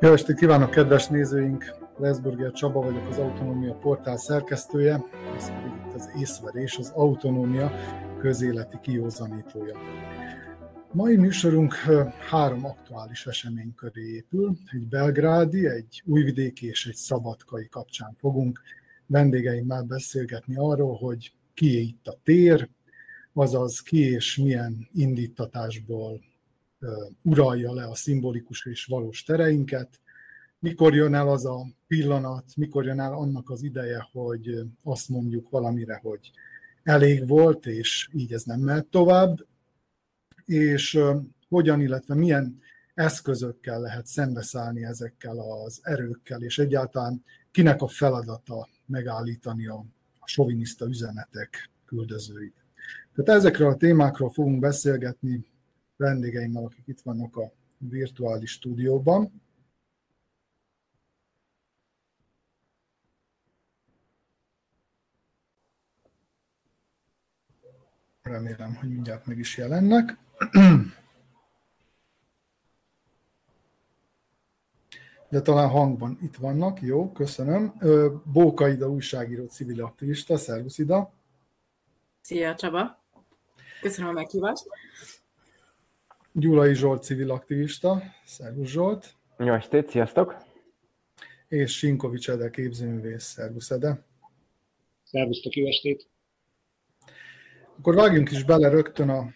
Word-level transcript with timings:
Jó 0.00 0.12
estét 0.12 0.36
kívánok, 0.36 0.70
kedves 0.70 1.06
nézőink! 1.06 1.76
Leszburger 1.98 2.52
Csaba 2.52 2.80
vagyok, 2.80 3.06
az 3.08 3.18
Autonómia 3.18 3.74
portál 3.74 4.16
szerkesztője, 4.16 5.04
ez 5.36 5.48
pedig 5.48 5.72
itt 5.86 5.94
az 5.94 6.10
észverés, 6.18 6.76
az 6.76 6.90
autonómia 6.94 7.72
közéleti 8.18 8.78
kiózanítója. 8.82 9.78
Mai 10.92 11.16
műsorunk 11.16 11.74
három 12.30 12.64
aktuális 12.64 13.26
esemény 13.26 13.74
köré 13.74 14.02
épül. 14.02 14.56
Egy 14.72 14.88
belgrádi, 14.88 15.66
egy 15.68 16.02
újvidéki 16.04 16.66
és 16.66 16.86
egy 16.86 16.94
szabadkai 16.94 17.68
kapcsán 17.68 18.16
fogunk 18.18 18.60
vendégeimmel 19.06 19.82
beszélgetni 19.82 20.56
arról, 20.56 20.96
hogy 20.96 21.32
ki 21.54 21.80
itt 21.80 22.06
a 22.06 22.18
tér, 22.24 22.68
azaz 23.32 23.80
ki 23.80 24.10
és 24.10 24.36
milyen 24.36 24.88
indítatásból 24.92 26.20
uralja 27.22 27.72
le 27.72 27.84
a 27.84 27.94
szimbolikus 27.94 28.66
és 28.66 28.84
valós 28.84 29.22
tereinket, 29.22 30.00
mikor 30.58 30.94
jön 30.94 31.14
el 31.14 31.28
az 31.28 31.44
a 31.44 31.66
pillanat, 31.86 32.44
mikor 32.56 32.84
jön 32.84 33.00
el 33.00 33.12
annak 33.12 33.50
az 33.50 33.62
ideje, 33.62 34.08
hogy 34.12 34.62
azt 34.82 35.08
mondjuk 35.08 35.50
valamire, 35.50 35.98
hogy 36.02 36.30
elég 36.82 37.28
volt, 37.28 37.66
és 37.66 38.08
így 38.12 38.32
ez 38.32 38.42
nem 38.42 38.60
mehet 38.60 38.86
tovább, 38.86 39.46
és 40.44 40.98
hogyan, 41.48 41.80
illetve 41.80 42.14
milyen 42.14 42.60
eszközökkel 42.94 43.80
lehet 43.80 44.06
szembeszállni 44.06 44.84
ezekkel 44.84 45.38
az 45.38 45.80
erőkkel, 45.82 46.42
és 46.42 46.58
egyáltalán 46.58 47.24
kinek 47.50 47.82
a 47.82 47.88
feladata 47.88 48.68
megállítani 48.86 49.66
a, 49.66 49.84
soviniszta 50.24 50.86
üzenetek 50.86 51.70
küldözőit. 51.84 52.54
Tehát 53.14 53.40
ezekről 53.40 53.70
a 53.70 53.76
témákról 53.76 54.30
fogunk 54.30 54.60
beszélgetni 54.60 55.44
vendégeimmel, 55.96 56.64
akik 56.64 56.86
itt 56.86 57.00
vannak 57.00 57.36
a 57.36 57.52
virtuális 57.78 58.50
stúdióban. 58.50 59.42
Remélem, 68.22 68.74
hogy 68.74 68.88
mindjárt 68.88 69.26
meg 69.26 69.38
is 69.38 69.56
jelennek. 69.56 70.18
De 75.28 75.40
talán 75.42 75.68
hangban 75.68 76.18
itt 76.20 76.36
vannak, 76.36 76.80
jó, 76.80 77.12
köszönöm. 77.12 77.74
Bóka 78.24 78.68
Ida 78.68 78.90
újságíró, 78.90 79.46
civil 79.46 79.82
aktivista, 79.84 80.36
szervusz 80.36 80.78
Ida. 80.78 81.12
Szia 82.20 82.54
Csaba, 82.54 83.02
köszönöm 83.80 84.10
a 84.10 84.12
meghívást. 84.12 84.66
Gyulai 86.38 86.74
Zsolt 86.74 87.02
civil 87.02 87.30
aktivista. 87.30 88.02
Szervusz 88.24 88.68
Zsolt. 88.68 89.14
Jó 89.38 89.52
estét, 89.54 89.88
sziasztok. 89.88 90.36
És 91.48 91.76
Sinkovics 91.76 92.30
Ede 92.30 92.50
képzőművész. 92.50 93.24
Szervusz 93.24 93.70
Ede. 93.70 94.04
Szervusztok, 95.04 95.54
jó 95.54 95.66
estét. 95.66 96.08
Akkor 97.78 97.94
vágjunk 97.94 98.30
is 98.30 98.44
bele 98.44 98.68
rögtön 98.68 99.08
a, 99.08 99.28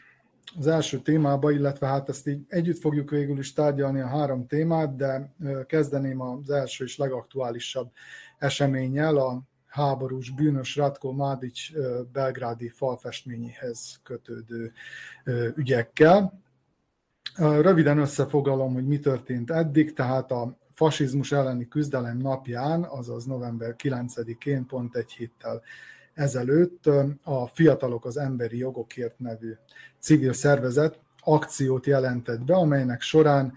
az 0.59 0.67
első 0.67 0.98
témába, 0.98 1.51
illetve 1.51 1.87
hát 1.87 2.09
ezt 2.09 2.28
így 2.28 2.41
együtt 2.48 2.78
fogjuk 2.78 3.11
végül 3.11 3.39
is 3.39 3.53
tárgyalni 3.53 4.01
a 4.01 4.06
három 4.06 4.47
témát, 4.47 4.97
de 4.97 5.34
kezdeném 5.67 6.21
az 6.21 6.51
első 6.51 6.84
és 6.84 6.97
legaktuálisabb 6.97 7.91
eseménnyel, 8.39 9.17
a 9.17 9.43
háborús, 9.67 10.31
bűnös 10.31 10.77
Ratko 10.77 11.12
Mladic 11.12 11.61
belgrádi 12.12 12.69
falfestményéhez 12.69 14.01
kötődő 14.03 14.73
ügyekkel. 15.55 16.48
Röviden 17.36 17.98
összefoglalom, 17.98 18.75
hogy 18.75 18.86
mi 18.86 18.98
történt 18.98 19.50
eddig, 19.50 19.92
tehát 19.92 20.31
a 20.31 20.56
fasizmus 20.73 21.33
elleni 21.33 21.69
küzdelem 21.69 22.16
napján, 22.16 22.82
azaz 22.82 23.25
november 23.25 23.75
9-én, 23.78 24.66
pont 24.66 24.97
egy 24.97 25.12
héttel 25.12 25.62
ezelőtt 26.15 26.87
a 27.22 27.47
Fiatalok 27.47 28.04
az 28.04 28.16
Emberi 28.16 28.59
Jogokért 28.59 29.19
nevű 29.19 29.53
civil 29.99 30.32
szervezet 30.32 31.00
akciót 31.21 31.87
jelentett 31.87 32.44
be, 32.44 32.54
amelynek 32.54 33.00
során 33.00 33.53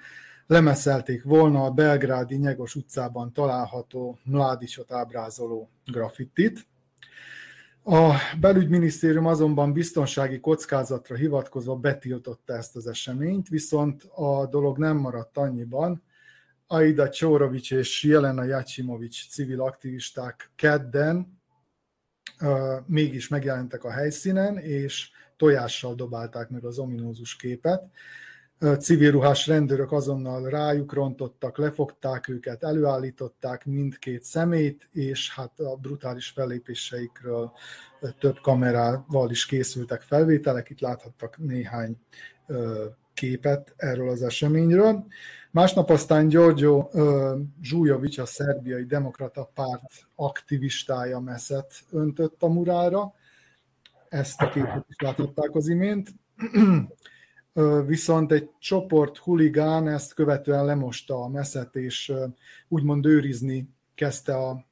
lemeszelték 0.47 1.23
volna 1.23 1.63
a 1.63 1.71
belgrádi 1.71 2.35
Nyegos 2.35 2.75
utcában 2.75 3.33
található 3.33 4.17
Mládisot 4.23 4.91
ábrázoló 4.91 5.69
graffitit, 5.85 6.67
a 7.83 8.13
belügyminisztérium 8.39 9.25
azonban 9.25 9.73
biztonsági 9.73 10.39
kockázatra 10.39 11.15
hivatkozva 11.15 11.75
betiltotta 11.75 12.53
ezt 12.53 12.75
az 12.75 12.87
eseményt, 12.87 13.47
viszont 13.47 14.03
a 14.03 14.45
dolog 14.45 14.77
nem 14.77 14.97
maradt 14.97 15.37
annyiban. 15.37 16.03
Aida 16.67 17.09
Csórovics 17.09 17.71
és 17.71 18.03
Jelena 18.03 18.43
Jacimovics 18.43 19.29
civil 19.29 19.61
aktivisták 19.61 20.51
kedden 20.55 21.41
uh, 22.41 22.77
mégis 22.85 23.27
megjelentek 23.27 23.83
a 23.83 23.91
helyszínen, 23.91 24.57
és 24.57 25.11
tojással 25.37 25.95
dobálták 25.95 26.49
meg 26.49 26.63
az 26.63 26.77
ominózus 26.77 27.35
képet 27.35 27.83
civil 28.79 29.11
ruhás 29.11 29.47
rendőrök 29.47 29.91
azonnal 29.91 30.49
rájuk 30.49 30.93
rontottak, 30.93 31.57
lefogták 31.57 32.27
őket, 32.27 32.63
előállították 32.63 33.65
mindkét 33.65 34.23
szemét, 34.23 34.87
és 34.91 35.33
hát 35.35 35.59
a 35.59 35.75
brutális 35.75 36.29
fellépéseikről 36.29 37.51
több 38.19 38.39
kamerával 38.41 39.29
is 39.29 39.45
készültek 39.45 40.01
felvételek, 40.01 40.69
itt 40.69 40.79
láthattak 40.79 41.37
néhány 41.37 41.97
képet 43.13 43.73
erről 43.77 44.09
az 44.09 44.21
eseményről. 44.21 45.05
Másnap 45.51 45.89
aztán 45.89 46.27
Giorgio 46.27 46.89
Zsújovics, 47.61 48.17
a 48.17 48.25
szerbiai 48.25 48.85
demokrata 48.85 49.51
párt 49.53 50.07
aktivistája 50.15 51.19
meszet 51.19 51.73
öntött 51.91 52.43
a 52.43 52.47
murára. 52.47 53.13
Ezt 54.09 54.41
a 54.41 54.49
képet 54.49 54.85
is 54.89 54.95
láthatták 54.99 55.55
az 55.55 55.67
imént 55.67 56.09
viszont 57.85 58.31
egy 58.31 58.49
csoport 58.59 59.17
huligán 59.17 59.87
ezt 59.87 60.13
követően 60.13 60.65
lemosta 60.65 61.23
a 61.23 61.27
meszet, 61.27 61.75
és 61.75 62.13
úgymond 62.67 63.05
őrizni 63.05 63.69
kezdte 63.95 64.35
a 64.35 64.65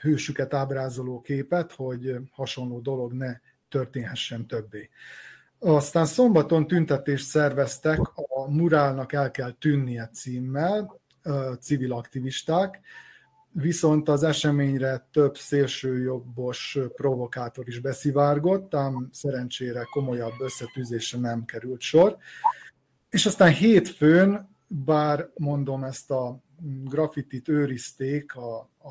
hősüket 0.00 0.54
ábrázoló 0.54 1.20
képet, 1.20 1.72
hogy 1.72 2.16
hasonló 2.30 2.80
dolog 2.80 3.12
ne 3.12 3.36
történhessen 3.68 4.46
többé. 4.46 4.90
Aztán 5.58 6.06
szombaton 6.06 6.66
tüntetést 6.66 7.26
szerveztek 7.26 8.00
a 8.14 8.50
Murálnak 8.50 9.12
el 9.12 9.30
kell 9.30 9.52
tűnnie 9.52 10.08
címmel, 10.12 11.00
civil 11.60 11.92
aktivisták, 11.92 12.80
viszont 13.60 14.08
az 14.08 14.22
eseményre 14.22 15.08
több 15.12 15.36
szélsőjobbos 15.36 16.78
provokátor 16.94 17.68
is 17.68 17.78
beszivárgott, 17.78 18.74
ám 18.74 19.08
szerencsére 19.12 19.82
komolyabb 19.90 20.40
összetűzésre 20.40 21.18
nem 21.18 21.44
került 21.44 21.80
sor. 21.80 22.16
És 23.10 23.26
aztán 23.26 23.52
hétfőn, 23.52 24.48
bár 24.68 25.30
mondom 25.34 25.84
ezt 25.84 26.10
a 26.10 26.40
grafitit 26.84 27.48
őrizték 27.48 28.34
a, 28.34 28.70
a, 28.78 28.90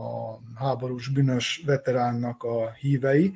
a 0.00 0.40
háborús 0.54 1.08
bűnös 1.08 1.62
veteránnak 1.66 2.42
a 2.42 2.72
hívei, 2.72 3.34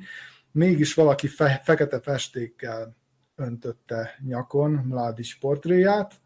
mégis 0.51 0.93
valaki 0.93 1.27
fe, 1.27 1.61
fekete 1.63 1.99
festékkel 1.99 2.95
öntötte 3.35 4.19
nyakon 4.25 4.71
Mládis 4.71 5.37
portréját, 5.37 6.21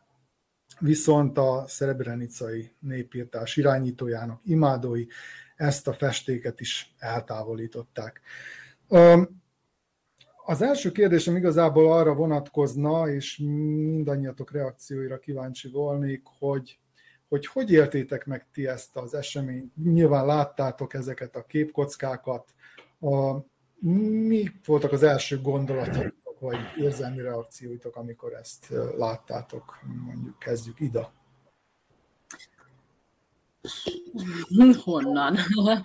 viszont 0.82 1.38
a 1.38 1.64
szerebrenicai 1.68 2.72
népírtás 2.80 3.58
irányítójának 3.58 4.42
imádói 4.46 5.06
ezt 5.56 5.88
a 5.88 5.94
festéket 5.94 6.60
is 6.60 6.96
eltávolították. 6.98 8.22
Az 10.46 10.62
első 10.62 10.92
kérdésem 10.92 11.36
igazából 11.36 11.94
arra 11.94 12.14
vonatkozna, 12.14 13.10
és 13.10 13.38
mindannyiatok 13.38 14.52
reakcióira 14.52 15.20
kíváncsi 15.20 15.70
volnék, 15.70 16.22
hogy 16.40 16.80
hogy 17.32 17.46
hogy 17.46 17.72
éltétek 17.72 18.26
meg 18.26 18.48
ti 18.54 18.68
ezt 18.68 18.96
az 18.96 19.14
eseményt? 19.14 19.76
Nyilván 19.76 20.26
láttátok 20.26 20.94
ezeket 20.94 21.36
a 21.36 21.46
képkockákat. 21.46 22.54
A, 23.00 23.36
mi 24.28 24.52
voltak 24.66 24.92
az 24.92 25.04
első 25.04 25.42
gondolatok 25.42 26.16
vagy 26.42 26.58
érzelmi 26.78 27.22
reakcióitok, 27.22 27.96
amikor 27.96 28.34
ezt 28.34 28.68
láttátok? 28.98 29.80
Mondjuk 30.06 30.40
kezdjük 30.40 30.80
Ida. 30.80 31.14
Honnan? 34.84 35.38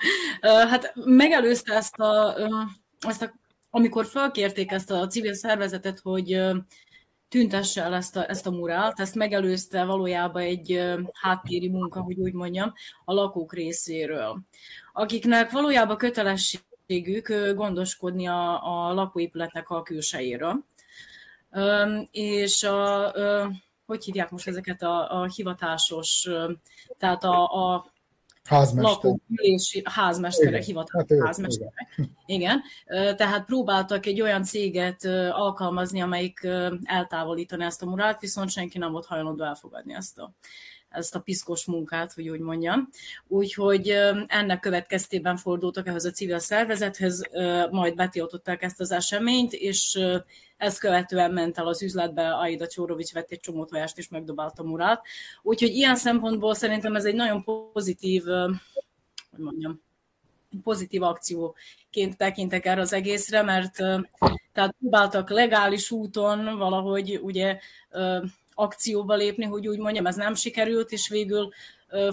hát 0.70 0.92
megelőzte 0.94 1.74
ezt 1.74 1.98
a, 1.98 2.36
ezt 2.98 3.22
a, 3.22 3.32
amikor 3.70 4.06
felkérték 4.06 4.70
ezt 4.70 4.90
a 4.90 5.06
civil 5.06 5.34
szervezetet, 5.34 6.00
hogy 6.00 6.40
tüntesse 7.28 7.82
el 7.82 7.94
ezt 7.94 8.16
a, 8.16 8.28
ezt 8.28 8.46
a 8.46 8.50
murált, 8.50 9.00
ezt 9.00 9.14
megelőzte 9.14 9.84
valójában 9.84 10.42
egy 10.42 10.94
háttéri 11.12 11.68
munka, 11.68 12.00
hogy 12.00 12.18
úgy 12.18 12.32
mondjam, 12.32 12.72
a 13.04 13.12
lakók 13.12 13.52
részéről, 13.52 14.42
akiknek 14.92 15.50
valójában 15.50 15.96
kötelesség 15.96 16.60
felelősségük 16.86 17.54
gondoskodni 17.56 18.26
a, 18.26 18.62
a 18.88 18.92
lakóépületnek 18.92 19.70
a 19.70 19.82
külsejéről. 19.82 20.64
És 22.10 22.62
a, 22.62 23.12
hogy 23.86 24.04
hívják 24.04 24.30
most 24.30 24.46
ezeket 24.46 24.82
a, 24.82 25.20
a 25.20 25.26
hivatásos, 25.36 26.28
tehát 26.98 27.24
a, 27.24 27.44
a 27.44 27.86
Házmester. 28.46 28.92
Lakóülési, 28.92 29.82
házmesterek, 29.84 30.62
hivatalos 30.62 31.06
hát 31.10 31.26
házmesterek. 31.26 31.72
Igen. 31.96 32.10
Igen. 32.26 33.16
Tehát 33.16 33.44
próbáltak 33.44 34.06
egy 34.06 34.20
olyan 34.20 34.44
céget 34.44 35.04
alkalmazni, 35.30 36.00
amelyik 36.00 36.48
eltávolítaná 36.84 37.66
ezt 37.66 37.82
a 37.82 37.86
murált, 37.86 38.20
viszont 38.20 38.50
senki 38.50 38.78
nem 38.78 38.92
volt 38.92 39.06
hajlandó 39.06 39.44
elfogadni 39.44 39.94
ezt 39.94 40.18
a, 40.18 40.32
ezt 40.88 41.14
a 41.14 41.20
piszkos 41.20 41.64
munkát, 41.64 42.12
hogy 42.12 42.28
úgy 42.28 42.40
mondjam. 42.40 42.88
Úgyhogy 43.28 43.88
ennek 44.26 44.60
következtében 44.60 45.36
fordultak 45.36 45.86
ehhez 45.86 46.04
a 46.04 46.10
civil 46.10 46.38
szervezethez, 46.38 47.22
majd 47.70 47.94
betiltották 47.94 48.62
ezt 48.62 48.80
az 48.80 48.90
eseményt, 48.90 49.52
és 49.52 49.98
ezt 50.56 50.78
követően 50.78 51.32
ment 51.32 51.58
el 51.58 51.66
az 51.66 51.82
üzletbe, 51.82 52.34
Aida 52.34 52.66
Csórovics 52.66 53.12
vett 53.12 53.30
egy 53.30 53.40
csomó 53.40 53.64
tojást 53.64 53.98
és 53.98 54.08
megdobálta 54.08 54.62
Murat. 54.62 55.06
Úgyhogy 55.42 55.70
ilyen 55.70 55.96
szempontból 55.96 56.54
szerintem 56.54 56.96
ez 56.96 57.04
egy 57.04 57.14
nagyon 57.14 57.44
pozitív, 57.72 58.24
hogy 59.30 59.44
mondjam, 59.44 59.82
pozitív 60.62 61.02
akcióként 61.02 62.16
tekintek 62.16 62.66
erre 62.66 62.80
az 62.80 62.92
egészre, 62.92 63.42
mert 63.42 63.74
tehát 64.52 64.74
próbáltak 64.78 65.30
legális 65.30 65.90
úton 65.90 66.58
valahogy 66.58 67.20
ugye 67.22 67.58
akcióba 68.54 69.14
lépni, 69.14 69.44
hogy 69.44 69.68
úgy 69.68 69.78
mondjam, 69.78 70.06
ez 70.06 70.16
nem 70.16 70.34
sikerült, 70.34 70.92
és 70.92 71.08
végül 71.08 71.52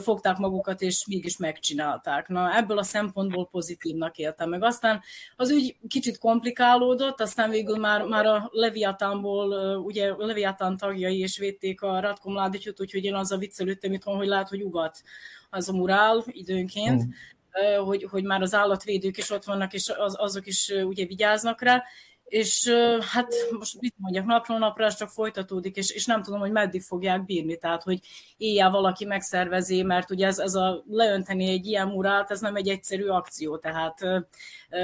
fogták 0.01 0.37
magukat, 0.37 0.81
és 0.81 1.05
mégis 1.07 1.37
megcsinálták. 1.37 2.27
Na, 2.27 2.55
ebből 2.55 2.77
a 2.77 2.83
szempontból 2.83 3.47
pozitívnak 3.47 4.17
éltem 4.17 4.49
meg. 4.49 4.63
Aztán 4.63 5.01
az 5.35 5.49
ügy 5.49 5.75
kicsit 5.87 6.17
komplikálódott, 6.17 7.21
aztán 7.21 7.49
végül 7.49 7.77
már, 7.77 8.03
már 8.03 8.25
a 8.25 8.49
Leviatánból, 8.51 9.77
ugye 9.77 10.09
a 10.09 10.25
Leviatán 10.25 10.77
tagjai 10.77 11.21
is 11.21 11.37
védték 11.37 11.81
a 11.81 11.99
Ratko 11.99 12.29
Mladicsot, 12.29 12.81
úgyhogy 12.81 13.03
én 13.03 13.15
azzal 13.15 13.37
viccelődtem 13.37 13.93
itthon, 13.93 14.15
hogy 14.15 14.27
lehet, 14.27 14.49
hogy 14.49 14.63
ugat 14.63 15.01
az 15.49 15.69
a 15.69 15.73
murál 15.73 16.23
időnként, 16.25 17.03
mm. 17.05 17.83
hogy, 17.83 18.07
hogy 18.09 18.23
már 18.23 18.41
az 18.41 18.53
állatvédők 18.53 19.17
is 19.17 19.29
ott 19.29 19.43
vannak, 19.43 19.73
és 19.73 19.89
az, 19.97 20.15
azok 20.19 20.47
is 20.47 20.73
ugye 20.83 21.05
vigyáznak 21.05 21.61
rá, 21.61 21.83
és 22.33 22.69
hát 23.13 23.33
most 23.59 23.81
mit 23.81 23.93
mondjak, 23.97 24.25
napról 24.25 24.57
napra 24.57 24.85
ez 24.85 24.95
csak 24.95 25.09
folytatódik, 25.09 25.75
és, 25.75 25.89
és 25.89 26.05
nem 26.05 26.23
tudom, 26.23 26.39
hogy 26.39 26.51
meddig 26.51 26.81
fogják 26.81 27.25
bírni, 27.25 27.57
tehát 27.57 27.83
hogy 27.83 27.99
éjjel 28.37 28.69
valaki 28.69 29.05
megszervezi, 29.05 29.83
mert 29.83 30.11
ugye 30.11 30.27
ez, 30.27 30.39
ez 30.39 30.53
a 30.53 30.83
leönteni 30.87 31.49
egy 31.49 31.65
ilyen 31.65 31.87
murát, 31.87 32.31
ez 32.31 32.39
nem 32.39 32.55
egy 32.55 32.69
egyszerű 32.69 33.05
akció, 33.05 33.57
tehát 33.57 33.99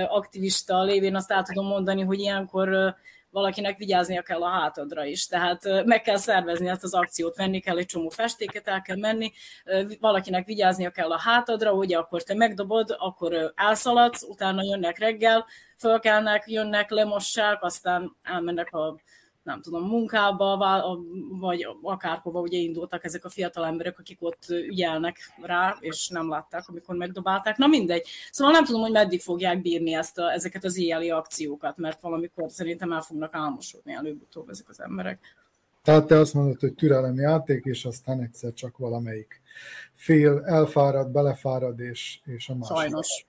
aktivista 0.08 0.84
lévén 0.84 1.16
azt 1.16 1.32
el 1.32 1.44
tudom 1.44 1.66
mondani, 1.66 2.02
hogy 2.02 2.20
ilyenkor 2.20 2.96
valakinek 3.32 3.78
vigyáznia 3.78 4.22
kell 4.22 4.44
a 4.44 4.50
hátadra 4.50 5.06
is. 5.06 5.28
Tehát 5.28 5.86
meg 5.86 6.02
kell 6.02 6.18
szervezni 6.18 6.68
ezt 6.68 6.84
az 6.84 6.94
akciót, 6.94 7.36
venni 7.36 7.60
kell 7.60 7.78
egy 7.78 7.86
csomó 7.86 8.10
festéket, 8.10 8.68
el 8.68 8.82
kell 8.82 8.98
menni, 8.98 9.32
valakinek 10.00 10.46
vigyáznia 10.46 10.90
kell 10.90 11.12
a 11.12 11.20
hátadra, 11.20 11.72
ugye 11.72 11.98
akkor 11.98 12.24
te 12.24 12.34
megdobod, 12.34 12.96
akkor 12.98 13.54
elszaladsz, 13.56 14.24
utána 14.24 14.64
jönnek 14.64 14.98
reggel, 14.98 15.46
fölkelnek, 15.78 16.44
jönnek, 16.48 16.90
lemossák, 16.90 17.64
aztán 17.64 18.16
elmennek 18.24 18.74
a 18.74 19.00
nem 19.44 19.62
tudom, 19.62 19.84
munkába, 19.88 20.58
vagy 21.30 21.68
akárhova 21.82 22.40
ugye 22.40 22.58
indultak 22.58 23.04
ezek 23.04 23.26
a 23.26 23.30
fiatal 23.30 23.66
emberek, 23.66 24.00
akik 24.00 24.18
ott 24.22 24.46
ügyelnek 24.50 25.18
rá, 25.42 25.78
és 25.80 26.08
nem 26.08 26.30
látták, 26.30 26.68
amikor 26.68 26.96
megdobálták. 26.96 27.58
Na 27.58 27.68
mindegy. 27.68 28.08
Szóval 28.32 28.54
nem 28.54 28.66
tudom, 28.66 28.82
hogy 28.82 28.92
meddig 28.92 29.22
fogják 29.22 29.62
bírni 29.62 29.94
ezt 29.94 30.18
a, 30.18 30.32
ezeket 30.32 30.64
az 30.64 30.78
éjjeli 30.78 31.10
akciókat, 31.10 31.78
mert 31.78 32.02
valamikor 32.02 32.52
szerintem 32.52 32.92
el 32.92 33.02
fognak 33.02 33.34
álmosodni 33.34 33.94
előbb-utóbb 33.94 34.50
ezek 34.50 34.70
az 34.70 34.82
emberek. 34.82 35.20
Tehát 35.84 36.08
te 36.08 36.18
azt 36.18 36.34
mondod, 36.34 36.60
hogy 36.60 36.74
türelemi 36.74 37.22
játék, 37.22 37.66
és 37.66 37.86
aztán 37.86 38.22
egyszer 38.22 38.54
csak 38.54 38.78
valamelyik 38.78 39.42
fél 39.94 40.44
elfárad, 40.46 41.10
belefárad, 41.10 41.80
és, 41.80 42.20
és 42.26 42.50
a 42.50 42.56
másik. 42.56 42.76
Sajnos. 42.76 43.26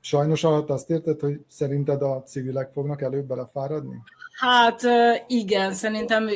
Sajnos 0.00 0.44
alatt 0.44 0.70
azt 0.70 0.90
érted, 0.90 1.20
hogy 1.20 1.40
szerinted 1.48 2.02
a 2.02 2.22
civilek 2.22 2.70
fognak 2.72 3.02
előbb 3.02 3.26
belefáradni? 3.26 3.96
Hát 4.38 4.80
igen, 5.26 5.72
szerintem 5.72 6.28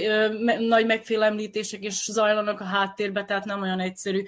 nagy 0.58 0.86
megfélemlítések 0.86 1.84
is 1.84 2.04
zajlanak 2.12 2.60
a 2.60 2.64
háttérbe, 2.64 3.24
tehát 3.24 3.44
nem 3.44 3.62
olyan 3.62 3.80
egyszerű. 3.80 4.24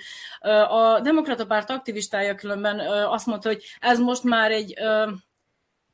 A 0.68 1.00
demokrata 1.00 1.46
párt 1.46 1.70
aktivistája 1.70 2.34
különben 2.34 2.80
azt 3.08 3.26
mondta, 3.26 3.48
hogy 3.48 3.64
ez 3.80 3.98
most 3.98 4.22
már 4.22 4.50
egy 4.50 4.74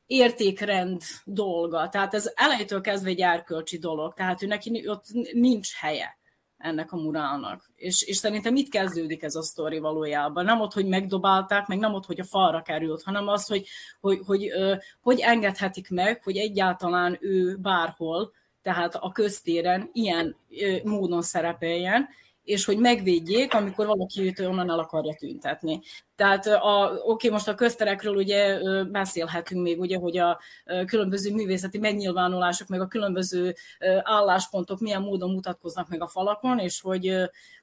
értékrend 0.05 1.01
dolga, 1.25 1.89
tehát 1.89 2.13
ez 2.13 2.31
elejétől 2.35 2.81
kezdve 2.81 3.09
egy 3.09 3.21
árkölcsi 3.21 3.77
dolog, 3.77 4.13
tehát 4.13 4.43
ő 4.43 4.47
neki 4.47 4.87
ott 4.87 5.05
nincs 5.33 5.73
helye 5.73 6.17
ennek 6.63 6.91
a 6.91 6.97
murálnak. 6.97 7.69
És, 7.75 8.01
és 8.01 8.17
szerintem 8.17 8.55
itt 8.55 8.69
kezdődik 8.69 9.23
ez 9.23 9.35
a 9.35 9.43
sztori 9.43 9.79
valójában. 9.79 10.45
Nem 10.45 10.61
ott, 10.61 10.73
hogy 10.73 10.85
megdobálták, 10.85 11.67
meg 11.67 11.79
nem 11.79 11.93
ott, 11.93 12.05
hogy 12.05 12.19
a 12.19 12.25
falra 12.25 12.61
került, 12.61 13.03
hanem 13.03 13.27
az, 13.27 13.47
hogy 13.47 13.67
hogy, 14.01 14.21
hogy, 14.25 14.51
hogy, 14.51 14.77
hogy 15.01 15.19
engedhetik 15.19 15.89
meg, 15.89 16.23
hogy 16.23 16.37
egyáltalán 16.37 17.17
ő 17.21 17.55
bárhol, 17.55 18.31
tehát 18.61 18.95
a 18.95 19.11
köztéren 19.11 19.89
ilyen 19.93 20.35
módon 20.83 21.21
szerepeljen, 21.21 22.07
és 22.43 22.65
hogy 22.65 22.77
megvédjék, 22.77 23.53
amikor 23.53 23.85
valaki 23.85 24.21
őt 24.21 24.39
onnan 24.39 24.69
el 24.69 24.79
akarja 24.79 25.13
tüntetni. 25.13 25.79
Tehát 26.15 26.45
a, 26.45 26.99
oké, 27.03 27.29
most 27.29 27.47
a 27.47 27.55
közterekről 27.55 28.15
ugye 28.15 28.59
beszélhetünk 28.83 29.61
még, 29.61 29.79
ugye, 29.79 29.97
hogy 29.97 30.17
a 30.17 30.39
különböző 30.85 31.33
művészeti 31.33 31.77
megnyilvánulások, 31.77 32.67
meg 32.67 32.81
a 32.81 32.87
különböző 32.87 33.55
álláspontok 34.01 34.79
milyen 34.79 35.01
módon 35.01 35.31
mutatkoznak 35.31 35.89
meg 35.89 36.01
a 36.01 36.07
falakon, 36.07 36.59
és 36.59 36.81
hogy 36.81 37.15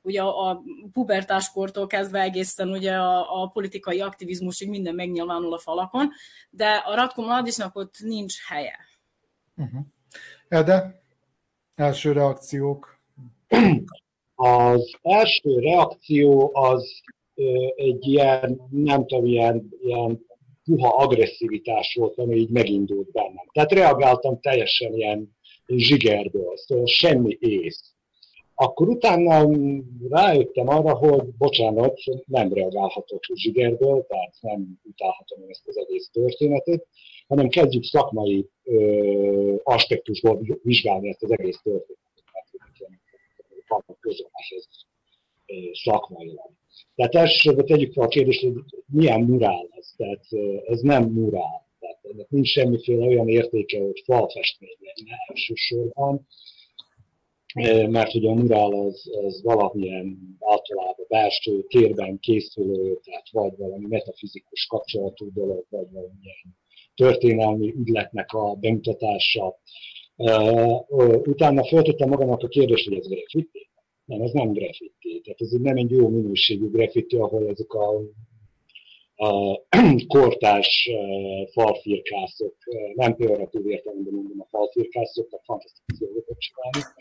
ugye 0.03 0.23
a 0.23 0.62
pubertáskortól 0.93 1.87
kezdve 1.87 2.21
egészen 2.21 2.69
ugye 2.69 2.94
a, 2.94 3.43
a 3.43 3.47
politikai 3.47 4.00
aktivizmusig 4.00 4.69
minden 4.69 4.94
megnyilvánul 4.94 5.53
a 5.53 5.59
falakon, 5.59 6.11
de 6.50 6.69
a 6.69 6.94
Ratko 6.94 7.23
Mladisnak 7.23 7.76
ott 7.76 7.94
nincs 7.99 8.35
helye. 8.49 8.79
Uh-huh. 9.56 9.81
Ede, 10.49 11.03
első 11.75 12.12
reakciók? 12.12 12.99
Az 14.43 14.91
első 15.03 15.59
reakció 15.59 16.51
az 16.53 17.03
egy 17.75 18.07
ilyen, 18.07 18.69
nem 18.71 19.07
tudom, 19.07 19.27
ilyen, 19.27 19.69
ilyen 19.83 20.27
puha 20.65 20.89
agresszivitás 20.89 21.95
volt, 21.95 22.19
ami 22.19 22.37
így 22.37 22.49
megindult 22.49 23.11
bennem. 23.11 23.45
Tehát 23.53 23.73
reagáltam 23.73 24.41
teljesen 24.41 24.95
ilyen 24.95 25.37
zsigerből, 25.67 26.57
szóval 26.57 26.87
semmi 26.87 27.37
ész. 27.41 27.95
Akkor 28.55 28.88
utána 28.88 29.49
rájöttem 30.09 30.69
arra, 30.69 30.95
hogy 30.95 31.25
bocsánat, 31.38 32.00
nem 32.25 32.53
reagálhatok 32.53 33.25
zsigerből, 33.35 34.07
tehát 34.09 34.35
nem 34.41 34.81
utálhatom 34.91 35.45
ezt 35.49 35.69
az 35.69 35.79
egész 35.79 36.11
történetet, 36.12 36.87
hanem 37.29 37.49
kezdjük 37.49 37.85
szakmai 37.85 38.49
ö, 38.64 39.55
aspektusból 39.62 40.41
vizsgálni 40.62 41.09
ezt 41.09 41.23
az 41.23 41.31
egész 41.31 41.61
történetet 41.62 42.09
vannak 43.71 44.00
köze 44.00 44.25
ehhez 44.33 44.69
szakmailag. 45.73 46.50
Tehát 46.95 47.15
elsősorban 47.15 47.67
tegyük 47.67 47.93
fel 47.93 48.05
a 48.05 48.09
kérdést, 48.09 48.43
hogy 48.43 48.55
milyen 48.87 49.21
murál 49.21 49.69
ez. 49.71 49.93
Tehát 49.97 50.27
ez 50.67 50.81
nem 50.81 51.05
murál. 51.05 51.69
Tehát 51.79 51.99
ennek 52.03 52.29
nincs 52.29 52.49
semmiféle 52.49 53.07
olyan 53.07 53.29
értéke, 53.29 53.81
hogy 53.81 54.03
falfestmény 54.05 54.77
lenne 54.79 55.17
elsősorban, 55.29 56.27
mert 57.91 58.15
ugye 58.15 58.29
a 58.29 58.35
murál 58.35 58.73
az, 58.73 59.11
az 59.25 59.43
valamilyen 59.43 60.37
általában 60.41 61.07
belső 61.09 61.62
térben 61.62 62.19
készülő, 62.19 62.99
tehát 63.05 63.31
vagy 63.31 63.57
valami 63.57 63.87
metafizikus 63.89 64.67
kapcsolatú 64.67 65.33
dolog, 65.33 65.65
vagy 65.69 65.87
valamilyen 65.91 66.59
történelmi 66.95 67.75
ügyletnek 67.77 68.33
a 68.33 68.55
bemutatása, 68.55 69.59
utána 71.25 71.65
föltettem 71.65 72.09
magamnak 72.09 72.43
a 72.43 72.49
kérdést, 72.49 72.89
hogy 72.89 72.99
ez 72.99 73.07
graffiti. 73.09 73.69
Nem, 74.05 74.21
ez 74.21 74.31
nem 74.31 74.53
graffiti. 74.53 75.21
Tehát 75.25 75.41
ez 75.41 75.50
nem 75.50 75.77
egy 75.77 75.91
jó 75.91 76.09
minőségű 76.09 76.71
graffiti, 76.71 77.17
ahol 77.17 77.49
ezek 77.49 77.73
a, 77.73 78.03
a 79.15 79.62
kortás 80.15 80.91
falfirkászok, 81.53 82.55
nem 82.95 83.17
pejoratív 83.17 83.67
értelemben 83.67 84.12
mondom 84.12 84.41
a 84.41 84.47
falfirkászok, 84.50 85.29
tehát 85.29 85.45
fantasztikus 85.45 85.99
dolgokat 85.99 86.37
csinálni. 86.39 86.95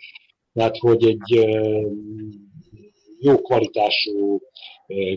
Tehát, 0.53 0.77
hogy 0.77 1.03
egy 1.03 1.47
jó 3.19 3.41
kvalitású 3.41 4.41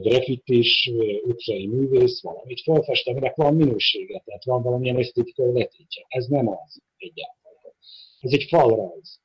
graffitis, 0.02 0.90
utcai 1.22 1.66
művész 1.66 2.22
valamit 2.22 2.62
felfest, 2.62 3.08
aminek 3.08 3.36
van 3.36 3.54
minősége, 3.54 4.22
tehát 4.24 4.44
van 4.44 4.62
valamilyen 4.62 4.98
esztétikai 4.98 5.52
letétje. 5.52 6.04
Ez 6.08 6.26
nem 6.26 6.48
az 6.48 6.80
egyáltalán. 6.96 7.41
Ez 8.22 8.32
egy 8.32 8.46
falrajz, 8.48 9.20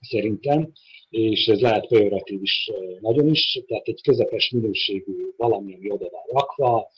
szerintem, 0.00 0.72
és 1.08 1.46
ez 1.46 1.60
lehet 1.60 1.86
pejoratív 1.86 2.42
is 2.42 2.70
nagyon 3.00 3.28
is, 3.28 3.62
tehát 3.66 3.86
egy 3.86 4.02
közepes 4.02 4.50
minőségű 4.50 5.12
valami, 5.36 5.74
ami 5.74 5.90
oda 5.90 6.08
van 6.10 6.40
rakva, 6.40 6.90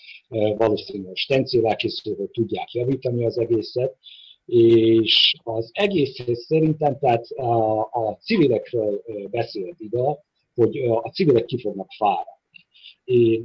valószínűleg 0.56 1.16
stencével 1.16 1.76
készül, 1.76 2.16
hogy 2.16 2.30
tudják 2.30 2.72
javítani 2.72 3.24
az 3.24 3.38
egészet, 3.38 3.96
És 4.46 5.34
az 5.42 5.70
egészhez 5.72 6.44
szerintem, 6.44 6.98
tehát 6.98 7.24
a, 7.30 7.80
a 7.80 8.18
civilekről 8.20 9.02
beszélt 9.30 9.80
ide, 9.80 10.18
hogy 10.54 10.78
a 10.78 11.10
civilek 11.10 11.44
ki 11.44 11.60
fognak 11.60 11.90
fáradni. 11.96 12.38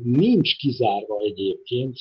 Nincs 0.03 0.57
kizárva 0.57 1.19
egyébként, 1.19 1.97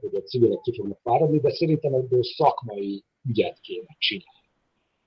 hogy 0.00 0.14
a 0.14 0.20
civilek 0.20 0.60
ki 0.60 0.72
fognak 0.76 0.98
fáradni, 1.02 1.38
de 1.38 1.50
szerintem 1.50 1.94
ebből 1.94 2.24
szakmai 2.24 3.04
ügyet 3.28 3.60
kéne 3.60 3.96
csinálni. 3.98 4.45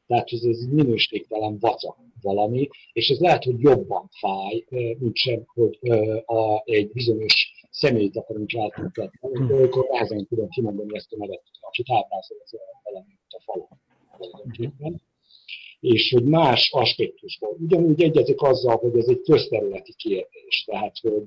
Tehát 0.10 0.32
ez, 0.32 0.44
ez 0.44 0.66
minőségtelen 0.66 1.58
vacak 1.60 1.98
valami, 2.22 2.68
és 2.94 3.10
ez 3.10 3.20
lehet, 3.20 3.44
hogy 3.44 3.60
jobban 3.60 4.10
fáj, 4.20 4.66
mint 5.00 5.16
sem, 5.16 5.44
hogy 5.46 5.80
a, 6.26 6.62
egy 6.66 6.92
bizonyos 6.92 7.52
személyt 7.70 8.18
akarunk 8.18 8.54
eltüntetni, 8.54 9.20
amikor 9.22 9.88
nehezen 9.92 10.28
tudom 10.28 10.50
kimondani 10.50 10.96
ezt 10.96 11.14
a 11.14 11.18
nevet, 11.18 11.42
akit 11.60 11.90
ábrázol 11.90 12.38
az 12.44 12.52
valami 12.84 13.18
a 13.30 13.42
falon. 13.44 15.02
És 15.80 16.12
hogy 16.12 16.24
más 16.24 16.72
aspektusból. 16.72 17.58
Ugyanúgy 17.60 18.02
egyezik 18.02 18.42
azzal, 18.42 18.78
hogy 18.78 18.98
ez 18.98 19.08
egy 19.08 19.22
közterületi 19.22 19.94
kérdés, 19.94 20.64
tehát 20.66 20.98
hogy 21.02 21.24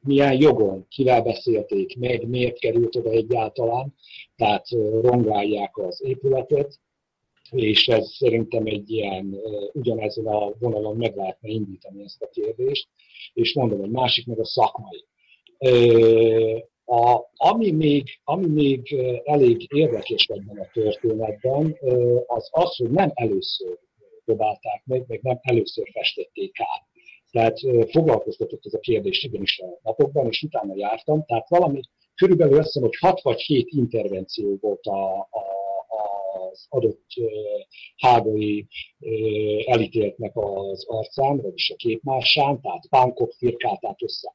milyen 0.00 0.40
jogon, 0.40 0.86
kivel 0.88 1.22
beszélték 1.22 1.98
meg, 1.98 2.28
miért 2.28 2.58
került 2.58 2.96
oda 2.96 3.10
egyáltalán, 3.10 3.94
tehát 4.36 4.68
rongálják 5.00 5.78
az 5.78 6.02
épületet, 6.04 6.78
és 7.50 7.88
ez 7.88 8.08
szerintem 8.12 8.66
egy 8.66 8.90
ilyen, 8.90 9.36
ugyanezen 9.72 10.26
a 10.26 10.52
vonalon 10.58 10.96
meg 10.96 11.16
lehetne 11.16 11.48
indítani 11.48 12.02
ezt 12.02 12.22
a 12.22 12.28
kérdést, 12.28 12.88
és 13.32 13.54
mondom, 13.54 13.82
egy 13.82 13.90
másik 13.90 14.26
meg 14.26 14.38
a 14.38 14.44
szakmai. 14.44 15.04
A, 16.84 17.30
ami, 17.36 17.70
még, 17.70 18.20
ami 18.24 18.46
még 18.46 18.94
elég 19.24 19.74
érdekes 19.74 20.26
ebben 20.26 20.58
a 20.58 20.70
történetben, 20.72 21.76
az 22.26 22.48
az, 22.50 22.76
hogy 22.76 22.90
nem 22.90 23.10
először 23.14 23.78
dobálták 24.24 24.82
meg, 24.84 25.04
meg 25.08 25.20
nem 25.22 25.38
először 25.42 25.88
festették 25.92 26.60
át. 26.60 26.84
Tehát 27.30 27.58
foglalkoztatott 27.90 28.66
ez 28.66 28.74
a 28.74 28.78
kérdés 28.78 29.24
igenis 29.24 29.58
a 29.58 29.80
napokban, 29.82 30.26
és 30.26 30.42
utána 30.42 30.72
jártam, 30.76 31.24
tehát 31.24 31.48
valami, 31.48 31.80
körülbelül 32.14 32.58
azt 32.58 32.66
hiszem, 32.66 32.82
hogy 32.82 32.96
6 33.00 33.22
vagy 33.22 33.40
7 33.40 33.68
intervenció 33.70 34.56
volt 34.60 34.86
a, 34.86 35.18
a 35.18 35.65
az 36.36 36.66
adott 36.68 37.06
hágai 37.96 38.66
elítéltnek 39.64 40.36
az 40.36 40.84
arcán, 40.86 41.40
vagyis 41.40 41.70
a 41.70 41.76
képmásán, 41.76 42.60
tehát 42.60 42.86
pánkok 42.88 43.32
firkálták 43.32 44.02
össze 44.02 44.32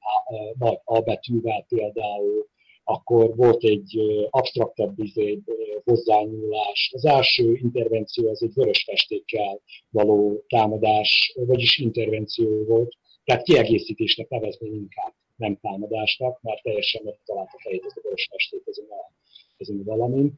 nagy 0.58 0.80
A 0.84 1.00
betűvel 1.00 1.66
például, 1.68 2.50
akkor 2.84 3.36
volt 3.36 3.64
egy 3.64 4.00
absztraktebb 4.30 5.00
izé, 5.00 5.40
hozzányúlás. 5.84 6.92
Az 6.94 7.06
első 7.06 7.54
intervenció 7.54 8.30
az 8.30 8.44
egy 8.44 8.54
vörös 8.54 8.84
festékkel 8.84 9.62
való 9.90 10.44
támadás, 10.48 11.34
vagyis 11.36 11.78
intervenció 11.78 12.64
volt, 12.64 12.98
tehát 13.24 13.44
kiegészítésnek 13.44 14.30
nevezném 14.30 14.74
inkább, 14.74 15.14
nem 15.36 15.58
támadásnak, 15.62 16.42
mert 16.42 16.62
teljesen 16.62 17.08
a 17.26 17.58
fejét 17.64 17.86
ez 17.86 17.94
a 17.96 18.00
vörös 18.04 18.28
festék 18.32 18.62
ezen 18.66 18.86
a, 18.90 19.12
ezen 19.58 19.80
a 19.80 19.84
valamin. 19.84 20.34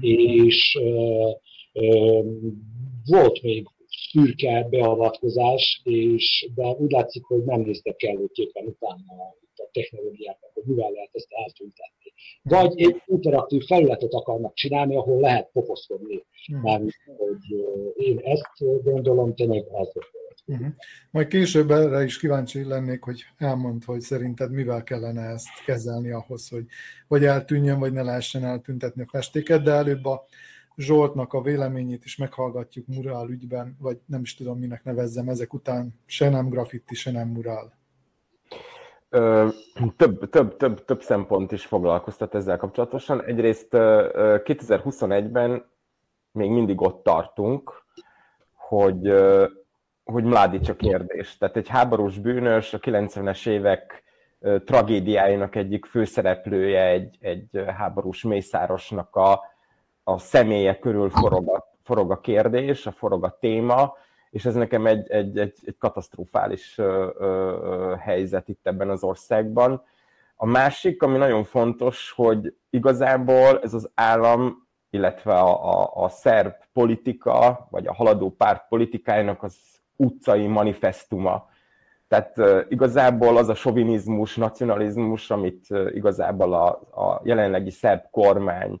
És 0.00 0.78
uh, 0.80 1.30
uh, 1.72 2.26
volt 3.06 3.42
még 3.42 3.66
szürke 4.10 4.66
beavatkozás, 4.70 5.80
és 5.84 6.50
de 6.54 6.66
úgy 6.66 6.90
látszik, 6.90 7.24
hogy 7.24 7.44
nem 7.44 7.60
néztek 7.60 7.96
kellőképpen 7.96 8.66
utána 8.66 9.12
a 9.56 9.68
technológiáknak, 9.72 10.50
hogy 10.54 10.62
mivel 10.66 10.90
lehet 10.90 11.10
ezt 11.12 11.26
eltüntetni. 11.30 12.12
Vagy 12.42 12.80
egy 12.80 13.02
interaktív 13.06 13.62
felületet 13.62 14.12
akarnak 14.12 14.54
csinálni, 14.54 14.96
ahol 14.96 15.20
lehet 15.20 15.50
pofoszkodni. 15.52 16.14
Uh-huh. 16.14 16.64
Mármint, 16.64 16.94
hogy 17.16 17.64
én 17.96 18.18
ezt 18.18 18.82
gondolom, 18.82 19.34
te 19.34 19.46
meg 19.46 19.64
azt 19.72 19.92
Uh-huh. 20.44 20.66
Majd 21.10 21.26
később 21.26 21.70
erre 21.70 22.04
is 22.04 22.18
kíváncsi 22.18 22.64
lennék, 22.64 23.02
hogy 23.02 23.24
elmond, 23.36 23.84
hogy 23.84 24.00
szerinted 24.00 24.50
mivel 24.50 24.82
kellene 24.82 25.22
ezt 25.22 25.48
kezelni 25.64 26.10
ahhoz, 26.10 26.48
hogy 26.48 26.66
vagy 27.08 27.24
eltűnjön, 27.24 27.78
vagy 27.78 27.92
ne 27.92 28.02
lehessen 28.02 28.44
eltüntetni 28.44 29.02
a 29.02 29.08
festéket, 29.10 29.62
de 29.62 29.72
előbb 29.72 30.04
a 30.04 30.24
Zsoltnak 30.76 31.32
a 31.32 31.42
véleményét 31.42 32.04
is 32.04 32.16
meghallgatjuk 32.16 32.86
murál 32.86 33.28
ügyben, 33.28 33.76
vagy 33.80 33.98
nem 34.06 34.20
is 34.20 34.34
tudom, 34.34 34.58
minek 34.58 34.84
nevezzem, 34.84 35.28
ezek 35.28 35.54
után 35.54 35.94
se 36.06 36.28
nem 36.28 36.48
graffiti, 36.48 36.94
se 36.94 37.10
nem 37.10 37.28
murál. 37.28 37.72
Ö, 39.08 39.48
több, 39.96 40.30
több, 40.30 40.56
több, 40.56 40.84
több 40.84 41.02
szempont 41.02 41.52
is 41.52 41.66
foglalkoztat 41.66 42.34
ezzel 42.34 42.56
kapcsolatosan. 42.56 43.24
Egyrészt 43.24 43.68
2021-ben 43.70 45.64
még 46.32 46.50
mindig 46.50 46.80
ott 46.80 47.02
tartunk, 47.02 47.84
hogy 48.54 49.12
hogy 50.12 50.24
Mladic 50.24 50.68
a 50.68 50.74
kérdés. 50.74 51.38
Tehát 51.38 51.56
egy 51.56 51.68
háborús 51.68 52.18
bűnös, 52.18 52.74
a 52.74 52.78
90-es 52.78 53.48
évek 53.48 54.02
tragédiájának 54.64 55.54
egyik 55.54 55.84
főszereplője, 55.84 56.84
egy, 56.86 57.16
egy 57.20 57.64
háborús 57.76 58.22
mészárosnak 58.22 59.16
a, 59.16 59.40
a 60.04 60.18
személye 60.18 60.78
körül 60.78 61.10
forog 61.10 61.48
a, 61.48 61.76
forog 61.82 62.10
a 62.10 62.20
kérdés, 62.20 62.86
a 62.86 62.92
forog 62.92 63.24
a 63.24 63.36
téma, 63.40 63.96
és 64.30 64.44
ez 64.44 64.54
nekem 64.54 64.86
egy, 64.86 65.10
egy, 65.10 65.38
egy, 65.38 65.54
egy 65.64 65.76
katasztrofális 65.78 66.78
ö, 66.78 67.08
ö, 67.18 67.94
helyzet 67.98 68.48
itt 68.48 68.66
ebben 68.66 68.90
az 68.90 69.02
országban. 69.02 69.82
A 70.36 70.46
másik, 70.46 71.02
ami 71.02 71.18
nagyon 71.18 71.44
fontos, 71.44 72.12
hogy 72.16 72.54
igazából 72.70 73.60
ez 73.62 73.74
az 73.74 73.90
állam, 73.94 74.68
illetve 74.90 75.34
a, 75.34 75.80
a, 75.80 76.04
a 76.04 76.08
szerb 76.08 76.54
politika, 76.72 77.66
vagy 77.70 77.86
a 77.86 77.94
haladó 77.94 78.30
párt 78.30 78.68
politikájának 78.68 79.42
az 79.42 79.56
utcai 79.96 80.46
manifestuma. 80.46 81.50
Tehát 82.08 82.36
igazából 82.68 83.36
az 83.36 83.48
a 83.48 83.54
sovinizmus, 83.54 84.36
nacionalizmus, 84.36 85.30
amit 85.30 85.66
igazából 85.92 86.54
a, 86.54 86.68
a 87.02 87.20
jelenlegi 87.24 87.70
szerb 87.70 88.02
kormány 88.10 88.80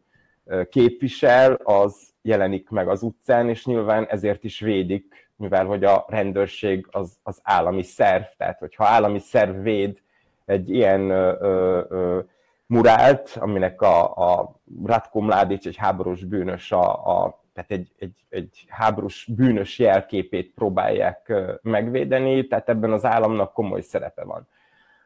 képvisel, 0.70 1.52
az 1.52 2.12
jelenik 2.22 2.68
meg 2.68 2.88
az 2.88 3.02
utcán, 3.02 3.48
és 3.48 3.66
nyilván 3.66 4.06
ezért 4.06 4.44
is 4.44 4.60
védik, 4.60 5.30
mivel 5.36 5.64
hogy 5.64 5.84
a 5.84 6.04
rendőrség 6.08 6.86
az, 6.90 7.18
az 7.22 7.40
állami 7.42 7.82
szerv, 7.82 8.22
tehát 8.36 8.58
hogyha 8.58 8.86
állami 8.86 9.18
szerv 9.18 9.62
véd 9.62 9.98
egy 10.44 10.70
ilyen 10.70 11.10
uh, 11.10 11.90
uh, 11.90 12.24
murált, 12.66 13.36
aminek 13.40 13.82
a, 13.82 14.16
a 14.16 14.60
Ratko 14.84 15.20
Mladic, 15.20 15.66
egy 15.66 15.76
háborús 15.76 16.24
bűnös 16.24 16.72
a, 16.72 16.90
a 17.22 17.41
tehát 17.54 17.70
egy, 17.70 17.92
egy, 17.98 18.24
egy 18.28 18.64
háborús 18.68 19.28
bűnös 19.36 19.78
jelképét 19.78 20.52
próbálják 20.54 21.32
megvédeni, 21.62 22.46
tehát 22.46 22.68
ebben 22.68 22.92
az 22.92 23.04
államnak 23.04 23.52
komoly 23.52 23.80
szerepe 23.80 24.24
van. 24.24 24.48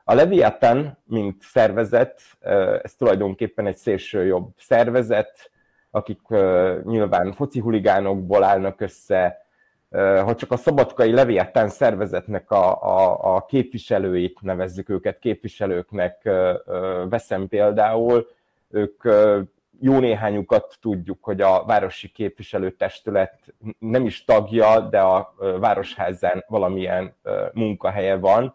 A 0.05 0.15
Leviathan, 0.15 0.99
mint 1.05 1.43
szervezet, 1.43 2.21
ez 2.83 2.95
tulajdonképpen 2.95 3.67
egy 3.67 3.77
szélső 3.77 4.25
jobb 4.25 4.49
szervezet, 4.59 5.51
akik 5.91 6.21
nyilván 6.83 7.33
foci 7.33 7.61
huligánokból 7.61 8.43
állnak 8.43 8.81
össze, 8.81 9.47
ha 9.91 10.35
csak 10.35 10.53
a 10.53 10.57
szabadkai 10.57 11.13
Leviathan 11.13 11.69
szervezetnek 11.69 12.51
a, 12.51 12.83
a, 12.83 13.35
a 13.35 13.45
képviselőit 13.45 14.41
nevezzük 14.41 14.89
őket 14.89 15.19
képviselőknek, 15.19 16.31
veszem 17.09 17.49
például, 17.49 18.29
ők 18.71 19.03
jó 19.81 19.99
néhányukat 19.99 20.77
tudjuk, 20.81 21.25
hogy 21.25 21.41
a 21.41 21.65
városi 21.65 22.09
képviselőtestület 22.09 23.55
nem 23.79 24.07
is 24.07 24.25
tagja, 24.25 24.81
de 24.81 25.01
a 25.01 25.35
városházán 25.61 26.45
valamilyen 26.49 27.15
munkahelye 27.53 28.17
van. 28.17 28.55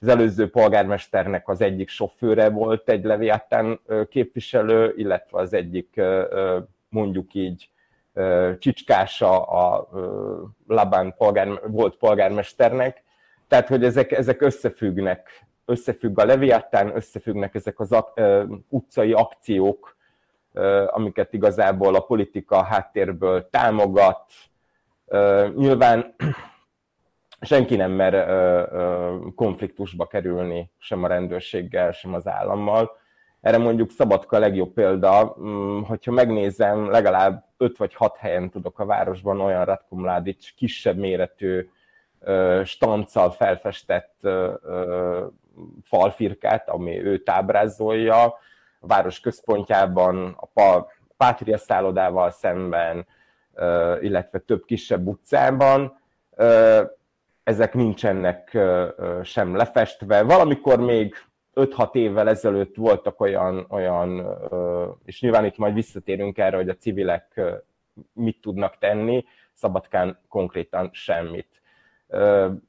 Az 0.00 0.08
előző 0.08 0.50
polgármesternek 0.50 1.48
az 1.48 1.60
egyik 1.60 1.88
sofőre 1.88 2.48
volt 2.48 2.88
egy 2.88 3.04
Leviatán 3.04 3.80
képviselő, 4.08 4.94
illetve 4.96 5.38
az 5.38 5.52
egyik 5.52 6.00
mondjuk 6.88 7.34
így 7.34 7.70
csicskása 8.58 9.42
a 9.42 9.88
Labán 10.66 11.14
polgár, 11.16 11.48
volt 11.66 11.96
polgármesternek. 11.96 13.04
Tehát, 13.48 13.68
hogy 13.68 13.84
ezek, 13.84 14.12
ezek 14.12 14.40
összefüggnek, 14.40 15.46
összefügg 15.64 16.18
a 16.18 16.24
Leviatán, 16.24 16.96
összefüggnek 16.96 17.54
ezek 17.54 17.80
az 17.80 17.96
utcai 18.68 19.12
akciók, 19.12 19.95
amiket 20.86 21.32
igazából 21.32 21.94
a 21.94 22.00
politika 22.00 22.62
háttérből 22.62 23.48
támogat. 23.50 24.22
Nyilván 25.54 26.14
senki 27.40 27.76
nem 27.76 27.90
mer 27.90 28.28
konfliktusba 29.34 30.06
kerülni 30.06 30.70
sem 30.78 31.04
a 31.04 31.06
rendőrséggel, 31.08 31.92
sem 31.92 32.14
az 32.14 32.26
állammal. 32.26 32.90
Erre 33.40 33.58
mondjuk 33.58 33.90
Szabadka 33.90 34.36
a 34.36 34.40
legjobb 34.40 34.72
példa, 34.72 35.36
mm, 35.40 35.82
hogyha 35.82 36.12
megnézem, 36.12 36.90
legalább 36.90 37.44
5 37.56 37.76
vagy 37.76 37.94
6 37.94 38.16
helyen 38.16 38.50
tudok 38.50 38.78
a 38.78 38.84
városban 38.84 39.40
olyan 39.40 39.64
Ratko 39.64 39.96
kisebb 40.56 40.96
méretű 40.96 41.68
stanccal 42.64 43.30
felfestett 43.30 44.28
falfirkát, 45.82 46.68
ami 46.68 47.04
őt 47.04 47.30
ábrázolja, 47.30 48.34
a 48.80 48.86
város 48.86 49.20
központjában, 49.20 50.38
a, 50.54 50.86
Pátria 51.16 51.58
szállodával 51.58 52.30
szemben, 52.30 53.06
illetve 54.00 54.38
több 54.38 54.64
kisebb 54.64 55.06
utcában. 55.06 56.00
Ezek 57.42 57.74
nincsenek 57.74 58.58
sem 59.22 59.56
lefestve. 59.56 60.22
Valamikor 60.22 60.80
még 60.80 61.14
5-6 61.54 61.94
évvel 61.94 62.28
ezelőtt 62.28 62.74
voltak 62.74 63.20
olyan, 63.20 63.66
olyan, 63.68 64.26
és 65.04 65.20
nyilván 65.20 65.44
itt 65.44 65.56
majd 65.56 65.74
visszatérünk 65.74 66.38
erre, 66.38 66.56
hogy 66.56 66.68
a 66.68 66.76
civilek 66.76 67.40
mit 68.12 68.40
tudnak 68.40 68.78
tenni, 68.78 69.24
Szabadkán 69.54 70.18
konkrétan 70.28 70.90
semmit. 70.92 71.62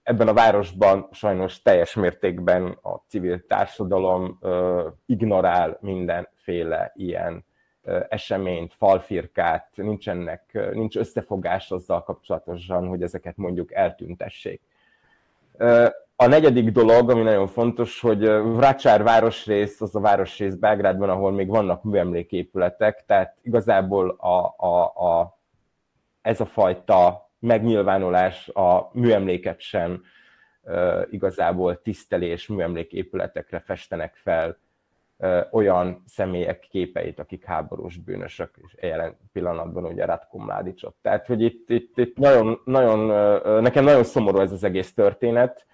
Ebben 0.04 0.28
a 0.28 0.34
városban 0.34 1.08
sajnos 1.12 1.62
teljes 1.62 1.94
mértékben 1.96 2.78
a 2.82 2.96
civil 3.08 3.46
társadalom 3.48 4.40
ignorál 5.06 5.78
mindenféle 5.82 6.92
ilyen 6.96 7.46
eseményt, 8.10 8.74
falfirkát, 8.74 9.70
nincsenek, 9.76 10.70
nincs 10.74 10.96
összefogás 10.98 11.72
azzal 11.72 12.04
kapcsolatosan, 12.04 12.88
hogy 12.88 13.02
ezeket 13.02 13.38
mondjuk 13.38 13.74
eltüntessék. 13.74 14.62
A 16.16 16.28
negyedik 16.28 16.72
dolog, 16.72 17.10
ami 17.10 17.22
nagyon 17.22 17.48
fontos, 17.48 18.00
hogy 18.00 18.26
Vracsár 18.30 19.04
városrész, 19.04 19.82
az 19.82 19.96
a 19.96 20.00
városrész 20.00 20.54
Belgrádban, 20.54 21.10
ahol 21.10 21.32
még 21.32 21.48
vannak 21.48 21.84
műemléképületek, 21.84 23.04
tehát 23.06 23.36
igazából 23.42 24.10
a, 24.10 24.56
a, 24.58 24.84
a, 24.84 25.38
ez 26.22 26.40
a 26.40 26.46
fajta 26.46 27.27
megnyilvánulás 27.40 28.48
a 28.48 28.90
műemléket 28.94 29.60
sem 29.60 30.04
igazából 31.10 31.82
tisztelés 31.82 32.48
műemléképületekre 32.48 33.60
festenek 33.60 34.16
fel 34.16 34.58
olyan 35.52 36.04
személyek 36.06 36.60
képeit, 36.60 37.20
akik 37.20 37.46
háborús 37.46 37.98
bűnösök, 37.98 38.60
és 38.64 38.76
jelen 38.82 39.18
pillanatban 39.34 39.86
ugye 39.86 40.06
Ratko 40.06 40.38
Mladicsot. 40.38 40.96
Tehát, 41.02 41.26
hogy 41.26 41.42
itt, 41.42 41.70
itt, 41.70 41.98
itt 41.98 42.18
nagyon, 42.18 42.62
nagyon, 42.66 43.00
nekem 43.62 43.84
nagyon 43.84 44.04
szomorú 44.04 44.40
ez 44.40 44.52
az 44.52 44.64
egész 44.64 44.94
történet, 44.94 45.66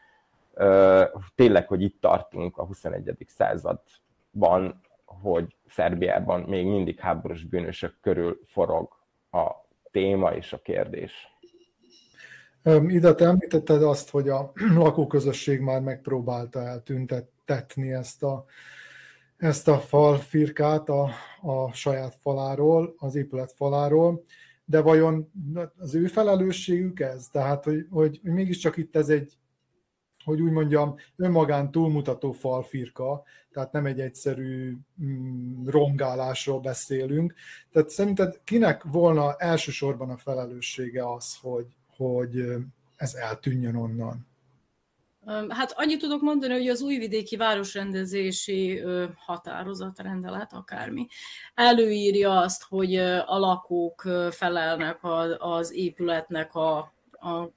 tényleg, 1.36 1.68
hogy 1.68 1.82
itt 1.82 2.02
tartunk 2.02 2.58
a 2.58 2.66
21. 2.66 3.16
században, 3.28 4.82
hogy 5.06 5.56
Szerbiában 5.68 6.42
még 6.42 6.66
mindig 6.66 7.00
háborús 7.00 7.44
bűnösök 7.44 7.96
körül 8.02 8.40
forog 8.46 8.98
a 9.32 9.52
téma 9.92 10.34
és 10.34 10.54
a 10.54 10.62
kérdés. 10.62 11.33
Ide 12.88 13.14
te 13.14 13.26
említetted 13.26 13.84
azt, 13.84 14.10
hogy 14.10 14.30
a 14.30 14.52
lakóközösség 14.76 15.60
már 15.60 15.82
megpróbálta 15.82 16.60
eltüntetni 16.60 17.92
ezt 17.92 18.24
a, 18.24 18.46
ezt 19.38 19.68
a 19.68 19.80
falfirkát 19.80 20.90
a, 20.90 21.10
a 21.42 21.74
saját 21.74 22.16
faláról, 22.22 22.96
az 22.98 23.16
épület 23.16 23.52
faláról, 23.52 24.24
de 24.66 24.82
vajon 24.82 25.32
az 25.78 25.96
ő 25.96 26.08
felelősségük 26.08 27.00
ez? 27.00 27.28
Tehát, 27.28 27.64
hogy, 27.64 27.88
hogy 27.90 28.20
mégiscsak 28.24 28.78
itt 28.78 28.96
ez 28.96 29.10
egy 29.10 29.38
hogy 30.24 30.42
úgy 30.42 30.52
mondjam, 30.52 30.96
önmagán 31.16 31.72
túlmutató 31.72 32.32
falfirka, 32.32 33.24
tehát 33.52 33.72
nem 33.72 33.86
egy 33.86 34.00
egyszerű 34.00 34.78
mm, 35.04 35.68
rongálásról 35.68 36.60
beszélünk. 36.60 37.34
Tehát 37.72 37.90
szerinted 37.90 38.40
kinek 38.44 38.84
volna 38.84 39.36
elsősorban 39.36 40.10
a 40.10 40.18
felelőssége 40.18 41.14
az, 41.14 41.38
hogy, 41.42 41.66
hogy 41.98 42.46
ez 42.96 43.14
eltűnjön 43.14 43.76
onnan? 43.76 44.28
Hát 45.50 45.74
annyit 45.76 46.00
tudok 46.00 46.22
mondani, 46.22 46.54
hogy 46.54 46.68
az 46.68 46.82
újvidéki 46.82 47.36
városrendezési 47.36 48.82
határozat, 49.16 50.00
rendelet, 50.00 50.54
akármi, 50.54 51.08
előírja 51.54 52.40
azt, 52.40 52.64
hogy 52.64 52.96
a 53.26 53.38
lakók 53.38 54.08
felelnek 54.32 54.98
az 55.38 55.74
épületnek 55.74 56.56
a, 56.56 56.78
a 57.12 57.50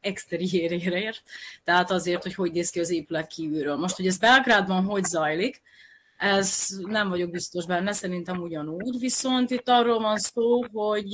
exteriérért, 0.00 1.22
tehát 1.64 1.90
azért, 1.90 2.22
hogy 2.22 2.34
hogy 2.34 2.52
néz 2.52 2.70
ki 2.70 2.80
az 2.80 2.90
épület 2.90 3.26
kívülről. 3.26 3.76
Most, 3.76 3.96
hogy 3.96 4.06
ez 4.06 4.18
Belgrádban 4.18 4.84
hogy 4.84 5.04
zajlik, 5.04 5.62
ez 6.16 6.68
nem 6.86 7.08
vagyok 7.08 7.30
biztos 7.30 7.66
benne, 7.66 7.92
szerintem 7.92 8.40
ugyanúgy, 8.40 8.98
viszont 8.98 9.50
itt 9.50 9.68
arról 9.68 9.98
van 9.98 10.18
szó, 10.18 10.64
hogy 10.72 11.08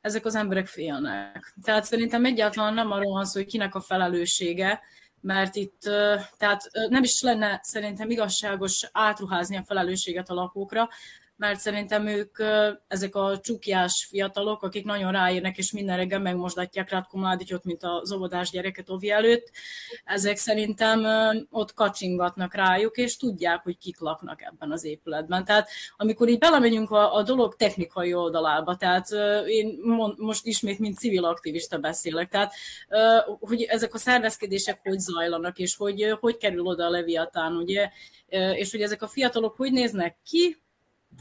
ezek 0.00 0.24
az 0.24 0.34
emberek 0.34 0.66
félnek. 0.66 1.54
Tehát 1.62 1.84
szerintem 1.84 2.24
egyáltalán 2.24 2.74
nem 2.74 2.90
arról 2.90 3.12
van 3.12 3.24
szó, 3.24 3.40
hogy 3.40 3.48
kinek 3.48 3.74
a 3.74 3.80
felelőssége, 3.80 4.80
mert 5.20 5.56
itt 5.56 5.80
tehát 6.36 6.70
nem 6.88 7.02
is 7.02 7.20
lenne 7.20 7.60
szerintem 7.62 8.10
igazságos 8.10 8.88
átruházni 8.92 9.56
a 9.56 9.62
felelősséget 9.62 10.30
a 10.30 10.34
lakókra, 10.34 10.88
mert 11.40 11.60
szerintem 11.60 12.06
ők 12.06 12.38
ezek 12.88 13.14
a 13.14 13.38
csukjás 13.42 14.06
fiatalok, 14.10 14.62
akik 14.62 14.84
nagyon 14.84 15.12
ráérnek, 15.12 15.58
és 15.58 15.72
minden 15.72 15.96
reggel 15.96 16.18
megmosdatják 16.18 16.90
Ratko 16.90 17.18
Mladicsot, 17.18 17.64
mint 17.64 17.80
az 17.82 18.12
óvodás 18.12 18.50
gyereket 18.50 18.90
Ovi 18.90 19.10
előtt, 19.10 19.50
ezek 20.04 20.36
szerintem 20.36 21.04
ott 21.50 21.74
kacsingatnak 21.74 22.54
rájuk, 22.54 22.96
és 22.96 23.16
tudják, 23.16 23.62
hogy 23.62 23.78
kik 23.78 24.00
laknak 24.00 24.42
ebben 24.42 24.70
az 24.70 24.84
épületben. 24.84 25.44
Tehát 25.44 25.68
amikor 25.96 26.28
így 26.28 26.38
belemegyünk 26.38 26.90
a, 26.90 27.14
a 27.14 27.22
dolog 27.22 27.56
technikai 27.56 28.14
oldalába, 28.14 28.76
tehát 28.76 29.08
én 29.46 29.78
most 30.16 30.46
ismét, 30.46 30.78
mint 30.78 30.98
civil 30.98 31.24
aktivista 31.24 31.78
beszélek, 31.78 32.28
tehát 32.28 32.52
hogy 33.40 33.62
ezek 33.62 33.94
a 33.94 33.98
szervezkedések 33.98 34.80
hogy 34.82 34.98
zajlanak, 34.98 35.58
és 35.58 35.76
hogy 35.76 36.16
hogy 36.20 36.36
kerül 36.36 36.66
oda 36.66 36.84
a 36.84 36.90
Leviatán, 36.90 37.56
ugye, 37.56 37.90
és 38.54 38.70
hogy 38.70 38.82
ezek 38.82 39.02
a 39.02 39.08
fiatalok 39.08 39.56
hogy 39.56 39.72
néznek 39.72 40.16
ki, 40.24 40.56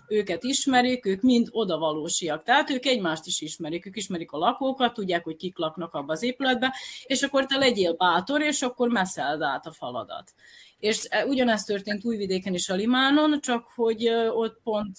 őket 0.07 0.43
ismerik, 0.43 1.05
ők 1.05 1.21
mind 1.21 1.47
odavalósiak. 1.51 2.43
Tehát 2.43 2.69
ők 2.69 2.85
egymást 2.85 3.25
is 3.25 3.41
ismerik, 3.41 3.85
ők 3.85 3.95
ismerik 3.95 4.31
a 4.31 4.37
lakókat, 4.37 4.93
tudják, 4.93 5.23
hogy 5.23 5.35
kik 5.35 5.57
laknak 5.57 5.93
abba 5.93 6.13
az 6.13 6.23
épületbe, 6.23 6.75
és 7.05 7.21
akkor 7.21 7.45
te 7.45 7.57
legyél 7.57 7.93
bátor, 7.93 8.41
és 8.41 8.61
akkor 8.61 8.89
meszeld 8.89 9.41
át 9.41 9.65
a 9.65 9.71
faladat. 9.71 10.33
És 10.79 11.07
e, 11.09 11.25
ugyanezt 11.25 11.67
történt 11.67 12.05
Újvidéken 12.05 12.53
is 12.53 12.69
a 12.69 12.75
Limánon, 12.75 13.41
csak 13.41 13.65
hogy 13.75 14.09
ott 14.33 14.59
pont, 14.63 14.97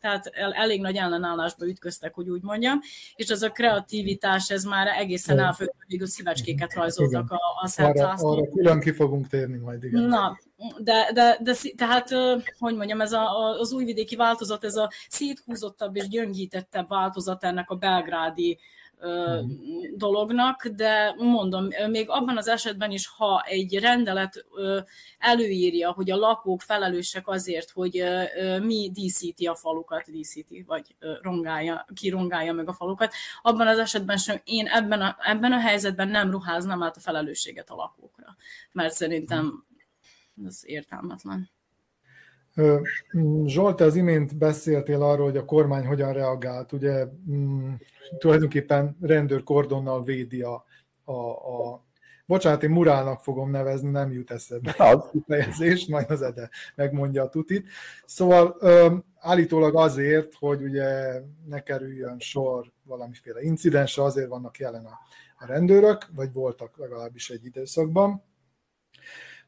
tehát 0.00 0.26
elég 0.34 0.80
nagy 0.80 0.96
ellenállásba 0.96 1.66
ütköztek, 1.66 2.14
hogy 2.14 2.28
úgy 2.28 2.42
mondjam, 2.42 2.80
és 3.16 3.30
az 3.30 3.42
a 3.42 3.50
kreativitás, 3.50 4.50
ez 4.50 4.64
már 4.64 4.86
egészen 4.86 5.54
hogy 5.54 6.02
a 6.02 6.06
szívecskéket 6.06 6.74
rajzoltak 6.74 7.30
a, 7.30 7.36
a 7.36 7.82
arra, 7.82 8.12
arra 8.12 8.48
külön 8.48 8.80
ki 8.80 8.92
fogunk 8.92 9.26
térni 9.26 9.56
majd, 9.56 9.84
igen. 9.84 10.02
Na, 10.02 10.38
de, 10.78 11.10
de, 11.14 11.38
de 11.40 11.54
tehát, 11.76 12.08
hogy 12.58 12.76
mondjam, 12.76 13.00
ez 13.00 13.12
a, 13.12 13.58
az 13.58 13.72
újvidéki 13.72 14.16
változat, 14.16 14.64
ez 14.64 14.76
a 14.76 14.90
széthúzottabb 15.08 15.96
és 15.96 16.08
gyöngítettebb 16.08 16.88
változat 16.88 17.44
ennek 17.44 17.70
a 17.70 17.74
belgrádi 17.74 18.58
mm. 19.06 19.50
dolognak, 19.96 20.66
de 20.66 21.14
mondom, 21.18 21.68
még 21.88 22.08
abban 22.08 22.36
az 22.36 22.48
esetben 22.48 22.90
is, 22.90 23.06
ha 23.06 23.42
egy 23.46 23.78
rendelet 23.78 24.44
előírja, 25.18 25.92
hogy 25.92 26.10
a 26.10 26.16
lakók 26.16 26.60
felelősek 26.60 27.28
azért, 27.28 27.70
hogy 27.70 28.04
mi 28.62 28.90
díszíti 28.92 29.46
a 29.46 29.54
falukat, 29.54 30.10
díszíti, 30.10 30.64
vagy 30.66 30.94
rongálja, 31.22 31.86
kirongálja 31.94 32.52
meg 32.52 32.68
a 32.68 32.72
falukat, 32.72 33.12
abban 33.42 33.66
az 33.66 33.78
esetben 33.78 34.16
sem 34.16 34.40
én 34.44 34.66
ebben 34.66 35.00
a, 35.00 35.16
ebben 35.20 35.52
a 35.52 35.58
helyzetben 35.58 36.08
nem 36.08 36.30
ruháznám 36.30 36.82
át 36.82 36.96
a 36.96 37.00
felelősséget 37.00 37.70
a 37.70 37.74
lakókra, 37.74 38.36
mert 38.72 38.94
szerintem 38.94 39.64
ez 40.46 40.60
értelmetlen. 40.62 41.50
Zsolt, 43.44 43.80
az 43.80 43.96
imént 43.96 44.36
beszéltél 44.36 45.02
arról, 45.02 45.26
hogy 45.26 45.36
a 45.36 45.44
kormány 45.44 45.86
hogyan 45.86 46.12
reagált. 46.12 46.72
Ugye 46.72 47.06
mm, 47.30 47.72
tulajdonképpen 48.18 48.96
rendőrkordonnal 49.00 50.04
védi 50.04 50.42
a, 50.42 50.64
a, 51.04 51.12
a 51.12 51.84
bocsánat, 52.26 52.62
én 52.62 52.70
murálnak 52.70 53.20
fogom 53.20 53.50
nevezni, 53.50 53.90
nem 53.90 54.12
jut 54.12 54.30
eszembe 54.30 54.70
a 54.70 55.02
kifejezés, 55.10 55.86
majd 55.86 56.10
az 56.10 56.22
Ede 56.22 56.50
megmondja 56.74 57.22
a 57.22 57.28
tutit. 57.28 57.68
Szóval 58.04 58.56
állítólag 59.18 59.76
azért, 59.76 60.34
hogy 60.34 60.62
ugye 60.62 61.20
ne 61.48 61.60
kerüljön 61.60 62.18
sor 62.18 62.72
valamiféle 62.84 63.42
incidensre, 63.42 64.02
azért 64.02 64.28
vannak 64.28 64.58
jelen 64.58 64.84
a, 64.84 64.98
a 65.38 65.46
rendőrök, 65.46 66.06
vagy 66.14 66.32
voltak 66.32 66.76
legalábbis 66.76 67.30
egy 67.30 67.44
időszakban. 67.44 68.22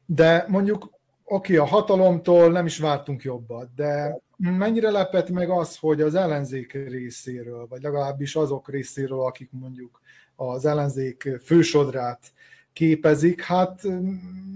De 0.05 0.45
mondjuk, 0.47 0.89
oké, 1.23 1.55
a 1.55 1.65
hatalomtól 1.65 2.51
nem 2.51 2.65
is 2.65 2.77
vártunk 2.77 3.23
jobbat, 3.23 3.73
de 3.75 4.19
mennyire 4.37 4.91
lepett 4.91 5.29
meg 5.29 5.49
az, 5.49 5.77
hogy 5.77 6.01
az 6.01 6.15
ellenzék 6.15 6.73
részéről, 6.73 7.67
vagy 7.67 7.81
legalábbis 7.81 8.35
azok 8.35 8.69
részéről, 8.69 9.21
akik 9.21 9.49
mondjuk 9.51 10.01
az 10.35 10.65
ellenzék 10.65 11.29
fősodrát 11.43 12.33
képezik, 12.73 13.41
hát 13.41 13.81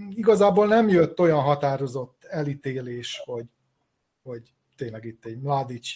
igazából 0.10 0.68
nem 0.68 0.90
jött 0.90 1.20
olyan 1.20 1.42
határozott 1.42 2.24
elítélés, 2.24 3.22
hogy, 3.26 3.46
hogy 4.24 4.54
tényleg 4.76 5.06
itt 5.06 5.26
egy 5.26 5.40
Mladic 5.40 5.90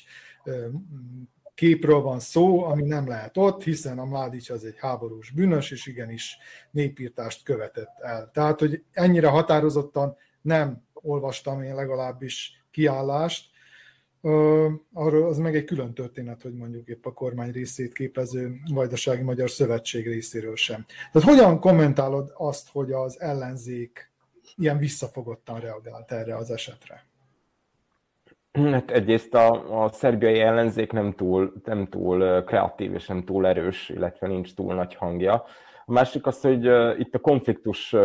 képről 1.56 2.02
van 2.02 2.20
szó, 2.20 2.64
ami 2.64 2.84
nem 2.84 3.08
lehet 3.08 3.38
ott, 3.38 3.64
hiszen 3.64 4.00
a 4.00 4.06
Mládics 4.06 4.50
az 4.50 4.66
egy 4.66 4.78
háborús 4.78 5.32
bűnös, 5.32 5.72
és 5.72 5.86
igenis 5.86 6.38
népírtást 6.72 7.44
követett 7.44 8.00
el. 8.00 8.30
Tehát, 8.34 8.60
hogy 8.60 8.84
ennyire 8.92 9.28
határozottan 9.28 10.16
nem 10.42 10.84
olvastam 10.94 11.62
én 11.64 11.76
legalábbis 11.76 12.64
kiállást. 12.72 13.52
arról 14.94 15.28
az 15.28 15.38
meg 15.38 15.56
egy 15.56 15.64
külön 15.64 15.94
történet, 15.94 16.42
hogy 16.42 16.54
mondjuk 16.54 16.88
épp 16.88 17.06
a 17.06 17.14
kormány 17.14 17.52
részét 17.52 17.94
képező 17.94 18.60
Vajdasági 18.74 19.22
Magyar 19.22 19.50
Szövetség 19.50 20.08
részéről 20.08 20.56
sem. 20.56 20.86
Tehát 21.12 21.28
hogyan 21.28 21.60
kommentálod 21.60 22.34
azt, 22.38 22.70
hogy 22.70 22.92
az 22.92 23.20
ellenzék 23.20 24.12
ilyen 24.56 24.78
visszafogottan 24.78 25.60
reagált 25.60 26.12
erre 26.12 26.36
az 26.36 26.52
esetre? 26.52 27.06
Hát 28.54 28.92
egyrészt 28.92 29.34
a, 29.34 29.84
a 29.84 29.92
szerbiai 29.92 30.40
ellenzék 30.40 30.92
nem 30.92 31.14
túl, 31.14 31.54
nem 31.64 31.88
túl 31.88 32.44
kreatív 32.44 32.94
és 32.94 33.08
nem 33.08 33.24
túl 33.24 33.48
erős, 33.48 33.90
illetve 33.90 34.28
nincs 34.28 34.54
túl 34.54 34.74
nagy 34.74 34.96
hangja. 34.96 35.34
A 35.86 35.92
másik 35.92 36.26
az, 36.26 36.42
hogy 36.42 36.66
itt 37.00 37.16
a 37.16 37.20
konfliktus 37.20 37.96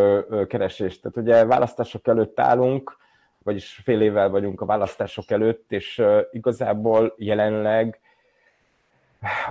keresés. 0.47 0.99
Tehát 0.99 1.17
ugye 1.17 1.45
választások 1.45 2.07
előtt 2.07 2.39
állunk, 2.39 2.97
vagyis 3.43 3.81
fél 3.83 4.01
évvel 4.01 4.29
vagyunk 4.29 4.61
a 4.61 4.65
választások 4.65 5.31
előtt, 5.31 5.71
és 5.71 6.03
igazából 6.31 7.13
jelenleg 7.17 7.99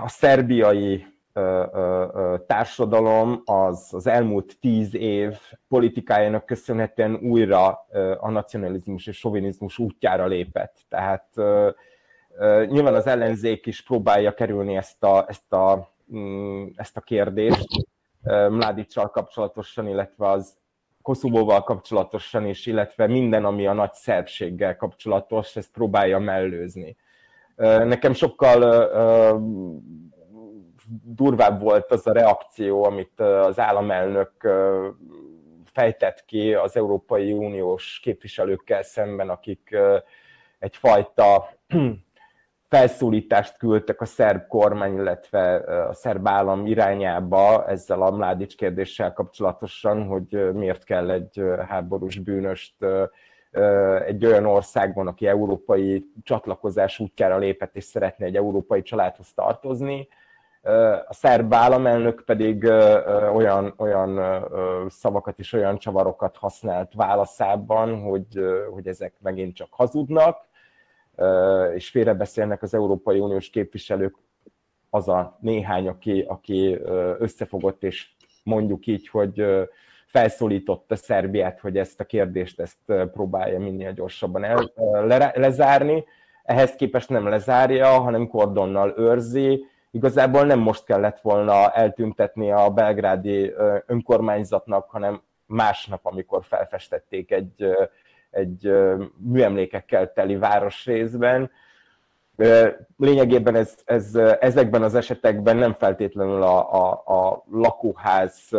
a 0.03 0.07
szerbiai 0.07 1.05
társadalom 2.47 3.41
az 3.45 3.89
az 3.91 4.07
elmúlt 4.07 4.57
tíz 4.59 4.95
év 4.95 5.37
politikájának 5.67 6.45
köszönhetően 6.45 7.15
újra 7.15 7.85
a 8.19 8.29
nacionalizmus 8.29 9.07
és 9.07 9.17
sovinizmus 9.17 9.77
útjára 9.77 10.25
lépett. 10.25 10.77
Tehát 10.89 11.27
nyilván 12.67 12.95
az 12.95 13.07
ellenzék 13.07 13.65
is 13.65 13.83
próbálja 13.83 14.33
kerülni 14.33 14.75
ezt 14.75 15.03
a, 15.03 15.25
ezt 15.27 15.53
a, 15.53 15.93
mm, 16.15 16.65
ezt 16.75 16.97
a 16.97 17.01
kérdést 17.01 17.67
Mládicsal 18.49 19.09
kapcsolatosan, 19.09 19.87
illetve 19.87 20.29
az 20.29 20.57
Koszovóval 21.01 21.63
kapcsolatosan 21.63 22.45
is, 22.45 22.65
illetve 22.65 23.07
minden, 23.07 23.45
ami 23.45 23.67
a 23.67 23.73
nagy 23.73 23.93
szerbséggel 23.93 24.75
kapcsolatos, 24.75 25.55
ezt 25.55 25.71
próbálja 25.71 26.19
mellőzni. 26.19 26.97
Nekem 27.55 28.13
sokkal 28.13 28.63
durvább 31.03 31.61
volt 31.61 31.91
az 31.91 32.07
a 32.07 32.11
reakció, 32.11 32.83
amit 32.83 33.19
az 33.19 33.59
államelnök 33.59 34.31
fejtett 35.65 36.25
ki 36.25 36.53
az 36.53 36.75
Európai 36.75 37.31
Uniós 37.31 37.99
képviselőkkel 38.03 38.83
szemben, 38.83 39.29
akik 39.29 39.77
egyfajta 40.59 41.49
felszólítást 42.69 43.57
küldtek 43.57 44.01
a 44.01 44.05
szerb 44.05 44.47
kormány, 44.47 44.93
illetve 44.93 45.55
a 45.87 45.93
szerb 45.93 46.27
állam 46.27 46.65
irányába 46.65 47.67
ezzel 47.67 48.01
a 48.01 48.11
Mládics 48.11 48.55
kérdéssel 48.55 49.13
kapcsolatosan, 49.13 50.03
hogy 50.03 50.53
miért 50.53 50.83
kell 50.83 51.09
egy 51.09 51.41
háborús 51.67 52.19
bűnöst 52.19 52.85
egy 54.05 54.25
olyan 54.25 54.45
országban, 54.45 55.07
aki 55.07 55.27
európai 55.27 56.05
csatlakozás 56.23 56.99
útjára 56.99 57.37
lépett 57.37 57.75
és 57.75 57.83
szeretne 57.83 58.25
egy 58.25 58.35
európai 58.35 58.81
családhoz 58.81 59.33
tartozni, 59.33 60.07
a 61.07 61.13
szerb 61.13 61.53
államelnök 61.53 62.23
pedig 62.25 62.63
olyan, 63.33 63.73
olyan 63.77 64.43
szavakat 64.89 65.39
és 65.39 65.53
olyan 65.53 65.77
csavarokat 65.77 66.37
használt 66.37 66.93
válaszában, 66.93 68.01
hogy, 68.01 68.27
hogy 68.73 68.87
ezek 68.87 69.13
megint 69.21 69.55
csak 69.55 69.67
hazudnak, 69.71 70.47
és 71.75 71.89
félrebeszélnek 71.89 72.61
az 72.61 72.73
Európai 72.73 73.19
Uniós 73.19 73.49
képviselők 73.49 74.15
az 74.89 75.07
a 75.07 75.37
néhány, 75.41 75.87
aki, 75.87 76.25
aki 76.27 76.79
összefogott, 77.17 77.83
és 77.83 78.09
mondjuk 78.43 78.85
így, 78.85 79.07
hogy 79.07 79.45
felszólította 80.05 80.95
Szerbiát, 80.95 81.59
hogy 81.59 81.77
ezt 81.77 81.99
a 81.99 82.05
kérdést 82.05 82.59
ezt 82.59 83.09
próbálja 83.11 83.59
minél 83.59 83.91
gyorsabban 83.91 84.43
el, 84.43 84.71
le, 85.05 85.31
lezárni. 85.35 86.03
Ehhez 86.43 86.75
képest 86.75 87.09
nem 87.09 87.27
lezárja, 87.27 87.87
hanem 87.87 88.27
kordonnal 88.27 88.93
őrzi, 88.97 89.65
igazából 89.91 90.45
nem 90.45 90.59
most 90.59 90.85
kellett 90.85 91.19
volna 91.21 91.71
eltüntetni 91.71 92.51
a 92.51 92.69
belgrádi 92.69 93.53
önkormányzatnak, 93.85 94.89
hanem 94.89 95.21
másnap, 95.45 96.05
amikor 96.05 96.43
felfestették 96.43 97.31
egy, 97.31 97.65
egy 98.29 98.71
műemlékekkel 99.17 100.13
teli 100.13 100.35
városrészben. 100.35 101.51
Lényegében 102.97 103.55
ez, 103.55 103.77
ez, 103.85 104.15
ezekben 104.39 104.83
az 104.83 104.95
esetekben 104.95 105.57
nem 105.57 105.73
feltétlenül 105.73 106.41
a, 106.41 106.73
a, 106.73 106.91
a 106.91 107.43
lakóház 107.51 108.49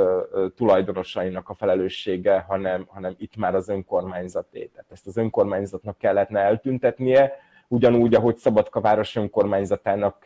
tulajdonosainak 0.57 1.49
a 1.49 1.55
felelőssége, 1.55 2.45
hanem, 2.49 2.87
hanem 2.88 3.14
itt 3.19 3.37
már 3.37 3.55
az 3.55 3.69
önkormányzaté. 3.69 4.64
Tehát 4.64 4.90
ezt 4.90 5.07
az 5.07 5.16
önkormányzatnak 5.16 5.99
kellettne 5.99 6.40
eltüntetnie, 6.40 7.33
ugyanúgy, 7.72 8.14
ahogy 8.14 8.37
Szabadka 8.37 8.80
város 8.80 9.16
önkormányzatának 9.16 10.24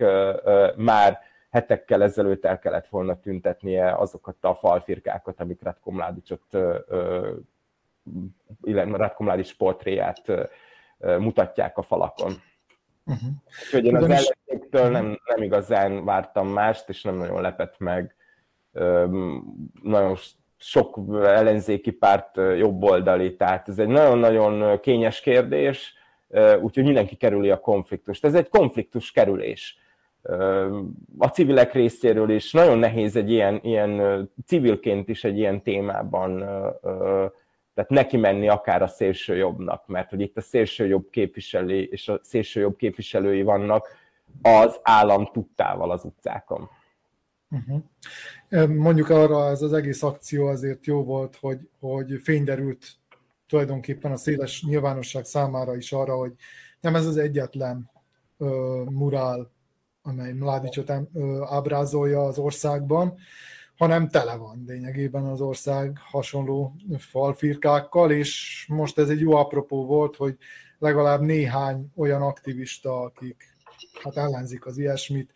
már 0.76 1.18
hetekkel 1.50 2.02
ezelőtt 2.02 2.44
el 2.44 2.58
kellett 2.58 2.88
volna 2.88 3.20
tüntetnie 3.20 3.94
azokat 3.94 4.36
a 4.40 4.54
falfirkákat, 4.54 5.40
amik 5.40 5.62
Ratko 5.62 5.90
Mladicsot, 5.90 6.56
illetve 8.62 8.96
Ratko 8.96 9.22
Mladics 9.22 9.56
portréját 9.56 10.22
mutatják 10.98 11.78
a 11.78 11.82
falakon. 11.82 12.32
Uh-huh. 13.06 13.28
Úgyhogy 13.64 13.84
én 13.84 13.96
az 13.96 14.02
ellenzéktől 14.02 14.90
nem, 14.90 15.20
nem 15.24 15.42
igazán 15.42 16.04
vártam 16.04 16.48
mást, 16.48 16.88
és 16.88 17.02
nem 17.02 17.14
nagyon 17.14 17.40
lepett 17.40 17.78
meg. 17.78 18.14
Nagyon 19.82 20.16
sok 20.56 20.98
ellenzéki 21.22 21.90
párt 21.90 22.36
jobboldali, 22.36 23.36
tehát 23.36 23.68
ez 23.68 23.78
egy 23.78 23.88
nagyon-nagyon 23.88 24.80
kényes 24.80 25.20
kérdés, 25.20 25.94
úgyhogy 26.62 26.84
mindenki 26.84 27.16
kerüli 27.16 27.50
a 27.50 27.60
konfliktust. 27.60 28.24
Ez 28.24 28.34
egy 28.34 28.48
konfliktus 28.48 29.10
kerülés. 29.10 29.78
A 31.18 31.26
civilek 31.26 31.72
részéről 31.72 32.30
is 32.30 32.52
nagyon 32.52 32.78
nehéz 32.78 33.16
egy 33.16 33.30
ilyen, 33.30 33.60
ilyen 33.62 34.30
civilként 34.46 35.08
is 35.08 35.24
egy 35.24 35.38
ilyen 35.38 35.62
témában 35.62 36.44
tehát 37.74 37.90
neki 37.90 38.16
menni 38.16 38.48
akár 38.48 38.82
a 38.82 38.86
szélső 38.86 39.36
jobbnak, 39.36 39.86
mert 39.86 40.10
hogy 40.10 40.20
itt 40.20 40.36
a 40.36 40.40
szélső 40.40 40.86
jobb 40.86 41.10
képviseli, 41.10 41.88
és 41.90 42.08
a 42.08 42.20
szélső 42.22 42.60
jobb 42.60 42.76
képviselői 42.76 43.42
vannak 43.42 43.88
az 44.42 44.78
állam 44.82 45.28
tudtával 45.32 45.90
az 45.90 46.04
utcákon. 46.04 46.68
Uh-huh. 47.50 48.76
Mondjuk 48.76 49.08
arra 49.08 49.48
ez 49.48 49.62
az 49.62 49.72
egész 49.72 50.02
akció 50.02 50.46
azért 50.46 50.86
jó 50.86 51.04
volt, 51.04 51.36
hogy, 51.40 51.68
hogy 51.80 52.20
fényderült 52.22 52.86
tulajdonképpen 53.46 54.12
a 54.12 54.16
széles 54.16 54.64
nyilvánosság 54.66 55.24
számára 55.24 55.76
is 55.76 55.92
arra, 55.92 56.16
hogy 56.16 56.32
nem 56.80 56.94
ez 56.94 57.06
az 57.06 57.16
egyetlen 57.16 57.90
ö, 58.38 58.82
murál, 58.90 59.52
amely 60.02 60.32
Mladicsot 60.32 60.92
ábrázolja 61.44 62.24
az 62.24 62.38
országban, 62.38 63.18
hanem 63.76 64.08
tele 64.08 64.36
van 64.36 64.64
lényegében 64.66 65.24
az 65.24 65.40
ország 65.40 65.98
hasonló 65.98 66.74
falfirkákkal, 66.98 68.10
és 68.10 68.64
most 68.68 68.98
ez 68.98 69.08
egy 69.08 69.20
jó 69.20 69.34
apropó 69.34 69.86
volt, 69.86 70.16
hogy 70.16 70.36
legalább 70.78 71.20
néhány 71.20 71.90
olyan 71.96 72.22
aktivista, 72.22 73.00
akik 73.00 73.56
hát 74.02 74.16
ellenzik 74.16 74.66
az 74.66 74.78
ilyesmit, 74.78 75.32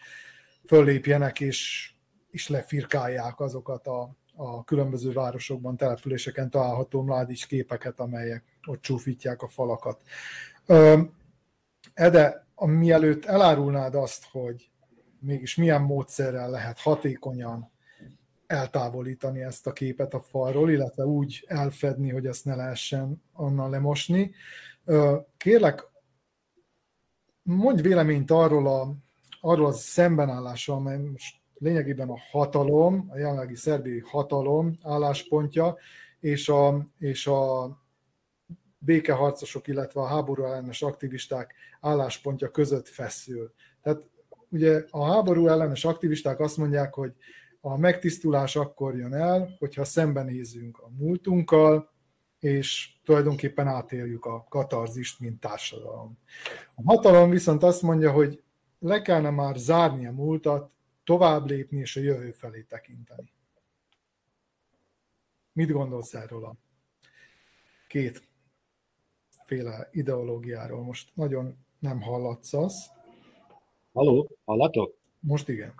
föllépjenek 0.66 1.40
és, 1.40 1.90
és 2.30 2.48
lefirkálják 2.48 3.40
azokat 3.40 3.86
a 3.86 4.16
a 4.40 4.64
különböző 4.64 5.12
városokban, 5.12 5.76
településeken 5.76 6.50
található 6.50 7.02
Mládics 7.02 7.46
képeket, 7.46 8.00
amelyek 8.00 8.44
ott 8.66 8.80
csúfítják 8.80 9.42
a 9.42 9.48
falakat. 9.48 10.02
Ede, 11.94 12.46
mielőtt 12.56 13.24
elárulnád 13.24 13.94
azt, 13.94 14.24
hogy 14.30 14.70
mégis 15.20 15.56
milyen 15.56 15.82
módszerrel 15.82 16.50
lehet 16.50 16.78
hatékonyan 16.78 17.70
eltávolítani 18.46 19.42
ezt 19.42 19.66
a 19.66 19.72
képet 19.72 20.14
a 20.14 20.20
falról, 20.20 20.70
illetve 20.70 21.04
úgy 21.04 21.44
elfedni, 21.46 22.10
hogy 22.10 22.26
ezt 22.26 22.44
ne 22.44 22.54
lehessen 22.54 23.22
onnan 23.32 23.70
lemosni. 23.70 24.34
Kérlek, 25.36 25.86
mondj 27.42 27.82
véleményt 27.82 28.30
arról 28.30 28.66
a, 28.66 28.94
arról 29.40 29.66
a 29.66 29.72
szembenállásról, 29.72 30.76
amely 30.76 30.98
most 30.98 31.36
lényegében 31.58 32.08
a 32.08 32.18
hatalom, 32.30 33.06
a 33.08 33.18
jelenlegi 33.18 33.56
szerbi 33.56 34.02
hatalom 34.06 34.74
álláspontja, 34.82 35.76
és 36.20 36.48
a, 36.48 36.86
és 36.98 37.26
a 37.26 37.70
békeharcosok, 38.78 39.66
illetve 39.66 40.00
a 40.00 40.06
háború 40.06 40.44
ellenes 40.44 40.82
aktivisták 40.82 41.54
álláspontja 41.80 42.50
között 42.50 42.88
feszül. 42.88 43.52
Tehát 43.82 44.08
ugye 44.48 44.84
a 44.90 45.04
háború 45.04 45.46
ellenes 45.46 45.84
aktivisták 45.84 46.40
azt 46.40 46.56
mondják, 46.56 46.94
hogy 46.94 47.12
a 47.60 47.78
megtisztulás 47.78 48.56
akkor 48.56 48.96
jön 48.96 49.14
el, 49.14 49.56
hogyha 49.58 49.84
szembenézünk 49.84 50.78
a 50.78 50.90
múltunkkal, 50.98 51.90
és 52.38 52.90
tulajdonképpen 53.04 53.66
átéljük 53.66 54.24
a 54.24 54.46
katarzist, 54.48 55.20
mint 55.20 55.40
társadalom. 55.40 56.18
A 56.74 56.82
hatalom 56.84 57.30
viszont 57.30 57.62
azt 57.62 57.82
mondja, 57.82 58.12
hogy 58.12 58.42
le 58.78 59.02
kellene 59.02 59.30
már 59.30 59.56
zárni 59.56 60.06
a 60.06 60.12
múltat, 60.12 60.70
tovább 61.08 61.46
lépni 61.46 61.78
és 61.78 61.96
a 61.96 62.00
jövő 62.00 62.30
felé 62.30 62.62
tekinteni. 62.62 63.32
Mit 65.52 65.70
gondolsz 65.70 66.14
erről 66.14 66.44
a 66.44 66.56
két 67.88 68.22
féle 69.44 69.88
ideológiáról? 69.92 70.82
Most 70.82 71.10
nagyon 71.14 71.56
Nem 71.78 72.00
hallatszasz. 72.00 72.90
Haló, 73.92 74.28
hallatok? 74.44 74.94
Most 75.20 75.48
igen. 75.48 75.74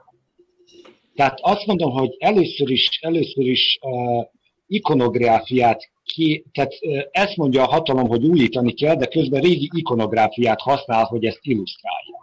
Tehát 1.15 1.39
azt 1.41 1.67
mondom, 1.67 1.91
hogy 1.91 2.17
először 2.19 2.71
is, 2.71 2.99
először 3.03 3.47
is 3.47 3.79
uh, 3.81 4.27
ikonográfiát 4.67 5.91
ki, 6.05 6.45
tehát 6.53 6.73
uh, 6.81 7.03
ezt 7.11 7.37
mondja 7.37 7.63
a 7.63 7.71
hatalom, 7.71 8.09
hogy 8.09 8.25
újítani 8.25 8.73
kell, 8.73 8.95
de 8.95 9.07
közben 9.07 9.41
régi 9.41 9.71
ikonográfiát 9.75 10.61
használ, 10.61 11.05
hogy 11.05 11.25
ezt 11.25 11.41
illusztrálja. 11.43 12.18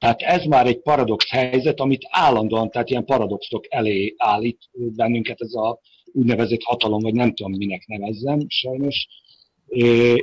Tehát 0.00 0.20
ez 0.20 0.44
már 0.44 0.66
egy 0.66 0.80
paradox 0.80 1.30
helyzet, 1.30 1.80
amit 1.80 2.06
állandóan, 2.10 2.70
tehát 2.70 2.90
ilyen 2.90 3.04
paradoxok 3.04 3.64
elé 3.68 4.14
állít 4.16 4.70
bennünket 4.72 5.40
ez 5.40 5.54
a 5.54 5.80
úgynevezett 6.12 6.62
hatalom, 6.62 7.00
vagy 7.00 7.14
nem 7.14 7.34
tudom 7.34 7.52
minek 7.52 7.86
nevezzem, 7.86 8.38
sajnos. 8.48 9.06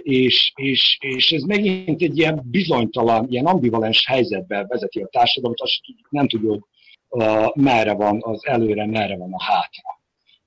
És, 0.04 0.52
és, 0.56 0.98
és 1.00 1.32
ez 1.32 1.42
megint 1.42 2.02
egy 2.02 2.18
ilyen 2.18 2.42
bizonytalan, 2.46 3.28
ilyen 3.30 3.46
ambivalens 3.46 4.06
helyzetbe 4.06 4.66
vezeti 4.68 5.00
a 5.00 5.08
társadalmat, 5.08 5.62
azt 5.62 5.80
nem 6.10 6.28
uh, 7.10 7.56
merre 7.56 7.94
van 7.94 8.20
az 8.24 8.46
előre, 8.46 8.86
merre 8.86 9.18
van 9.18 9.34
a 9.34 9.44
hátra. 9.44 9.97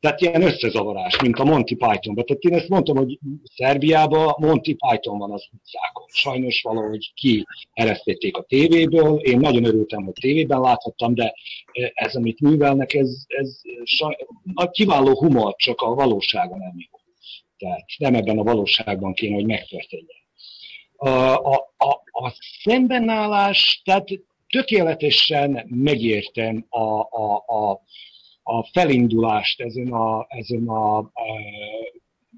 Tehát 0.00 0.20
ilyen 0.20 0.42
összezavarás, 0.42 1.20
mint 1.20 1.38
a 1.38 1.44
Monty 1.44 1.74
Pythonban. 1.74 2.24
Tehát 2.24 2.42
én 2.42 2.54
ezt 2.54 2.68
mondtam, 2.68 2.96
hogy 2.96 3.18
Szerbiában 3.54 4.34
Monty 4.38 4.74
Python 4.74 5.18
van 5.18 5.32
az 5.32 5.48
utcákon. 5.52 6.06
Sajnos 6.08 6.62
valahogy 6.62 7.12
ki 7.14 7.46
eresztették 7.72 8.36
a 8.36 8.42
tévéből. 8.42 9.18
Én 9.18 9.38
nagyon 9.38 9.64
örültem, 9.64 10.04
hogy 10.04 10.12
tévében 10.20 10.60
láthattam, 10.60 11.14
de 11.14 11.34
ez, 11.94 12.14
amit 12.14 12.40
művelnek, 12.40 12.94
ez, 12.94 13.24
ez 13.26 13.60
a 14.54 14.70
kiváló 14.70 15.18
humor, 15.18 15.54
csak 15.56 15.80
a 15.80 15.94
valóságon 15.94 16.58
nem 16.58 16.74
jó. 16.76 16.98
Tehát 17.58 17.84
nem 17.98 18.14
ebben 18.14 18.38
a 18.38 18.42
valóságban 18.42 19.12
kéne, 19.12 19.34
hogy 19.34 19.46
megtörténjen. 19.46 20.18
A, 20.96 21.08
a, 21.08 21.72
a, 21.76 21.90
a 22.24 22.32
szembenállás, 22.62 23.80
tehát 23.84 24.08
tökéletesen 24.48 25.66
megértem 25.68 26.66
a, 26.68 27.00
a, 27.00 27.34
a, 27.46 27.82
a 28.42 28.64
felindulást 28.72 29.60
ezen 29.60 29.92
a, 29.92 30.26
ezen 30.28 30.68
a, 30.68 30.98
a 30.98 31.10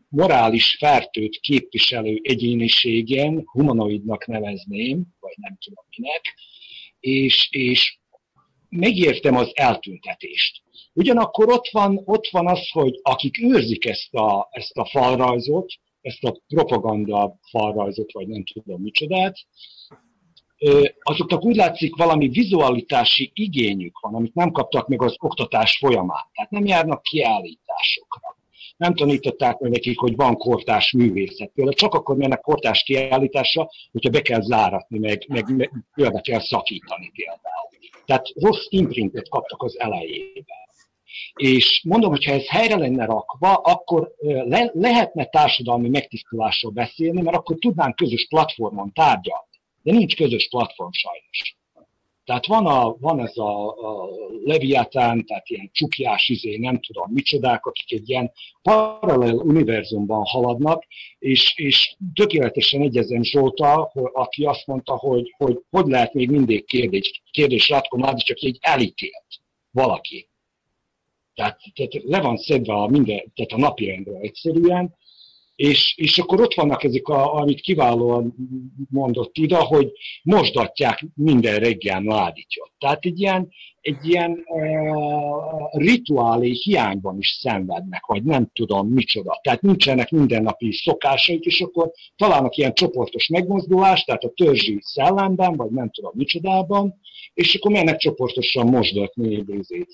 morális 0.09 0.77
fertőt 0.79 1.41
képviselő 1.41 2.21
egyéniségen, 2.23 3.43
humanoidnak 3.45 4.27
nevezném, 4.27 5.07
vagy 5.21 5.35
nem 5.37 5.57
tudom 5.65 5.85
minek, 5.97 6.35
és, 7.01 7.49
és 7.51 7.99
megértem 8.69 9.37
az 9.37 9.51
eltüntetést. 9.55 10.63
Ugyanakkor 10.93 11.53
ott 11.53 11.69
van, 11.69 12.03
ott 12.05 12.29
van 12.31 12.47
az, 12.47 12.69
hogy 12.71 13.01
akik 13.03 13.43
őrzik 13.43 13.87
ezt 13.87 14.15
a, 14.15 14.49
ezt 14.51 14.77
a 14.77 14.85
falrajzot, 14.85 15.73
ezt 16.01 16.25
a 16.25 16.41
propaganda 16.47 17.39
falrajzot, 17.51 18.13
vagy 18.13 18.27
nem 18.27 18.45
tudom 18.45 18.83
micsodát, 18.83 19.37
azoknak 21.03 21.45
úgy 21.45 21.57
látszik 21.57 21.97
valami 21.97 22.29
vizualitási 22.29 23.31
igényük 23.35 23.99
van, 24.01 24.15
amit 24.15 24.35
nem 24.35 24.51
kaptak 24.51 24.89
meg 24.89 25.03
az 25.03 25.15
oktatás 25.19 25.79
folyamán. 25.79 26.25
Tehát 26.33 26.51
nem 26.51 26.65
járnak 26.65 27.03
kiállításokra. 27.03 28.37
Nem 28.77 28.95
tanították 28.95 29.59
meg 29.59 29.71
nekik, 29.71 29.99
hogy 29.99 30.17
van 30.17 30.37
kortás 30.37 30.93
művészet. 30.93 31.51
Például 31.55 31.77
csak 31.77 31.95
akkor 31.95 32.17
mennek 32.17 32.41
kortás 32.41 32.83
kiállításra, 32.83 33.69
hogyha 33.93 34.11
be 34.11 34.23
kell 34.23 34.41
záratni, 34.41 34.99
meg, 34.99 35.25
meg, 35.29 35.57
meg 35.57 36.13
be 36.13 36.21
kell 36.21 36.41
szakítani 36.41 37.11
például. 37.15 37.71
Tehát 38.07 38.27
rossz 38.35 38.67
imprintet 38.69 39.29
kaptak 39.29 39.63
az 39.63 39.79
elejében. 39.79 40.61
És 41.35 41.83
mondom, 41.89 42.11
hogy 42.11 42.25
ha 42.25 42.33
ez 42.33 42.47
helyre 42.49 42.77
lenne 42.77 43.05
rakva, 43.05 43.55
akkor 43.55 44.15
le, 44.45 44.71
lehetne 44.75 45.25
társadalmi 45.25 45.89
megtisztulásról 45.89 46.73
beszélni, 46.73 47.23
mert 47.23 47.37
akkor 47.37 47.57
tudnánk 47.59 47.97
közös 47.97 48.27
platformon 48.29 48.93
tárgyalni 48.93 49.51
de 49.83 49.93
nincs 49.93 50.17
közös 50.17 50.49
platform 50.49 50.91
sajnos. 50.91 51.57
Tehát 52.25 52.47
van, 52.47 52.67
a, 52.67 52.97
van 53.01 53.21
ez 53.21 53.37
a, 53.37 53.69
a 53.69 54.09
Leviatán, 54.45 55.25
tehát 55.25 55.49
ilyen 55.49 55.71
csukjás 55.73 56.29
izé, 56.29 56.57
nem 56.57 56.81
tudom 56.81 57.11
micsodák, 57.13 57.67
akik 57.67 57.93
egy 57.93 58.09
ilyen 58.09 58.33
paralel 58.63 59.35
univerzumban 59.35 60.23
haladnak, 60.25 60.85
és, 61.19 61.53
és 61.57 61.97
tökéletesen 62.15 62.81
egyezem 62.81 63.23
Zsolta, 63.23 63.91
aki 64.13 64.45
azt 64.45 64.67
mondta, 64.67 64.97
hogy 64.97 65.35
hogy, 65.37 65.61
hogy 65.71 65.87
lehet 65.87 66.15
még 66.15 66.31
mindig 66.31 66.65
kérdés, 66.65 67.23
kérdés 67.31 67.69
Ratko 67.69 68.15
csak 68.17 68.43
egy 68.43 68.59
elítélt 68.61 69.27
valaki. 69.71 70.29
Tehát, 71.35 71.61
tehát 71.75 71.93
le 71.93 72.21
van 72.21 72.37
szedve 72.37 72.73
a, 72.75 72.87
minden, 72.87 73.33
tehát 73.35 73.53
a 73.53 73.59
napirendre 73.59 74.19
egyszerűen, 74.19 74.95
és, 75.57 75.95
és 75.97 76.19
akkor 76.19 76.41
ott 76.41 76.55
vannak 76.55 76.85
ezek, 76.85 77.09
a, 77.09 77.35
amit 77.35 77.61
kiválóan 77.61 78.35
mondott 78.91 79.37
ide, 79.37 79.57
hogy 79.57 79.93
mosdatják 80.23 81.07
minden 81.15 81.59
reggel 81.59 82.01
Mládityot. 82.01 82.71
Tehát 82.79 83.05
egy 83.05 83.21
ilyen, 83.21 83.49
egy 83.81 84.09
ilyen 84.09 84.45
uh, 84.47 85.83
rituálé 85.83 86.51
hiányban 86.51 87.19
is 87.19 87.29
szenvednek, 87.29 88.07
vagy 88.07 88.23
nem 88.23 88.51
tudom 88.53 88.89
micsoda. 88.89 89.39
Tehát 89.43 89.61
nincsenek 89.61 90.11
mindennapi 90.11 90.73
szokásaik, 90.73 91.45
és 91.45 91.61
akkor 91.61 91.91
találnak 92.17 92.57
ilyen 92.57 92.75
csoportos 92.75 93.27
megmozdulást, 93.29 94.07
tehát 94.07 94.25
a 94.25 94.33
törzsi 94.35 94.79
szellemben, 94.81 95.57
vagy 95.57 95.71
nem 95.71 95.91
tudom 95.91 96.13
micsodában, 96.15 97.01
és 97.35 97.55
akkor 97.55 97.73
mennek 97.73 97.97
csoportosan 97.97 98.67
mosdatni 98.67 99.45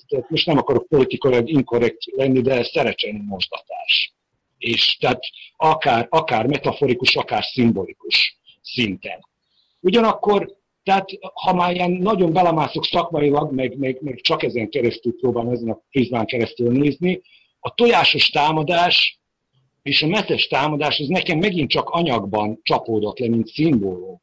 Tehát 0.07 0.29
most 0.29 0.45
nem 0.45 0.57
akarok 0.57 0.87
politikai 0.87 1.41
inkorrekt 1.45 2.05
lenni, 2.15 2.41
de 2.41 2.63
szerecsen 2.63 3.25
mosdatás 3.27 4.13
és 4.59 4.97
tehát 4.99 5.19
akár, 5.55 6.07
akár 6.09 6.47
metaforikus, 6.47 7.15
akár 7.15 7.43
szimbolikus 7.43 8.37
szinten. 8.61 9.27
Ugyanakkor, 9.79 10.57
tehát 10.83 11.09
ha 11.33 11.53
már 11.53 11.73
ilyen 11.73 11.91
nagyon 11.91 12.33
belemászok 12.33 12.85
szakmailag, 12.85 13.51
meg, 13.51 13.77
meg, 13.77 13.97
meg 14.01 14.21
csak 14.21 14.43
ezen 14.43 14.69
keresztül 14.69 15.15
próbálom 15.19 15.53
ezen 15.53 15.69
a 15.69 15.81
prizmán 15.89 16.25
keresztül 16.25 16.71
nézni, 16.71 17.21
a 17.59 17.73
tojásos 17.73 18.29
támadás 18.29 19.19
és 19.83 20.01
a 20.01 20.07
metes 20.07 20.47
támadás, 20.47 20.97
ez 20.97 21.07
nekem 21.07 21.37
megint 21.37 21.69
csak 21.69 21.89
anyagban 21.89 22.59
csapódott 22.63 23.19
le, 23.19 23.27
mint 23.27 23.47
szimbólum. 23.47 24.21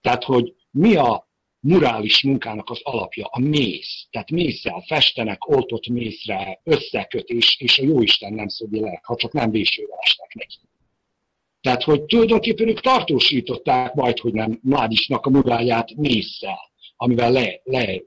Tehát, 0.00 0.24
hogy 0.24 0.54
mi 0.70 0.96
a 0.96 1.27
murális 1.68 2.22
munkának 2.22 2.70
az 2.70 2.80
alapja, 2.82 3.26
a 3.30 3.40
mész. 3.40 4.06
Tehát 4.10 4.30
mészsel 4.30 4.84
festenek, 4.86 5.48
oltott 5.48 5.86
mészre, 5.86 6.60
összekötés, 6.64 7.56
és 7.60 7.78
a 7.78 7.84
jóisten 7.84 8.32
nem 8.32 8.48
szövi 8.48 8.80
le, 8.80 9.00
ha 9.02 9.16
csak 9.16 9.32
nem 9.32 9.50
vésőre 9.50 9.94
esnek 10.00 10.34
neki. 10.34 10.56
Tehát, 11.60 11.82
hogy 11.82 12.02
tulajdonképpen 12.02 12.68
ők 12.68 12.80
tartósították 12.80 13.94
majd, 13.94 14.18
hogy 14.18 14.32
nem 14.32 14.60
Mládisnak 14.62 15.26
a 15.26 15.30
muráját 15.30 15.94
mészsel, 15.94 16.58
amivel 16.96 17.32
le, 17.32 17.60
le. 17.64 18.00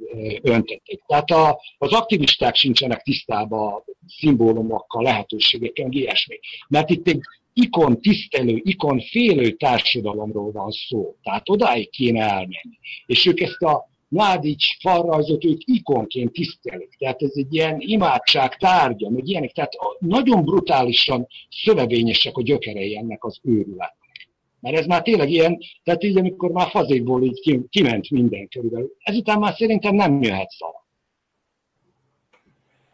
Tehát 1.08 1.30
a, 1.30 1.60
az 1.78 1.94
aktivisták 1.94 2.56
sincsenek 2.56 3.02
tisztában 3.02 3.84
szimbólumokkal, 4.08 5.04
lehetőségekkel, 5.04 5.92
ilyesmi. 5.92 6.40
Mert 6.68 6.90
itt 6.90 7.08
egy 7.08 7.22
ikon 7.54 8.02
tisztelő, 8.02 8.62
ikon 8.64 9.00
félő 9.00 9.52
társadalomról 9.52 10.52
van 10.52 10.72
szó. 10.72 11.16
Tehát 11.24 11.50
odáig 11.50 11.90
kéne 11.90 12.22
elmenni. 12.22 12.78
És 13.06 13.26
ők 13.26 13.40
ezt 13.40 13.62
a 13.62 13.90
Mládics 14.08 14.80
falrajzot 14.80 15.46
ők 15.46 15.62
ikonként 15.66 16.32
tisztelik. 16.32 16.96
Tehát 16.98 17.22
ez 17.22 17.32
egy 17.34 17.54
ilyen 17.54 17.76
imádság 17.80 18.58
tárgya, 18.58 19.10
meg 19.10 19.28
ilyenek. 19.28 19.52
Tehát 19.52 19.74
nagyon 20.00 20.44
brutálisan 20.44 21.28
szövevényesek 21.64 22.38
a 22.38 22.42
gyökerei 22.42 22.98
ennek 22.98 23.24
az 23.24 23.40
őrületnek. 23.44 24.30
Mert 24.60 24.78
ez 24.78 24.86
már 24.86 25.02
tényleg 25.02 25.30
ilyen, 25.30 25.60
tehát 25.84 26.04
így 26.04 26.18
amikor 26.18 26.52
már 26.52 26.70
fazékból 26.70 27.24
így 27.24 27.60
kiment 27.70 28.10
minden 28.10 28.48
körülbelül. 28.48 28.96
Ezután 29.00 29.40
már 29.40 29.54
szerintem 29.54 29.96
nem 29.96 30.22
jöhet 30.22 30.50
szava. 30.50 30.81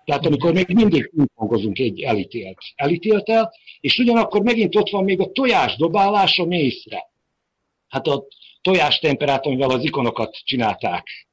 Tehát 0.08 0.26
amikor 0.26 0.54
még 0.54 0.67
mindig 0.67 1.10
pingpongozunk 1.10 1.80
egy 1.80 2.02
elítélt, 2.02 2.58
elítéltel, 2.76 3.54
és 3.80 4.00
ugyanakkor 4.00 4.41
megint 4.41 4.76
ott 4.76 4.89
van 4.89 5.04
még 5.04 5.20
a 5.20 5.32
tojás 5.32 5.76
dobálása 5.76 6.46
mészre. 6.46 7.10
Hát 7.88 8.08
a 8.08 8.26
tojás 8.62 9.00
temperátumval 9.00 9.70
az 9.70 9.84
ikonokat 9.84 10.36
csinálták. 10.43 11.28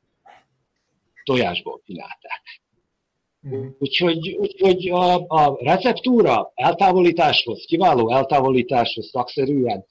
Tojásból 1.25 1.81
csinálták. 1.87 2.63
Mm. 3.49 3.67
Úgyhogy, 3.79 4.37
úgyhogy 4.37 4.89
a, 4.89 5.15
a 5.15 5.57
receptúra 5.61 6.53
eltávolításhoz, 6.55 7.65
kiváló 7.67 8.11
eltávolításhoz 8.11 9.09
szakszerűen, 9.09 9.85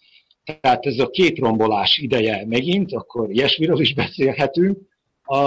tehát 0.62 0.86
ez 0.86 1.00
a 1.00 1.10
két 1.10 1.38
rombolás 1.38 1.98
ideje 1.98 2.46
megint, 2.46 2.94
akkor 2.94 3.32
ilyesmiről 3.32 3.80
is 3.80 3.94
beszélhetünk. 3.94 4.78
A, 5.24 5.42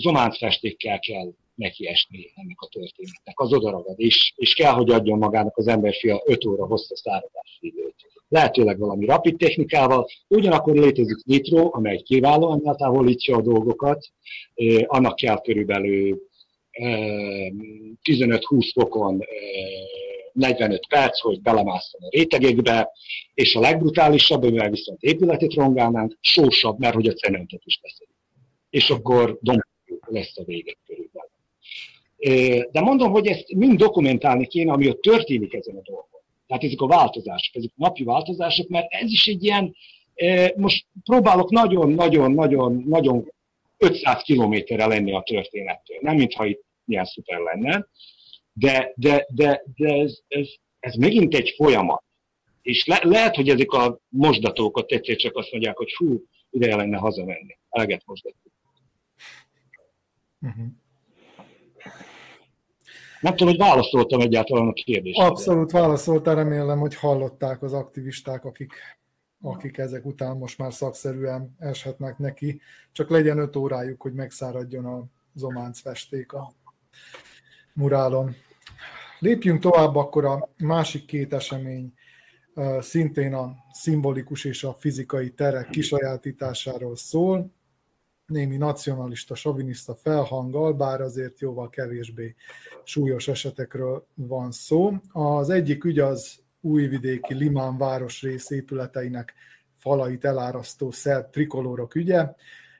zománcfestékkel 0.00 0.98
kell 0.98 1.32
nekiesni 1.54 2.32
ennek 2.34 2.60
a 2.60 2.68
történetnek, 2.68 3.40
az 3.40 3.52
odaragad, 3.52 4.00
és, 4.00 4.32
és 4.36 4.54
kell, 4.54 4.72
hogy 4.72 4.90
adjon 4.90 5.18
magának 5.18 5.56
az 5.56 5.66
emberfia 5.66 6.22
5 6.26 6.44
óra 6.44 6.66
hosszú 6.66 6.94
száradási 6.94 7.58
időt. 7.60 7.94
Lehetőleg 8.28 8.78
valami 8.78 9.06
rapid 9.06 9.36
technikával, 9.36 10.08
ugyanakkor 10.28 10.74
létezik 10.74 11.24
nitro, 11.24 11.68
amely 11.72 11.98
kiválóan 11.98 12.60
eltávolítja 12.64 13.36
a 13.36 13.42
dolgokat, 13.42 14.10
annak 14.86 15.16
kell 15.16 15.40
körülbelül 15.40 16.22
15-20 16.72 18.70
fokon 18.72 19.22
45 20.32 20.86
perc, 20.88 21.20
hogy 21.20 21.40
belemásztam 21.42 22.00
a 22.04 22.08
rétegekbe, 22.10 22.90
és 23.34 23.54
a 23.54 23.60
legbrutálisabb, 23.60 24.42
amivel 24.42 24.70
viszont 24.70 25.02
épületet 25.02 25.54
rongálnánk, 25.54 26.18
sósabb, 26.20 26.78
mert 26.78 26.94
hogy 26.94 27.06
a 27.06 27.12
cementet 27.12 27.62
is 27.64 27.80
beszél. 27.82 28.06
És 28.70 28.90
akkor 28.90 29.38
domb 29.40 29.60
lesz 30.10 30.38
a 30.38 30.44
vége 30.44 30.74
körülbelül. 30.86 31.30
De 32.72 32.80
mondom, 32.80 33.10
hogy 33.10 33.26
ezt 33.26 33.52
mind 33.52 33.78
dokumentálni 33.78 34.46
kéne, 34.46 34.72
ami 34.72 34.88
ott 34.88 35.00
történik 35.00 35.54
ezen 35.54 35.76
a 35.76 35.82
dolgon. 35.82 36.20
Tehát 36.46 36.64
ezek 36.64 36.80
a 36.80 36.86
változások, 36.86 37.54
ezek 37.54 37.70
a 37.76 37.82
napi 37.84 38.04
változások, 38.04 38.68
mert 38.68 38.92
ez 38.92 39.10
is 39.10 39.26
egy 39.26 39.44
ilyen, 39.44 39.76
most 40.56 40.86
próbálok 41.04 41.50
nagyon-nagyon-nagyon-nagyon 41.50 43.32
500 43.78 44.22
kilométerre 44.22 44.86
lenni 44.86 45.12
a 45.12 45.22
történettől. 45.22 45.98
Nem, 46.00 46.16
mintha 46.16 46.46
itt 46.46 46.64
milyen 46.84 47.04
szuper 47.04 47.40
lenne, 47.40 47.86
de, 48.52 48.92
de, 48.96 49.26
de, 49.28 49.62
de 49.76 49.94
ez, 49.94 50.18
ez, 50.28 50.48
ez 50.80 50.94
megint 50.94 51.34
egy 51.34 51.54
folyamat. 51.56 52.02
És 52.62 52.86
le, 52.86 53.00
lehet, 53.02 53.34
hogy 53.34 53.48
ezek 53.48 53.70
a 53.70 54.00
mosdatókat 54.08 54.90
egyszer 54.90 55.16
csak 55.16 55.36
azt 55.36 55.50
mondják, 55.50 55.76
hogy 55.76 55.94
hú, 55.94 56.22
ideje 56.50 56.76
lenne 56.76 56.96
hazamenni. 56.96 57.58
Eleget 57.70 58.02
mosdatók. 58.06 58.52
Uh-huh. 60.40 60.66
Nem 63.20 63.36
tudom, 63.36 63.48
hogy 63.48 63.58
válaszoltam 63.58 64.20
egyáltalán 64.20 64.68
a 64.68 64.72
kérdésre. 64.72 65.24
Abszolút 65.24 65.70
válaszoltál, 65.70 66.34
remélem, 66.34 66.78
hogy 66.78 66.94
hallották 66.94 67.62
az 67.62 67.72
aktivisták, 67.72 68.44
akik, 68.44 68.72
akik 69.42 69.78
ezek 69.78 70.04
után 70.06 70.36
most 70.36 70.58
már 70.58 70.72
szakszerűen 70.72 71.56
eshetnek 71.58 72.18
neki. 72.18 72.60
Csak 72.92 73.10
legyen 73.10 73.38
öt 73.38 73.56
órájuk, 73.56 74.02
hogy 74.02 74.12
megszáradjon 74.12 74.84
a 74.84 75.04
zománc 75.34 75.80
festék 75.80 76.32
a 76.32 76.52
murálon. 77.72 78.34
Lépjünk 79.18 79.60
tovább, 79.60 79.96
akkor 79.96 80.24
a 80.24 80.48
másik 80.56 81.04
két 81.04 81.32
esemény 81.32 81.92
szintén 82.80 83.34
a 83.34 83.54
szimbolikus 83.72 84.44
és 84.44 84.64
a 84.64 84.74
fizikai 84.74 85.30
terek 85.30 85.68
kisajátításáról 85.68 86.96
szól 86.96 87.56
némi 88.28 88.56
nacionalista, 88.56 89.34
soviniszta 89.34 89.94
felhanggal, 89.94 90.72
bár 90.72 91.00
azért 91.00 91.40
jóval 91.40 91.68
kevésbé 91.68 92.34
súlyos 92.84 93.28
esetekről 93.28 94.06
van 94.14 94.50
szó. 94.50 94.92
Az 95.12 95.50
egyik 95.50 95.84
ügy 95.84 95.98
az 95.98 96.38
újvidéki 96.60 97.34
Limán 97.34 97.78
városrész 97.78 98.50
épületeinek 98.50 99.34
falait 99.74 100.24
elárasztó 100.24 100.90
szerb 100.90 101.30
trikolórok 101.30 101.94
ügye. 101.94 102.34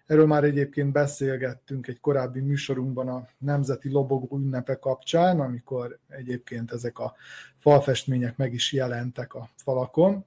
Erről 0.07 0.27
már 0.27 0.45
egyébként 0.45 0.93
beszélgettünk 0.93 1.87
egy 1.87 2.01
korábbi 2.01 2.41
műsorunkban 2.41 3.09
a 3.09 3.29
Nemzeti 3.39 3.91
Lobogó 3.91 4.39
ünnepe 4.39 4.75
kapcsán, 4.75 5.41
amikor 5.41 5.99
egyébként 6.09 6.73
ezek 6.73 6.99
a 6.99 7.15
falfestmények 7.57 8.37
meg 8.37 8.53
is 8.53 8.73
jelentek 8.73 9.35
a 9.35 9.49
falakon. 9.57 10.25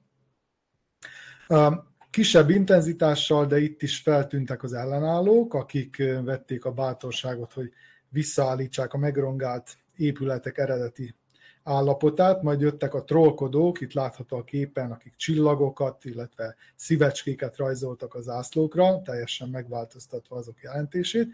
Kisebb 2.11 2.49
intenzitással, 2.49 3.45
de 3.45 3.59
itt 3.59 3.81
is 3.81 3.97
feltűntek 3.97 4.63
az 4.63 4.73
ellenállók, 4.73 5.53
akik 5.53 6.03
vették 6.23 6.65
a 6.65 6.71
bátorságot, 6.71 7.53
hogy 7.53 7.71
visszaállítsák 8.09 8.93
a 8.93 8.97
megrongált 8.97 9.77
épületek 9.95 10.57
eredeti 10.57 11.15
állapotát, 11.63 12.41
majd 12.41 12.61
jöttek 12.61 12.93
a 12.93 13.03
trollkodók, 13.03 13.81
itt 13.81 13.93
látható 13.93 14.37
a 14.37 14.43
képen, 14.43 14.91
akik 14.91 15.15
csillagokat, 15.15 16.05
illetve 16.05 16.55
szívecskéket 16.75 17.57
rajzoltak 17.57 18.15
az 18.15 18.29
ászlókra, 18.29 19.01
teljesen 19.01 19.49
megváltoztatva 19.49 20.35
azok 20.35 20.61
jelentését, 20.61 21.33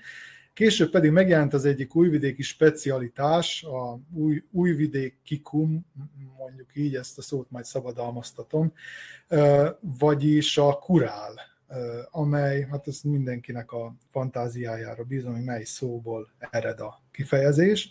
Később 0.58 0.90
pedig 0.90 1.12
megjelent 1.12 1.54
az 1.54 1.66
egyik 1.66 1.96
újvidéki 1.96 2.42
specialitás, 2.42 3.64
a 3.64 4.00
új, 4.14 4.44
újvidék 4.52 5.20
kikum, 5.24 5.86
mondjuk 6.38 6.76
így, 6.76 6.96
ezt 6.96 7.18
a 7.18 7.22
szót 7.22 7.52
majd 7.52 7.66
szabadalmaztatom, 7.66 8.74
vagyis 9.80 10.58
a 10.58 10.74
kurál, 10.74 11.34
amely, 12.12 12.68
hát 12.72 12.88
ez 12.88 13.02
mindenkinek 13.02 13.72
a 13.72 13.96
fantáziájára 14.10 15.04
bízom, 15.04 15.34
hogy 15.34 15.44
mely 15.44 15.64
szóból 15.64 16.30
ered 16.50 16.80
a 16.80 17.04
kifejezés, 17.12 17.90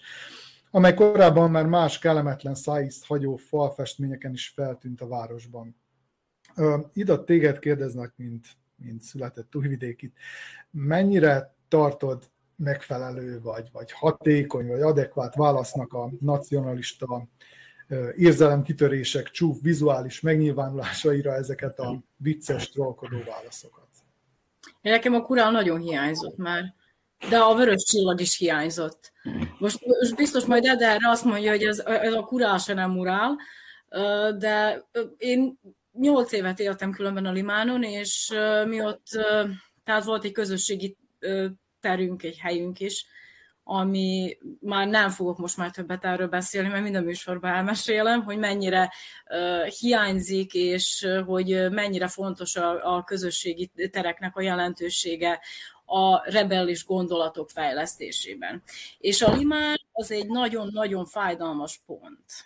amely 0.70 0.94
korábban 0.94 1.50
már 1.50 1.66
más 1.66 1.98
kellemetlen 1.98 2.54
szájízt 2.54 3.04
hagyó 3.04 3.36
falfestményeken 3.36 4.32
is 4.32 4.48
feltűnt 4.48 5.00
a 5.00 5.08
városban. 5.08 5.76
Ida 6.92 7.24
téged 7.24 7.58
kérdeznek, 7.58 8.12
mint, 8.16 8.46
mint 8.76 9.02
született 9.02 9.56
újvidékit, 9.56 10.16
mennyire 10.70 11.54
tartod 11.68 12.34
megfelelő, 12.56 13.40
vagy, 13.40 13.68
vagy 13.72 13.92
hatékony, 13.92 14.66
vagy 14.66 14.80
adekvát 14.80 15.34
válasznak 15.34 15.92
a 15.92 16.10
nacionalista 16.20 17.28
érzelemkitörések 18.16 19.30
csúf 19.30 19.58
vizuális 19.62 20.20
megnyilvánulásaira 20.20 21.34
ezeket 21.34 21.78
a 21.78 22.02
vicces, 22.16 22.70
trollkodó 22.70 23.18
válaszokat. 23.26 23.88
Nekem 24.80 25.14
a 25.14 25.22
kurál 25.22 25.50
nagyon 25.50 25.80
hiányzott 25.80 26.36
már, 26.36 26.74
de 27.28 27.38
a 27.38 27.54
vörös 27.54 27.84
csillag 27.84 28.20
is 28.20 28.36
hiányzott. 28.36 29.12
Most, 29.58 29.86
most 29.86 30.16
biztos 30.16 30.44
majd 30.44 30.64
Ederre 30.64 31.08
azt 31.08 31.24
mondja, 31.24 31.50
hogy 31.50 31.62
ez, 31.62 31.78
ez 31.78 32.12
a 32.12 32.22
kurál 32.22 32.58
se 32.58 32.74
nem 32.74 32.98
urál, 32.98 33.36
de 34.38 34.84
én 35.16 35.58
nyolc 35.92 36.32
évet 36.32 36.60
éltem 36.60 36.90
különben 36.90 37.26
a 37.26 37.32
Limánon, 37.32 37.82
és 37.82 38.32
mi 38.66 38.82
ott, 38.82 39.06
tehát 39.84 40.04
volt 40.04 40.24
egy 40.24 40.32
közösségi 40.32 40.96
terünk, 41.86 42.22
egy 42.22 42.38
helyünk 42.38 42.80
is, 42.80 43.06
ami 43.68 44.38
már 44.60 44.88
nem 44.88 45.10
fogok 45.10 45.38
most 45.38 45.56
már 45.56 45.70
többet 45.70 46.04
erről 46.04 46.28
beszélni, 46.28 46.68
mert 46.68 46.82
minden 46.82 47.04
műsorban 47.04 47.50
elmesélem, 47.50 48.22
hogy 48.22 48.38
mennyire 48.38 48.92
uh, 49.28 49.66
hiányzik, 49.66 50.54
és 50.54 51.04
uh, 51.06 51.26
hogy 51.26 51.70
mennyire 51.70 52.08
fontos 52.08 52.56
a, 52.56 52.96
a 52.96 53.04
közösségi 53.04 53.70
tereknek 53.90 54.36
a 54.36 54.40
jelentősége 54.40 55.40
a 55.86 56.30
rebellis 56.30 56.84
gondolatok 56.84 57.50
fejlesztésében. 57.50 58.62
És 58.98 59.22
a 59.22 59.32
limán 59.32 59.80
az 59.92 60.10
egy 60.10 60.26
nagyon-nagyon 60.26 61.04
fájdalmas 61.04 61.80
pont. 61.86 62.44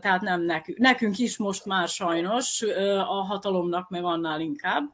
Tehát 0.00 0.20
nem 0.20 0.42
nekünk. 0.42 0.78
Nekünk 0.78 1.18
is 1.18 1.36
most 1.36 1.64
már 1.64 1.88
sajnos, 1.88 2.62
a 3.08 3.24
hatalomnak 3.24 3.88
meg 3.88 4.04
annál 4.04 4.40
inkább, 4.40 4.92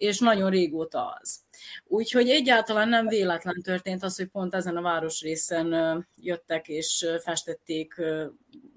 és 0.00 0.18
nagyon 0.18 0.50
régóta 0.50 1.18
az. 1.20 1.40
Úgyhogy 1.84 2.28
egyáltalán 2.28 2.88
nem 2.88 3.06
véletlen 3.06 3.62
történt 3.62 4.02
az, 4.02 4.16
hogy 4.16 4.26
pont 4.26 4.54
ezen 4.54 4.76
a 4.76 4.82
városrészen 4.82 6.06
jöttek 6.16 6.68
és 6.68 7.06
festették 7.22 7.94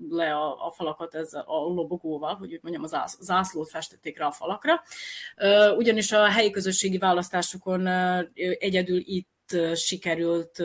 le 0.09 0.35
a, 0.35 0.65
a 0.65 0.71
falakat 0.71 1.15
ez 1.15 1.33
a 1.33 1.43
lobogóval, 1.47 2.35
hogy 2.35 2.53
úgy 2.53 2.59
mondjam, 2.61 2.83
az 2.83 3.17
zászlót 3.19 3.69
festették 3.69 4.17
rá 4.17 4.27
a 4.27 4.31
falakra. 4.31 4.83
Ugyanis 5.77 6.11
a 6.11 6.25
helyi 6.25 6.49
közösségi 6.49 6.97
választásokon 6.97 7.87
egyedül 8.59 9.01
itt 9.05 9.57
sikerült 9.75 10.63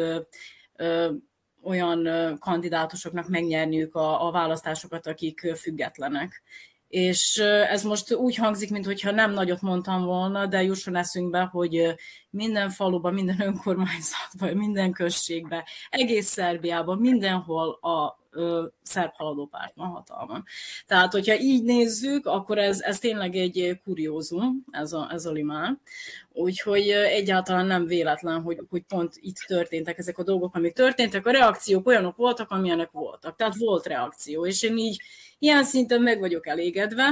olyan 1.63 2.09
kandidátusoknak 2.39 3.29
megnyerniük 3.29 3.95
a, 3.95 4.27
a 4.27 4.31
választásokat, 4.31 5.07
akik 5.07 5.53
függetlenek 5.57 6.43
és 6.89 7.37
ez 7.71 7.83
most 7.83 8.15
úgy 8.15 8.35
hangzik, 8.37 8.71
mintha 8.71 9.11
nem 9.11 9.33
nagyot 9.33 9.61
mondtam 9.61 10.05
volna, 10.05 10.47
de 10.47 10.63
jusson 10.63 10.97
eszünkbe, 10.97 11.41
hogy 11.41 11.95
minden 12.31 12.71
faluban, 12.71 13.15
minden 13.15 13.41
önkormányzatban, 13.41 14.57
minden 14.57 14.93
községben, 14.93 15.63
egész 15.91 16.27
Szerbiában, 16.27 16.99
mindenhol 16.99 17.69
a 17.71 18.19
ö, 18.31 18.67
szerb 18.83 19.13
haladópárt 19.15 19.75
van 19.75 19.89
hatalmon. 19.89 20.45
Tehát, 20.87 21.13
hogyha 21.13 21.39
így 21.39 21.63
nézzük, 21.63 22.27
akkor 22.27 22.59
ez, 22.59 22.81
ez 22.81 22.99
tényleg 22.99 23.37
egy 23.37 23.81
kuriózum, 23.85 24.65
ez 24.71 24.93
a, 24.93 25.09
ez 25.13 25.25
a 25.27 25.31
limán. 25.31 25.81
Úgyhogy 26.33 26.89
egyáltalán 26.91 27.67
nem 27.67 27.87
véletlen, 27.87 28.43
hogy, 28.43 28.61
hogy 28.71 28.83
pont 28.83 29.13
itt 29.21 29.37
történtek 29.47 29.99
ezek 29.99 30.19
a 30.19 30.23
dolgok, 30.23 30.55
amik 30.55 30.73
történtek. 30.73 31.27
A 31.27 31.31
reakciók 31.31 31.87
olyanok 31.87 32.17
voltak, 32.17 32.51
amilyenek 32.51 32.91
voltak. 32.91 33.37
Tehát 33.37 33.57
volt 33.57 33.87
reakció, 33.87 34.47
és 34.47 34.63
én 34.63 34.77
így 34.77 35.03
Ilyen 35.39 35.65
szinten 35.65 36.03
meg 36.03 36.19
vagyok 36.19 36.47
elégedve. 36.47 37.09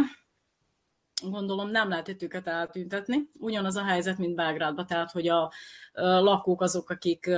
Gondolom 1.23 1.69
nem 1.69 1.89
lehet 1.89 2.23
őket 2.23 2.47
eltüntetni. 2.47 3.27
Ugyanaz 3.39 3.77
a 3.77 3.85
helyzet, 3.85 4.19
mint 4.19 4.35
Belgrádban, 4.35 4.87
tehát 4.87 5.11
hogy 5.11 5.29
a 5.29 5.53
lakók 5.93 6.61
azok, 6.61 6.91
akik 6.91 7.31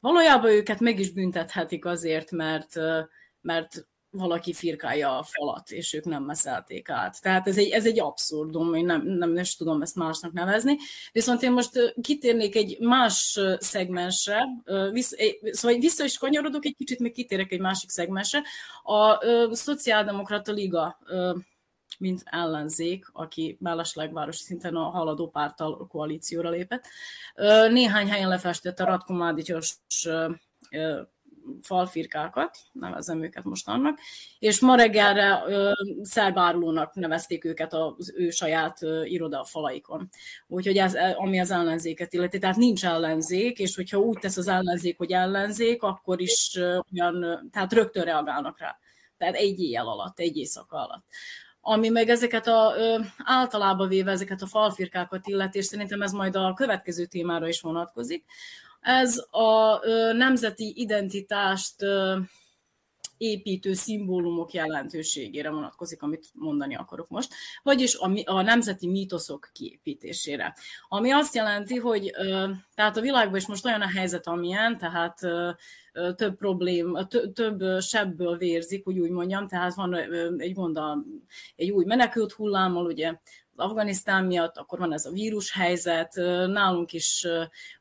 valójában 0.00 0.50
őket 0.50 0.80
meg 0.80 0.98
is 0.98 1.12
büntethetik 1.12 1.84
azért, 1.84 2.30
mert, 2.30 2.74
mert 3.40 3.86
valaki 4.14 4.52
firkálja 4.52 5.18
a 5.18 5.22
falat, 5.22 5.70
és 5.70 5.92
ők 5.92 6.04
nem 6.04 6.22
meszelték 6.22 6.90
át. 6.90 7.20
Tehát 7.22 7.46
ez 7.46 7.58
egy, 7.58 7.68
ez 7.68 7.86
egy 7.86 8.00
abszurdum, 8.00 8.74
én 8.74 8.84
nem, 8.84 9.06
nem, 9.06 9.36
is 9.36 9.56
tudom 9.56 9.82
ezt 9.82 9.96
másnak 9.96 10.32
nevezni. 10.32 10.76
Viszont 11.12 11.42
én 11.42 11.52
most 11.52 11.94
kitérnék 12.00 12.56
egy 12.56 12.78
más 12.80 13.40
szegmensre, 13.58 14.46
vissza, 14.90 15.16
szóval 15.50 15.78
vissza 15.78 16.04
is 16.04 16.18
kanyarodok 16.18 16.64
egy 16.64 16.74
kicsit, 16.76 16.98
még 16.98 17.12
kitérek 17.12 17.52
egy 17.52 17.60
másik 17.60 17.90
szegmensre. 17.90 18.42
A, 18.82 18.94
a 18.94 19.48
Szociáldemokrata 19.52 20.52
Liga 20.52 20.98
mint 21.98 22.22
ellenzék, 22.24 23.06
aki 23.12 23.56
mellesleg 23.60 24.12
városi 24.12 24.42
szinten 24.42 24.76
a 24.76 24.82
haladó 24.82 25.28
pártal 25.28 25.86
koalícióra 25.86 26.50
lépett. 26.50 26.84
Néhány 27.70 28.08
helyen 28.08 28.28
lefestette 28.28 28.84
Ratko 28.84 29.12
Mádicsos 29.12 29.76
falfirkákat, 31.62 32.58
nevezem 32.72 33.22
őket 33.22 33.44
most 33.44 33.68
annak, 33.68 33.98
és 34.38 34.60
ma 34.60 34.74
reggelre 34.76 35.42
szerbárulónak 36.02 36.94
nevezték 36.94 37.44
őket 37.44 37.72
az 37.72 38.12
ő 38.16 38.30
saját 38.30 38.78
iroda 39.04 39.44
falaikon. 39.44 40.08
Úgyhogy 40.46 40.76
ez, 40.76 40.94
ami 41.16 41.40
az 41.40 41.50
ellenzéket 41.50 42.12
illeti, 42.12 42.38
tehát 42.38 42.56
nincs 42.56 42.84
ellenzék, 42.84 43.58
és 43.58 43.74
hogyha 43.76 43.98
úgy 43.98 44.18
tesz 44.18 44.36
az 44.36 44.48
ellenzék, 44.48 44.98
hogy 44.98 45.12
ellenzék, 45.12 45.82
akkor 45.82 46.20
is 46.20 46.58
olyan, 46.92 47.48
tehát 47.52 47.72
rögtön 47.72 48.04
reagálnak 48.04 48.58
rá. 48.58 48.78
Tehát 49.16 49.34
egy 49.34 49.60
éjjel 49.60 49.88
alatt, 49.88 50.18
egy 50.18 50.36
éjszaka 50.36 50.76
alatt 50.76 51.04
ami 51.66 51.88
meg 51.88 52.08
ezeket 52.08 52.46
a, 52.46 52.74
általában 53.24 53.88
véve 53.88 54.10
ezeket 54.10 54.42
a 54.42 54.46
falfirkákat 54.46 55.26
illeti, 55.26 55.58
és 55.58 55.64
szerintem 55.64 56.02
ez 56.02 56.12
majd 56.12 56.36
a 56.36 56.54
következő 56.54 57.04
témára 57.04 57.48
is 57.48 57.60
vonatkozik. 57.60 58.24
Ez 58.84 59.24
a 59.30 59.78
nemzeti 60.12 60.72
identitást 60.76 61.74
építő 63.16 63.72
szimbólumok 63.72 64.52
jelentőségére 64.52 65.50
vonatkozik, 65.50 66.02
amit 66.02 66.30
mondani 66.32 66.76
akarok 66.76 67.08
most, 67.08 67.32
vagyis 67.62 67.96
a, 67.96 68.10
a 68.24 68.42
nemzeti 68.42 68.86
mítoszok 68.86 69.50
kiépítésére. 69.52 70.56
Ami 70.88 71.10
azt 71.10 71.34
jelenti, 71.34 71.76
hogy 71.76 72.14
tehát 72.74 72.96
a 72.96 73.00
világban 73.00 73.36
is 73.36 73.46
most 73.46 73.64
olyan 73.64 73.80
a 73.80 73.90
helyzet, 73.90 74.26
amilyen, 74.26 74.78
tehát 74.78 75.18
több 76.16 76.36
problém, 76.36 76.98
több 77.34 77.80
sebből 77.80 78.36
vérzik, 78.36 78.88
úgy 78.88 78.98
úgy 78.98 79.10
mondjam, 79.10 79.48
tehát 79.48 79.74
van 79.74 79.94
egy 80.38 80.54
gond 80.54 80.78
egy 81.56 81.70
új 81.70 81.84
menekült 81.84 82.32
hullámmal, 82.32 82.86
ugye 82.86 83.14
Afganisztán 83.56 84.24
miatt, 84.24 84.56
akkor 84.56 84.78
van 84.78 84.92
ez 84.92 85.04
a 85.04 85.10
vírushelyzet, 85.10 86.14
nálunk 86.46 86.92
is 86.92 87.26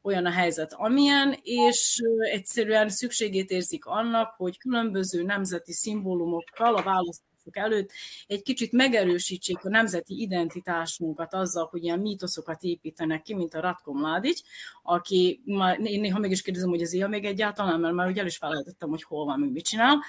olyan 0.01 0.25
a 0.25 0.31
helyzet, 0.31 0.73
amilyen, 0.73 1.39
és 1.43 2.01
egyszerűen 2.31 2.89
szükségét 2.89 3.49
érzik 3.49 3.85
annak, 3.85 4.33
hogy 4.37 4.57
különböző 4.57 5.23
nemzeti 5.23 5.73
szimbólumokkal 5.73 6.75
a 6.75 6.83
választás 6.83 7.31
előtt 7.51 7.91
egy 8.27 8.41
kicsit 8.41 8.71
megerősítsék 8.71 9.65
a 9.65 9.69
nemzeti 9.69 10.21
identitásunkat 10.21 11.33
azzal, 11.33 11.67
hogy 11.71 11.83
ilyen 11.83 11.99
mítoszokat 11.99 12.63
építenek 12.63 13.21
ki, 13.21 13.33
mint 13.33 13.53
a 13.53 13.61
Ratko 13.61 13.93
Mladic, 13.93 14.41
aki, 14.83 15.41
már, 15.45 15.77
néha 15.77 16.19
meg 16.19 16.31
is 16.31 16.41
kérdezem, 16.41 16.69
hogy 16.69 16.81
az 16.81 16.93
él 16.93 17.07
még 17.07 17.25
egyáltalán, 17.25 17.79
mert 17.79 17.93
már 17.93 18.07
ugye 18.07 18.21
el 18.21 18.27
is 18.27 18.37
felejtettem, 18.37 18.89
hogy 18.89 19.03
hol 19.03 19.25
van, 19.25 19.39
mit 19.39 19.65
csinál, 19.65 19.99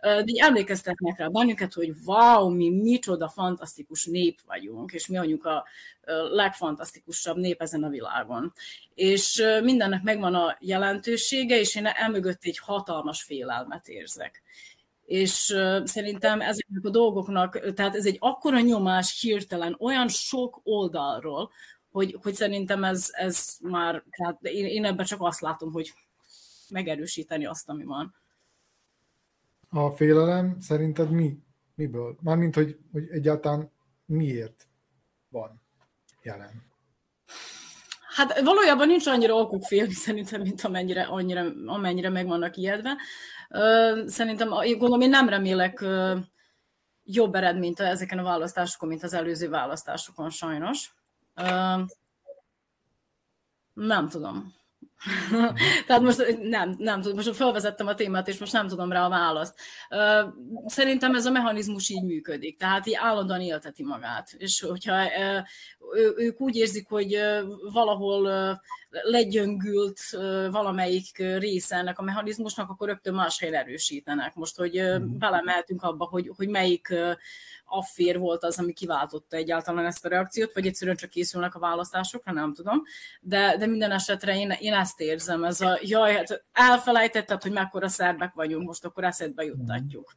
de 0.00 0.22
így 0.26 0.38
emlékeztetnek 0.38 1.18
rá 1.18 1.28
bennünket, 1.28 1.72
hogy 1.72 1.92
wow, 2.04 2.50
mi 2.50 2.70
micsoda 2.70 3.28
fantasztikus 3.28 4.04
nép 4.04 4.38
vagyunk, 4.46 4.92
és 4.92 5.06
mi 5.06 5.16
vagyunk 5.16 5.44
a 5.44 5.64
legfantasztikusabb 6.30 7.36
nép 7.36 7.60
ezen 7.60 7.82
a 7.82 7.88
világon. 7.88 8.52
És 8.94 9.42
mindennek 9.62 10.02
megvan 10.02 10.34
a 10.34 10.56
jelentősége, 10.60 11.58
és 11.58 11.74
én 11.74 11.86
emögött 11.86 12.44
egy 12.44 12.58
hatalmas 12.58 13.22
félelmet 13.22 13.88
érzek 13.88 14.42
és 15.04 15.54
szerintem 15.84 16.40
ezeknek 16.40 16.84
a 16.84 16.90
dolgoknak, 16.90 17.74
tehát 17.74 17.94
ez 17.94 18.06
egy 18.06 18.16
akkora 18.20 18.60
nyomás 18.60 19.20
hirtelen, 19.20 19.76
olyan 19.78 20.08
sok 20.08 20.60
oldalról, 20.62 21.50
hogy, 21.90 22.18
hogy 22.22 22.34
szerintem 22.34 22.84
ez, 22.84 23.08
ez 23.12 23.56
már, 23.62 24.04
tehát 24.10 24.42
én, 24.42 24.66
én 24.66 24.84
ebben 24.84 25.04
csak 25.04 25.22
azt 25.22 25.40
látom, 25.40 25.72
hogy 25.72 25.94
megerősíteni 26.68 27.46
azt, 27.46 27.68
ami 27.68 27.84
van. 27.84 28.14
A 29.68 29.90
félelem 29.90 30.60
szerinted 30.60 31.10
mi? 31.10 31.38
Miből? 31.74 32.16
Mármint, 32.20 32.54
hogy, 32.54 32.78
hogy 32.92 33.08
egyáltalán 33.10 33.70
miért 34.04 34.68
van 35.28 35.62
jelen? 36.22 36.62
Hát 38.14 38.40
valójában 38.40 38.86
nincs 38.86 39.06
annyira 39.06 39.34
okuk 39.34 39.62
félni 39.62 39.92
szerintem, 39.92 40.40
mint 40.40 40.62
amennyire, 40.62 41.02
annyira, 41.02 41.52
amennyire 41.66 42.08
meg 42.08 42.26
vannak 42.26 42.56
ijedve. 42.56 42.96
Szerintem, 44.06 44.48
gondolom, 44.48 45.00
én 45.00 45.08
nem 45.08 45.28
remélek 45.28 45.84
jobb 47.04 47.34
eredményt 47.34 47.80
ezeken 47.80 48.18
a 48.18 48.22
választásokon, 48.22 48.88
mint 48.88 49.02
az 49.02 49.14
előző 49.14 49.48
választásokon 49.48 50.30
sajnos. 50.30 50.94
Nem 53.74 54.08
tudom. 54.08 54.54
Tehát 55.86 56.02
most 56.02 56.36
nem, 56.42 56.74
nem 56.78 57.00
tudom, 57.00 57.16
most 57.16 57.36
felvezettem 57.36 57.86
a 57.86 57.94
témát, 57.94 58.28
és 58.28 58.38
most 58.38 58.52
nem 58.52 58.68
tudom 58.68 58.92
rá 58.92 59.04
a 59.04 59.08
választ. 59.08 59.54
Szerintem 60.66 61.14
ez 61.14 61.26
a 61.26 61.30
mechanizmus 61.30 61.88
így 61.88 62.04
működik, 62.04 62.58
tehát 62.58 62.86
így 62.86 62.94
állandóan 62.94 63.40
élteti 63.40 63.84
magát. 63.84 64.32
És 64.38 64.60
hogyha 64.60 64.94
ők 66.16 66.40
úgy 66.40 66.56
érzik, 66.56 66.88
hogy 66.88 67.18
valahol 67.72 68.60
legyöngült 68.90 70.00
valamelyik 70.50 71.16
része 71.16 71.76
ennek 71.76 71.98
a 71.98 72.02
mechanizmusnak, 72.02 72.70
akkor 72.70 72.88
rögtön 72.88 73.14
más 73.14 73.38
helyen 73.38 73.54
erősítenek. 73.54 74.34
Most, 74.34 74.56
hogy 74.56 74.72
mhm. 74.72 75.18
belemeltünk 75.18 75.82
abba, 75.82 76.04
hogy, 76.04 76.32
hogy 76.36 76.48
melyik 76.48 76.94
affér 77.64 78.18
volt 78.18 78.44
az, 78.44 78.58
ami 78.58 78.72
kiváltotta 78.72 79.36
egyáltalán 79.36 79.86
ezt 79.86 80.04
a 80.04 80.08
reakciót, 80.08 80.52
vagy 80.52 80.66
egyszerűen 80.66 80.96
csak 80.96 81.10
készülnek 81.10 81.54
a 81.54 81.58
választásokra, 81.58 82.32
nem 82.32 82.54
tudom. 82.54 82.82
De, 83.20 83.56
de 83.58 83.66
minden 83.66 83.90
esetre 83.90 84.38
én, 84.38 84.50
én 84.60 84.72
ezt 84.72 85.00
érzem, 85.00 85.44
ez 85.44 85.60
a 85.60 85.78
jaj, 85.82 86.14
hát 86.14 86.44
elfelejtetted, 86.52 87.42
hogy 87.42 87.52
mekkora 87.52 87.88
szerbek 87.88 88.32
vagyunk, 88.34 88.66
most 88.66 88.84
akkor 88.84 89.04
eszedbe 89.04 89.44
juttatjuk. 89.44 90.12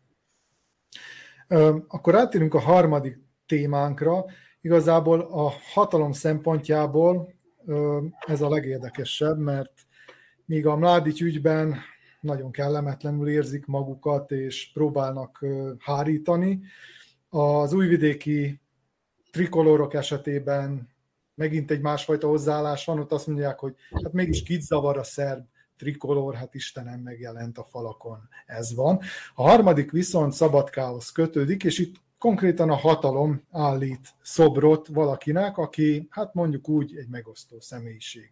Akkor 1.88 2.16
átérünk 2.16 2.54
a 2.54 2.60
harmadik 2.60 3.18
témánkra. 3.46 4.26
Igazából 4.68 5.20
a 5.22 5.54
hatalom 5.74 6.12
szempontjából 6.12 7.34
ez 8.20 8.42
a 8.42 8.50
legérdekesebb, 8.50 9.38
mert 9.38 9.72
míg 10.46 10.66
a 10.66 10.76
Mládics 10.76 11.22
ügyben 11.22 11.76
nagyon 12.22 12.52
kellemetlenül 12.52 13.30
érzik 13.30 13.66
magukat, 13.66 14.32
és 14.32 14.70
próbálnak 14.74 15.46
hárítani, 15.80 16.62
az 17.30 17.74
újvidéki 17.74 18.62
trikolórok 19.32 19.94
esetében 19.94 20.90
megint 21.36 21.72
egy 21.72 21.82
másfajta 21.82 22.28
hozzáállás 22.28 22.86
van, 22.86 23.00
ott 23.00 23.12
azt 23.12 23.28
mondják, 23.28 23.60
hogy 23.60 23.76
hát 24.04 24.14
mégis 24.14 24.44
kit 24.44 24.62
zavar 24.62 24.98
a 24.98 25.04
szerb 25.04 25.46
trikolór, 25.78 26.36
hát 26.36 26.56
Istenem 26.56 27.00
megjelent 27.00 27.58
a 27.58 27.64
falakon, 27.64 28.20
ez 28.46 28.76
van. 28.76 29.00
A 29.36 29.42
harmadik 29.42 29.92
viszont 29.92 30.34
Szabadkához 30.34 31.12
kötődik, 31.12 31.64
és 31.64 31.80
itt 31.80 32.06
konkrétan 32.18 32.70
a 32.70 32.76
hatalom 32.76 33.42
állít 33.52 34.16
szobrot 34.22 34.88
valakinek, 34.88 35.58
aki, 35.58 36.08
hát 36.10 36.34
mondjuk 36.34 36.70
úgy, 36.70 36.98
egy 36.98 37.08
megosztó 37.08 37.60
személyiség. 37.60 38.30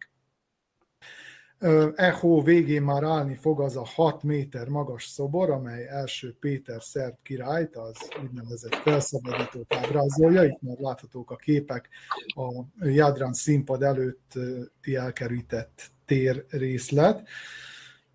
Echo 1.96 2.42
végén 2.42 2.82
már 2.82 3.04
állni 3.04 3.36
fog 3.36 3.62
az 3.62 3.76
a 3.76 3.86
6 3.86 4.24
méter 4.24 4.68
magas 4.68 5.06
szobor, 5.06 5.50
amely 5.50 5.88
első 5.88 6.36
Péter 6.40 6.84
szerb 6.84 7.16
királyt, 7.24 7.76
az 7.76 7.96
úgynevezett 8.24 8.76
felszabadítót 8.76 9.74
ábrázolja. 9.74 10.44
Itt 10.44 10.62
már 10.62 10.78
láthatók 10.80 11.32
a 11.32 11.36
képek 11.36 11.90
a 12.26 12.64
Jadran 12.80 13.34
színpad 13.34 13.84
előtti 13.84 14.96
elkerített 14.96 15.92
tér 16.06 16.46
részlet. 16.50 17.28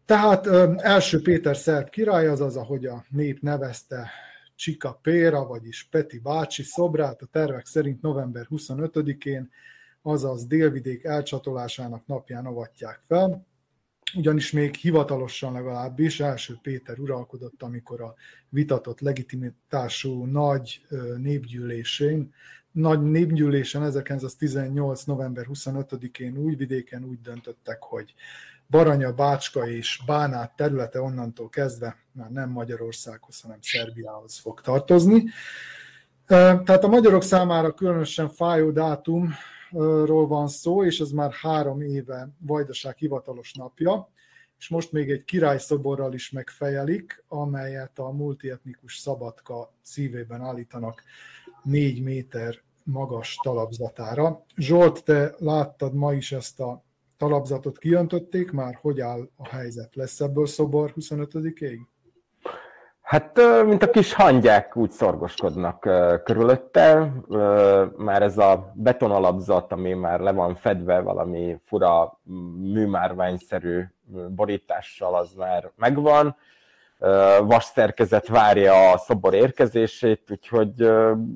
Tehát 0.05 0.47
első 0.77 1.23
Péter 1.23 1.57
szerb 1.57 1.89
király, 1.89 2.27
azaz, 2.27 2.57
ahogy 2.57 2.87
a 2.87 3.05
nép 3.09 3.41
nevezte 3.41 4.11
Csika 4.61 4.99
Péra, 5.03 5.47
vagyis 5.47 5.89
Peti 5.91 6.19
bácsi 6.19 6.63
szobrát 6.63 7.23
a 7.23 7.27
tervek 7.27 7.67
szerint 7.67 8.03
november 8.03 8.47
25-én 8.51 9.51
azaz 10.03 10.47
délvidék 10.47 11.05
elcsatolásának 11.05 12.07
napján 12.07 12.47
avatják 12.47 13.01
fel, 13.07 13.47
ugyanis 14.15 14.53
még 14.53 14.75
hivatalosan 14.75 15.53
legalábbis 15.53 16.21
első 16.21 16.59
Péter 16.63 16.99
uralkodott, 16.99 17.63
amikor 17.63 18.01
a 18.01 18.15
vitatott 18.49 19.01
legitimitású 19.01 20.25
nagy 20.25 20.87
népgyűlésén, 21.17 22.35
nagy 22.73 23.03
népgyűlésen 23.03 23.83
1918. 23.83 25.05
november 25.05 25.47
25-én 25.49 26.37
Újvidéken 26.37 27.05
úgy 27.05 27.21
döntöttek, 27.21 27.83
hogy 27.83 28.15
Baranya, 28.69 29.13
Bácska 29.13 29.69
és 29.69 30.03
Bánát 30.07 30.57
területe 30.57 31.01
onnantól 31.01 31.49
kezdve 31.49 31.97
már 32.13 32.31
nem 32.31 32.51
Magyarországhoz, 32.51 33.41
hanem 33.41 33.59
Szerbiához 33.61 34.39
fog 34.39 34.61
tartozni. 34.61 35.25
Tehát 36.27 36.85
a 36.85 36.89
magyarok 36.89 37.23
számára 37.23 37.75
különösen 37.75 38.29
fájó 38.29 38.71
dátum 38.71 39.35
ról 40.05 40.27
van 40.27 40.49
szó, 40.49 40.85
és 40.85 41.01
ez 41.01 41.11
már 41.11 41.33
három 41.33 41.81
éve 41.81 42.29
Vajdaság 42.39 42.97
hivatalos 42.97 43.53
napja, 43.53 44.09
és 44.59 44.69
most 44.69 44.93
még 44.93 45.11
egy 45.11 45.25
királyszoborral 45.25 46.13
is 46.13 46.31
megfejelik, 46.31 47.25
amelyet 47.29 47.99
a 47.99 48.11
multietnikus 48.11 48.97
Szabadka 48.97 49.73
szívében 49.83 50.43
állítanak 50.43 51.03
négy 51.63 52.03
méter 52.03 52.55
magas 52.85 53.39
talapzatára. 53.43 54.45
Zsolt, 54.57 55.05
te 55.05 55.35
láttad 55.39 55.95
ma 55.95 56.13
is 56.13 56.33
ezt 56.33 56.61
a 56.61 56.83
talapzatot, 57.17 57.79
kiöntötték 57.79 58.51
már? 58.51 58.79
Hogy 58.81 59.01
áll 59.01 59.29
a 59.37 59.49
helyzet? 59.49 59.95
Lesz 59.95 60.21
ebből 60.21 60.47
szobor 60.47 60.93
25-ig? 60.97 61.79
Hát, 63.01 63.41
mint 63.65 63.83
a 63.83 63.91
kis 63.91 64.13
hangyák 64.13 64.77
úgy 64.77 64.91
szorgoskodnak 64.91 65.81
körülötte. 66.25 67.13
Már 67.97 68.23
ez 68.23 68.39
a 68.39 68.73
betonalapzat, 68.75 69.73
ami 69.73 69.93
már 69.93 70.21
le 70.21 70.33
van 70.33 70.55
fedve 70.55 71.01
valami 71.01 71.57
fura 71.65 72.21
műmárványszerű 72.73 73.83
borítással, 74.29 75.15
az 75.15 75.33
már 75.35 75.73
megvan. 75.77 76.37
Vas 77.43 77.65
szerkezet 77.65 78.29
várja 78.29 78.91
a 78.91 78.99
szobor 78.99 79.35
érkezését, 79.35 80.23
úgyhogy 80.31 80.83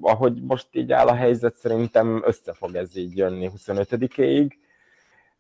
ahogy 0.01 0.43
most 0.43 0.69
így 0.73 0.93
áll 0.93 1.07
a 1.07 1.15
helyzet, 1.15 1.55
szerintem 1.55 2.23
össze 2.25 2.53
fog 2.53 2.75
ez 2.75 2.97
így 2.97 3.17
jönni 3.17 3.51
25-éig. 3.57 4.51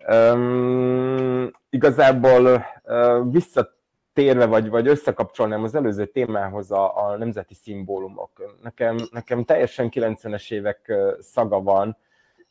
Um, 0.08 1.50
igazából 1.70 2.66
uh, 2.84 3.32
vissza 3.32 3.74
térve, 4.12 4.46
vagy, 4.46 4.68
vagy 4.68 4.88
összekapcsolnám 4.88 5.62
az 5.62 5.74
előző 5.74 6.06
témához 6.06 6.70
a, 6.70 7.06
a 7.06 7.16
nemzeti 7.16 7.54
szimbólumok. 7.54 8.30
Nekem, 8.62 8.96
nekem 9.10 9.44
teljesen 9.44 9.88
90-es 9.92 10.52
évek 10.52 10.92
szaga 11.20 11.62
van 11.62 11.96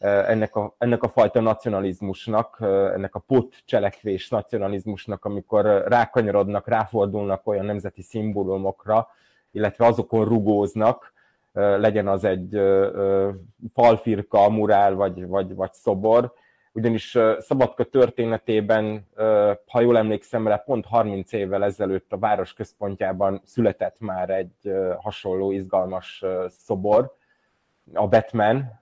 ennek 0.04 0.56
a, 0.56 0.76
ennek 0.78 1.04
a 1.04 1.08
fajta 1.08 1.40
nacionalizmusnak, 1.40 2.58
ennek 2.94 3.16
a 3.16 3.20
pot 3.20 3.56
cselekvés 3.66 4.30
nacionalizmusnak, 4.30 5.26
amikor 5.26 5.66
rákanyarodnak, 5.88 6.68
ráfordulnak 6.68 7.48
olyan 7.48 7.66
nemzeti 7.66 8.02
szimbólumokra, 8.02 9.08
illetve 9.52 9.86
azokon 9.86 10.26
rugóznak, 10.26 11.14
legyen 11.54 12.08
az 12.08 12.24
egy 12.24 12.62
falfirka, 13.74 14.50
murál 14.50 14.94
vagy, 14.96 15.28
vagy, 15.28 15.56
vagy 15.56 15.74
szobor, 15.74 16.34
ugyanis 16.74 17.18
Szabadka 17.40 17.84
történetében, 17.84 19.08
ha 19.68 19.82
jól 19.82 19.98
emlékszem 19.98 20.48
rá, 20.48 20.56
pont 20.56 20.86
30 20.86 21.32
évvel 21.32 21.64
ezelőtt 21.64 22.14
a 22.14 22.18
város 22.18 22.54
központjában 22.54 23.42
született 23.46 23.96
már 24.00 24.30
egy 24.30 24.72
hasonló 24.98 25.52
izgalmas 25.52 26.24
szobor, 26.48 27.16
a 27.94 28.08
Batman 28.08 28.82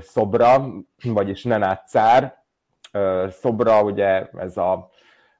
szobra, 0.00 0.66
vagyis 1.04 1.44
Nenát 1.44 1.88
Cár. 1.88 2.42
Szobra, 3.28 3.82
ugye 3.82 4.28
ez 4.38 4.56
a, 4.56 4.72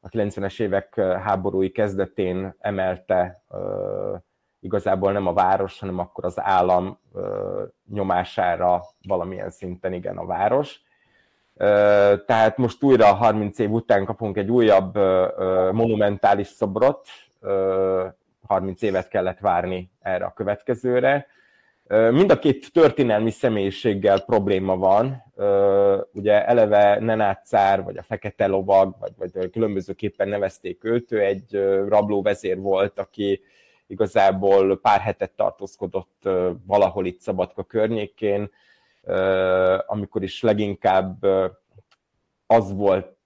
a 0.00 0.08
90-es 0.08 0.60
évek 0.60 1.00
háborúi 1.00 1.70
kezdetén 1.70 2.54
emelte 2.58 3.42
igazából 4.60 5.12
nem 5.12 5.26
a 5.26 5.32
város, 5.32 5.78
hanem 5.78 5.98
akkor 5.98 6.24
az 6.24 6.40
állam 6.40 6.98
nyomására 7.92 8.82
valamilyen 9.06 9.50
szinten 9.50 9.92
igen 9.92 10.16
a 10.16 10.26
város. 10.26 10.80
Tehát 12.26 12.56
most 12.56 12.82
újra 12.82 13.14
30 13.14 13.58
év 13.58 13.70
után 13.70 14.04
kapunk 14.04 14.36
egy 14.36 14.50
újabb 14.50 14.96
monumentális 15.72 16.46
szobrot, 16.46 17.06
30 18.46 18.82
évet 18.82 19.08
kellett 19.08 19.38
várni 19.38 19.90
erre 20.00 20.24
a 20.24 20.32
következőre. 20.32 21.26
Mind 21.88 22.30
a 22.30 22.38
két 22.38 22.72
történelmi 22.72 23.30
személyiséggel 23.30 24.20
probléma 24.20 24.76
van. 24.76 25.22
Ugye 26.12 26.46
eleve 26.46 26.98
Nenát 27.00 27.46
Cár, 27.46 27.82
vagy 27.82 27.96
a 27.96 28.02
Fekete 28.02 28.46
Lovag, 28.46 28.94
vagy, 28.98 29.12
vagy 29.32 29.50
különbözőképpen 29.50 30.28
nevezték 30.28 30.84
őt, 30.84 31.12
ő 31.12 31.20
egy 31.20 31.52
rabló 31.88 32.22
vezér 32.22 32.60
volt, 32.60 32.98
aki 32.98 33.40
igazából 33.86 34.80
pár 34.80 35.00
hetet 35.00 35.30
tartózkodott 35.30 36.28
valahol 36.66 37.06
itt 37.06 37.20
Szabadka 37.20 37.62
környékén, 37.62 38.50
amikor 39.86 40.22
is 40.22 40.42
leginkább 40.42 41.26
az 42.46 42.74
volt, 42.74 43.16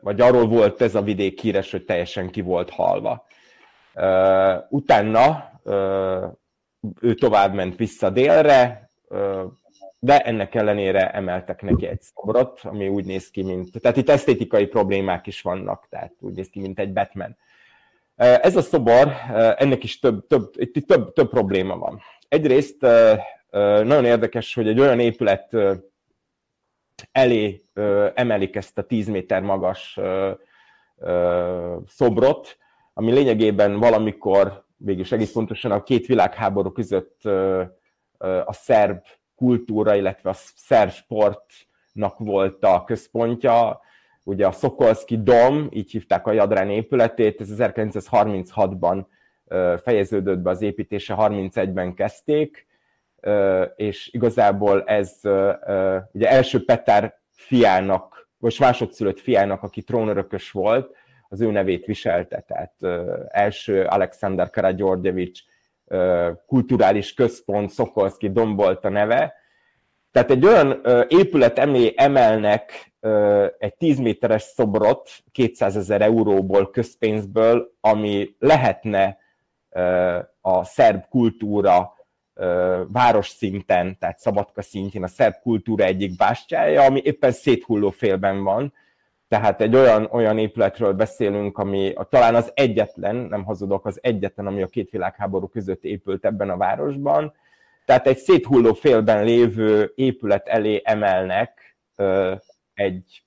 vagy 0.00 0.20
arról 0.20 0.48
volt 0.48 0.80
ez 0.80 0.94
a 0.94 1.02
vidék 1.02 1.40
híres, 1.40 1.70
hogy 1.70 1.84
teljesen 1.84 2.30
ki 2.30 2.40
volt 2.40 2.70
halva. 2.70 3.26
Utána 4.68 5.50
ő 7.00 7.14
tovább 7.14 7.54
ment 7.54 7.76
vissza 7.76 8.10
délre, 8.10 8.90
de 9.98 10.20
ennek 10.20 10.54
ellenére 10.54 11.10
emeltek 11.10 11.62
neki 11.62 11.86
egy 11.86 12.00
szobrot, 12.00 12.60
ami 12.62 12.88
úgy 12.88 13.04
néz 13.04 13.30
ki, 13.30 13.42
mint... 13.42 13.80
Tehát 13.80 13.96
itt 13.96 14.08
esztétikai 14.08 14.66
problémák 14.66 15.26
is 15.26 15.42
vannak, 15.42 15.86
tehát 15.88 16.12
úgy 16.20 16.34
néz 16.34 16.48
ki, 16.48 16.60
mint 16.60 16.78
egy 16.78 16.92
Batman. 16.92 17.36
Ez 18.16 18.56
a 18.56 18.62
szobor, 18.62 19.12
ennek 19.56 19.84
is 19.84 19.98
több, 19.98 20.26
több, 20.26 20.52
itt 20.56 20.86
több, 20.86 21.12
több 21.12 21.30
probléma 21.30 21.78
van. 21.78 22.00
Egyrészt 22.28 22.80
nagyon 23.50 24.04
érdekes, 24.04 24.54
hogy 24.54 24.68
egy 24.68 24.80
olyan 24.80 25.00
épület 25.00 25.56
elé 27.12 27.62
emelik 28.14 28.56
ezt 28.56 28.78
a 28.78 28.82
10 28.82 29.08
méter 29.08 29.42
magas 29.42 29.98
szobrot, 31.86 32.58
ami 32.94 33.12
lényegében 33.12 33.78
valamikor, 33.78 34.64
végülis 34.84 35.12
egész 35.12 35.32
pontosan 35.32 35.70
a 35.70 35.82
két 35.82 36.06
világháború 36.06 36.72
között 36.72 37.24
a 38.44 38.52
szerb 38.52 39.02
kultúra, 39.36 39.94
illetve 39.94 40.30
a 40.30 40.34
szerb 40.54 40.90
sportnak 40.90 42.18
volt 42.18 42.64
a 42.64 42.84
központja. 42.84 43.80
Ugye 44.24 44.46
a 44.46 44.52
Szokolszki 44.52 45.22
Dom, 45.22 45.68
így 45.70 45.90
hívták 45.90 46.26
a 46.26 46.32
Jadrán 46.32 46.70
épületét, 46.70 47.40
ez 47.40 47.48
1936-ban 47.56 49.04
fejeződött 49.82 50.38
be 50.38 50.50
az 50.50 50.62
építése, 50.62 51.14
31-ben 51.18 51.94
kezdték, 51.94 52.66
és 53.76 54.08
igazából 54.12 54.84
ez 54.84 55.20
ugye 56.12 56.30
első 56.30 56.64
Petár 56.64 57.20
fiának, 57.30 58.28
vagy 58.38 58.56
másodszülött 58.60 59.20
fiának, 59.20 59.62
aki 59.62 59.82
trónörökös 59.82 60.50
volt, 60.50 60.96
az 61.32 61.40
ő 61.40 61.50
nevét 61.50 61.84
viselte, 61.84 62.40
tehát 62.40 62.72
első 63.28 63.84
Alexander 63.84 64.50
Karagyorgyevics 64.50 65.40
kulturális 66.46 67.14
központ, 67.14 67.70
Szokolszki 67.70 68.30
Dom 68.30 68.56
volt 68.56 68.84
a 68.84 68.88
neve. 68.88 69.34
Tehát 70.10 70.30
egy 70.30 70.44
olyan 70.44 70.82
épület 71.08 71.58
emlé 71.58 71.94
emelnek 71.96 72.92
egy 73.58 73.74
10 73.74 73.98
méteres 73.98 74.42
szobrot 74.42 75.10
200 75.32 75.76
ezer 75.76 76.00
euróból, 76.02 76.70
közpénzből, 76.70 77.72
ami 77.80 78.34
lehetne 78.38 79.18
a 80.40 80.64
szerb 80.64 81.04
kultúra 81.08 81.94
város 82.86 83.28
szinten, 83.28 83.98
tehát 83.98 84.18
Szabadka 84.18 84.62
szintjén 84.62 85.02
a 85.02 85.08
szerb 85.08 85.34
kultúra 85.42 85.84
egyik 85.84 86.16
bástyája, 86.16 86.82
ami 86.82 87.00
éppen 87.04 87.32
széthulló 87.32 87.90
félben 87.90 88.42
van. 88.42 88.72
Tehát 89.30 89.60
egy 89.60 89.76
olyan, 89.76 90.08
olyan 90.10 90.38
épületről 90.38 90.92
beszélünk, 90.92 91.58
ami 91.58 91.92
a, 91.92 92.04
talán 92.04 92.34
az 92.34 92.50
egyetlen, 92.54 93.16
nem 93.16 93.44
hazudok, 93.44 93.86
az 93.86 93.98
egyetlen, 94.02 94.46
ami 94.46 94.62
a 94.62 94.66
két 94.66 94.90
világháború 94.90 95.48
között 95.48 95.84
épült 95.84 96.24
ebben 96.24 96.50
a 96.50 96.56
városban. 96.56 97.34
Tehát 97.84 98.06
egy 98.06 98.16
széthulló 98.16 98.72
félben 98.72 99.24
lévő 99.24 99.92
épület 99.94 100.48
elé 100.48 100.80
emelnek 100.84 101.76
ö, 101.96 102.34
egy 102.74 103.22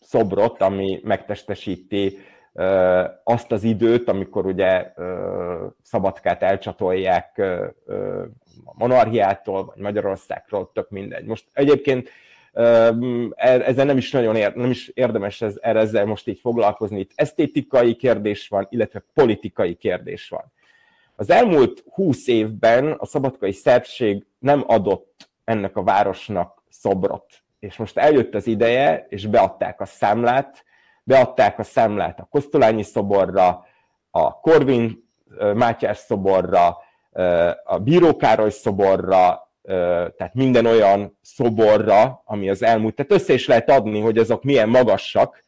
szobrot, 0.00 0.60
ami 0.60 1.00
megtestesíti 1.02 2.18
azt 3.24 3.52
az 3.52 3.64
időt, 3.64 4.08
amikor 4.08 4.46
ugye 4.46 4.92
Szabadkát 5.82 6.42
elcsatolják 6.42 7.38
a 8.64 8.72
monarchiától, 8.74 9.64
vagy 9.64 9.82
Magyarországról, 9.82 10.70
tök 10.72 10.90
mindegy. 10.90 11.24
Most 11.24 11.44
egyébként 11.52 12.08
ezzel 12.52 13.84
nem 13.84 13.96
is 13.96 14.10
nagyon 14.10 14.36
ér, 14.36 14.54
nem 14.54 14.70
is 14.70 14.88
érdemes 14.88 15.42
ez, 15.42 15.58
erre 15.60 15.78
ezzel 15.78 16.04
most 16.04 16.28
így 16.28 16.40
foglalkozni. 16.40 16.98
Itt 16.98 17.12
esztétikai 17.14 17.96
kérdés 17.96 18.48
van, 18.48 18.66
illetve 18.70 19.04
politikai 19.14 19.74
kérdés 19.74 20.28
van. 20.28 20.52
Az 21.16 21.30
elmúlt 21.30 21.84
húsz 21.92 22.26
évben 22.26 22.92
a 22.98 23.06
szabadkai 23.06 23.52
szerbség 23.52 24.26
nem 24.38 24.64
adott 24.66 25.30
ennek 25.44 25.76
a 25.76 25.82
városnak 25.82 26.62
szobrot. 26.68 27.42
És 27.58 27.76
most 27.76 27.98
eljött 27.98 28.34
az 28.34 28.46
ideje, 28.46 29.06
és 29.08 29.26
beadták 29.26 29.80
a 29.80 29.84
számlát, 29.84 30.64
beadták 31.04 31.58
a 31.58 31.62
számlát 31.62 32.20
a 32.20 32.28
Kosztolányi 32.30 32.82
szoborra, 32.82 33.66
a 34.10 34.40
Korvin 34.40 35.08
Mátyás 35.54 35.98
szoborra, 35.98 36.76
a 37.64 37.78
Bíró 37.78 38.16
Károly 38.16 38.50
szoborra, 38.50 39.49
tehát 40.16 40.34
minden 40.34 40.66
olyan 40.66 41.18
szoborra, 41.22 42.22
ami 42.24 42.50
az 42.50 42.62
elmúlt, 42.62 42.94
tehát 42.94 43.12
össze 43.12 43.32
is 43.32 43.46
lehet 43.46 43.70
adni, 43.70 44.00
hogy 44.00 44.18
azok 44.18 44.42
milyen 44.42 44.68
magasak, 44.68 45.44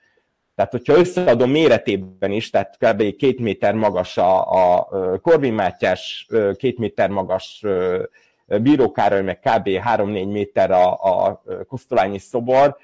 tehát, 0.54 0.72
hogyha 0.72 0.98
összeadom 0.98 1.50
méretében 1.50 2.30
is, 2.30 2.50
tehát 2.50 2.76
kb. 2.78 3.16
két 3.16 3.40
méter 3.40 3.74
magas 3.74 4.16
a, 4.16 4.50
a 4.50 4.88
Korvin 5.20 5.52
Mátyás, 5.52 6.28
két 6.56 6.78
méter 6.78 7.10
magas 7.10 7.64
Bíró 8.46 8.90
Károly, 8.90 9.22
meg 9.22 9.38
kb. 9.38 9.68
3-4 9.68 10.32
méter 10.32 10.70
a, 10.70 10.92
a 10.92 11.42
Kosztolányi 11.68 12.18
szobor, 12.18 12.76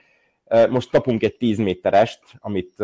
most 0.69 0.91
kapunk 0.91 1.23
egy 1.23 1.37
10 1.37 1.59
méterest, 1.59 2.21
amit 2.39 2.75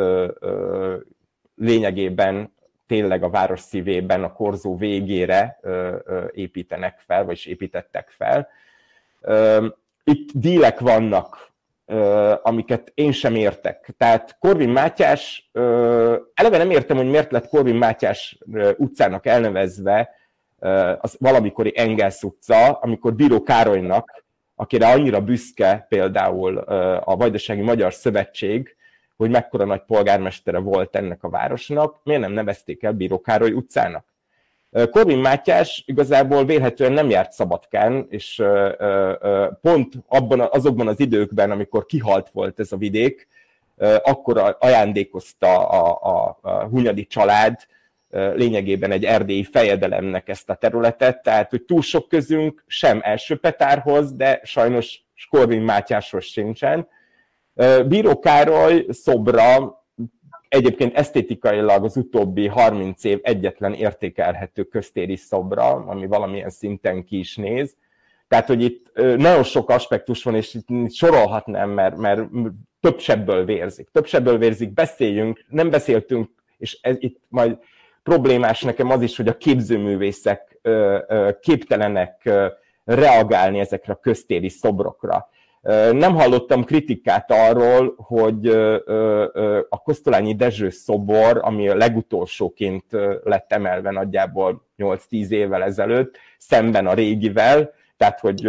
lényegében 1.55 2.55
tényleg 2.87 3.23
a 3.23 3.31
város 3.31 3.61
szívében, 3.61 4.25
a 4.25 4.33
korzó 4.33 4.77
végére 4.77 5.61
építenek 6.33 7.03
fel, 7.07 7.25
vagy 7.25 7.43
építettek 7.47 8.09
fel. 8.11 8.49
Itt 10.05 10.31
dílek 10.33 10.81
vannak 10.81 11.53
amiket 12.43 12.93
én 12.95 13.13
sem 13.13 13.35
értek. 13.35 13.95
Tehát 13.97 14.37
Korvin 14.39 14.69
Mátyás, 14.69 15.51
eleve 16.35 16.59
nem 16.59 16.71
értem, 16.71 16.97
hogy 16.97 17.11
miért 17.11 17.33
lett 17.33 17.49
Korvin 17.49 17.75
Mátyás 17.75 18.39
utcának 18.77 19.27
elnevezve 19.27 20.11
az 20.99 21.17
valamikori 21.19 21.73
Engels 21.77 22.23
utca, 22.23 22.73
amikor 22.73 23.15
Bíró 23.15 23.43
Károlynak, 23.43 24.25
akire 24.55 24.87
annyira 24.87 25.21
büszke 25.21 25.87
például 25.89 26.59
a 26.99 27.17
Vajdasági 27.17 27.63
Magyar 27.63 27.93
Szövetség, 27.93 28.77
hogy 29.17 29.31
mekkora 29.31 29.65
nagy 29.65 29.83
polgármestere 29.87 30.59
volt 30.59 30.97
ennek 30.97 31.25
a 31.25 31.29
városnak, 31.29 32.01
miért 32.03 32.21
nem 32.21 32.33
nevezték 32.33 32.83
el 32.83 32.93
Bíró 32.93 33.21
Károly 33.21 33.53
utcának? 33.53 34.15
Korvin 34.91 35.19
Mátyás 35.19 35.83
igazából 35.87 36.45
vélhetően 36.45 36.93
nem 36.93 37.11
járt 37.11 37.33
Szabadkán, 37.33 38.07
és 38.09 38.43
pont 39.61 39.95
abban, 40.09 40.41
azokban 40.41 40.89
az 40.89 41.01
időkben, 41.01 41.51
amikor 41.51 41.87
kihalt 41.87 42.31
volt 42.31 42.61
ez 42.61 42.73
a 42.73 42.77
vidék, 42.77 43.29
akkor 44.03 44.57
ajándékozta 44.59 45.69
a, 45.69 45.99
a, 46.03 46.39
a 46.41 46.65
Hunyadi 46.65 47.07
család 47.07 47.67
lényegében 48.11 48.91
egy 48.91 49.05
erdélyi 49.05 49.45
fejedelemnek 49.45 50.29
ezt 50.29 50.51
a 50.51 50.55
területet, 50.55 51.23
tehát 51.23 51.51
hogy 51.51 51.63
túl 51.63 51.83
sok 51.83 52.09
közünk 52.09 52.65
sem 52.67 53.01
első 53.03 53.37
Petárhoz, 53.37 54.13
de 54.13 54.41
sajnos 54.45 55.05
Korvin 55.31 55.63
Mátyáshoz 55.63 56.25
sincsen. 56.25 56.89
Bíró 57.87 58.19
Károly 58.19 58.87
szobra 58.89 59.83
egyébként 60.49 60.97
esztétikailag 60.97 61.85
az 61.85 61.97
utóbbi 61.97 62.47
30 62.47 63.05
év 63.05 63.19
egyetlen 63.23 63.73
értékelhető 63.73 64.63
köztéri 64.63 65.17
szobra, 65.17 65.71
ami 65.71 66.07
valamilyen 66.07 66.51
szinten 66.51 67.05
ki 67.05 67.19
is 67.19 67.37
néz. 67.37 67.77
Tehát, 68.29 68.47
hogy 68.47 68.63
itt 68.63 68.93
nagyon 69.17 69.43
sok 69.43 69.71
aspektus 69.71 70.23
van, 70.23 70.35
és 70.35 70.55
itt 70.55 70.93
sorolhatnám, 70.93 71.71
mert, 71.71 71.97
mert 71.97 72.23
több 72.81 72.99
sebből 72.99 73.45
vérzik. 73.45 73.89
Több 73.93 74.39
vérzik, 74.39 74.73
beszéljünk, 74.73 75.45
nem 75.49 75.71
beszéltünk, 75.71 76.31
és 76.59 76.79
ez 76.83 76.97
itt 76.99 77.21
majd 77.29 77.59
problémás 78.03 78.63
nekem 78.63 78.91
az 78.91 79.03
is, 79.03 79.17
hogy 79.17 79.29
a 79.29 79.37
képzőművészek 79.37 80.61
képtelenek 81.41 82.31
reagálni 82.85 83.59
ezekre 83.59 83.93
a 83.93 84.01
köztéri 84.01 84.49
szobrokra. 84.49 85.29
Nem 85.93 86.15
hallottam 86.15 86.65
kritikát 86.65 87.31
arról, 87.31 87.95
hogy 87.97 88.47
a 89.69 89.83
Kosztolányi 89.85 90.35
Dezső 90.35 90.71
szobor, 90.71 91.41
ami 91.43 91.69
a 91.69 91.77
legutolsóként 91.77 92.85
lett 93.23 93.53
emelve 93.53 93.91
nagyjából 93.91 94.67
8-10 94.79 95.29
évvel 95.29 95.63
ezelőtt, 95.63 96.17
szemben 96.39 96.87
a 96.87 96.95
régivel, 96.95 97.73
tehát 97.97 98.21
hogy 98.21 98.47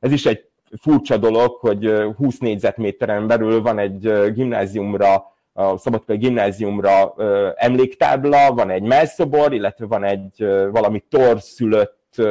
ez 0.00 0.12
is 0.12 0.26
egy 0.26 0.44
furcsa 0.80 1.16
dolog, 1.16 1.56
hogy 1.56 1.92
20 2.16 2.38
négyzetméteren 2.38 3.26
belül 3.26 3.62
van 3.62 3.78
egy 3.78 4.32
gimnáziumra, 4.32 5.36
a 5.52 5.76
Szabadkai 5.76 6.16
gimnáziumra 6.16 7.14
emléktábla, 7.56 8.52
van 8.52 8.70
egy 8.70 8.82
melszobor, 8.82 9.52
illetve 9.52 9.86
van 9.86 10.04
egy 10.04 10.46
valami 10.70 11.04
torszülött 11.08 12.22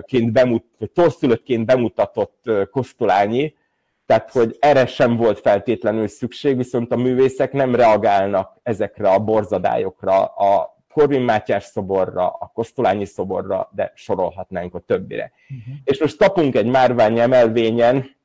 ként 0.00 0.32
bemut, 0.32 0.64
vagy 0.78 0.90
torszülöttként 0.90 1.66
bemutatott 1.66 2.50
Kosztolányi, 2.70 3.54
tehát 4.06 4.30
hogy 4.30 4.56
erre 4.60 4.86
sem 4.86 5.16
volt 5.16 5.40
feltétlenül 5.40 6.08
szükség, 6.08 6.56
viszont 6.56 6.92
a 6.92 6.96
művészek 6.96 7.52
nem 7.52 7.74
reagálnak 7.74 8.58
ezekre 8.62 9.08
a 9.08 9.18
borzadályokra, 9.18 10.24
a 10.24 10.74
Korvin 10.92 11.20
Mátyás 11.20 11.64
szoborra, 11.64 12.28
a 12.28 12.50
Kosztolányi 12.54 13.04
szoborra, 13.04 13.70
de 13.74 13.92
sorolhatnánk 13.94 14.74
a 14.74 14.78
többire. 14.78 15.32
Uh-huh. 15.42 15.74
És 15.84 16.00
most 16.00 16.16
kapunk 16.16 16.54
egy 16.54 16.66
márvány 16.66 17.18
emelvényen 17.18 18.16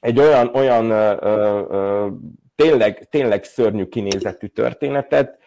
egy 0.00 0.18
olyan, 0.18 0.50
olyan 0.54 0.90
ö, 0.90 1.16
ö, 1.20 2.08
tényleg, 2.54 3.08
tényleg 3.10 3.44
szörnyű 3.44 3.84
kinézetű 3.84 4.46
történetet, 4.46 5.38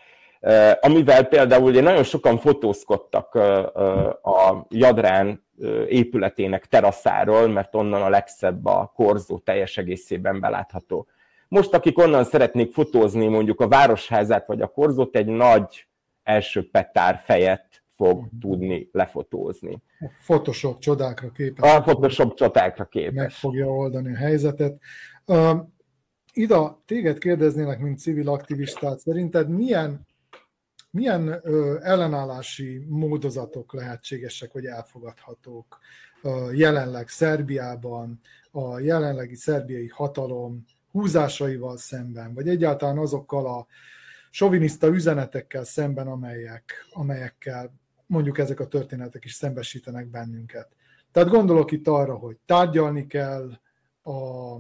amivel 0.80 1.24
például 1.24 1.64
ugye 1.64 1.82
nagyon 1.82 2.04
sokan 2.04 2.38
fotózkodtak 2.38 3.36
a 4.24 4.66
Jadrán 4.70 5.46
épületének 5.88 6.66
teraszáról, 6.66 7.48
mert 7.48 7.76
onnan 7.76 8.02
a 8.02 8.10
legszebb 8.10 8.66
a 8.66 8.92
korzó 8.96 9.38
teljes 9.38 9.78
egészében 9.78 10.40
belátható. 10.40 11.08
Most, 11.48 11.74
akik 11.74 11.98
onnan 11.98 12.24
szeretnék 12.24 12.74
fotózni 12.74 13.28
mondjuk 13.28 13.62
a 13.62 13.68
városházát 13.68 14.48
vagy 14.48 14.62
a 14.62 14.68
korzót, 14.68 15.16
egy 15.16 15.28
nagy 15.28 15.88
első 16.24 16.70
petár 16.70 17.22
fejet 17.24 17.84
fog 17.96 18.26
tudni 18.42 18.90
lefotózni. 18.92 19.82
A 20.00 20.06
Photoshop 20.24 20.80
csodákra 20.80 21.32
képes. 21.32 21.76
A 21.76 21.82
Photoshop 21.82 22.34
csodákra 22.34 22.86
képes. 22.86 23.14
Meg 23.14 23.32
fogja 23.32 23.66
oldani 23.66 24.14
a 24.14 24.18
helyzetet. 24.18 24.78
Ida, 26.34 26.82
téged 26.86 27.18
kérdeznélek, 27.18 27.80
mint 27.80 28.00
civil 28.00 28.30
aktivistát, 28.30 29.00
szerinted 29.00 29.50
milyen 29.50 30.06
milyen 30.90 31.40
ö, 31.44 31.78
ellenállási 31.82 32.86
módozatok 32.90 33.74
lehetségesek, 33.74 34.54
vagy 34.54 34.66
elfogadhatók 34.66 35.80
ö, 36.22 36.52
jelenleg 36.54 37.08
Szerbiában, 37.08 38.20
a 38.52 38.80
jelenlegi 38.80 39.36
szerbiai 39.36 39.88
hatalom 39.88 40.66
húzásaival 40.92 41.78
szemben, 41.78 42.34
vagy 42.34 42.48
egyáltalán 42.48 42.98
azokkal 42.98 43.46
a 43.46 43.68
soviniszta 44.30 44.88
üzenetekkel 44.88 45.64
szemben, 45.64 46.08
amelyek, 46.08 46.88
amelyekkel 46.92 47.74
mondjuk 48.06 48.38
ezek 48.38 48.60
a 48.60 48.68
történetek 48.68 49.26
is 49.26 49.34
szembesítenek 49.34 50.08
bennünket. 50.08 50.68
Tehát 51.12 51.30
gondolok 51.30 51.72
itt 51.72 51.88
arra, 51.88 52.16
hogy 52.16 52.38
tárgyalni 52.46 53.08
kell 53.08 53.52
a 54.04 54.58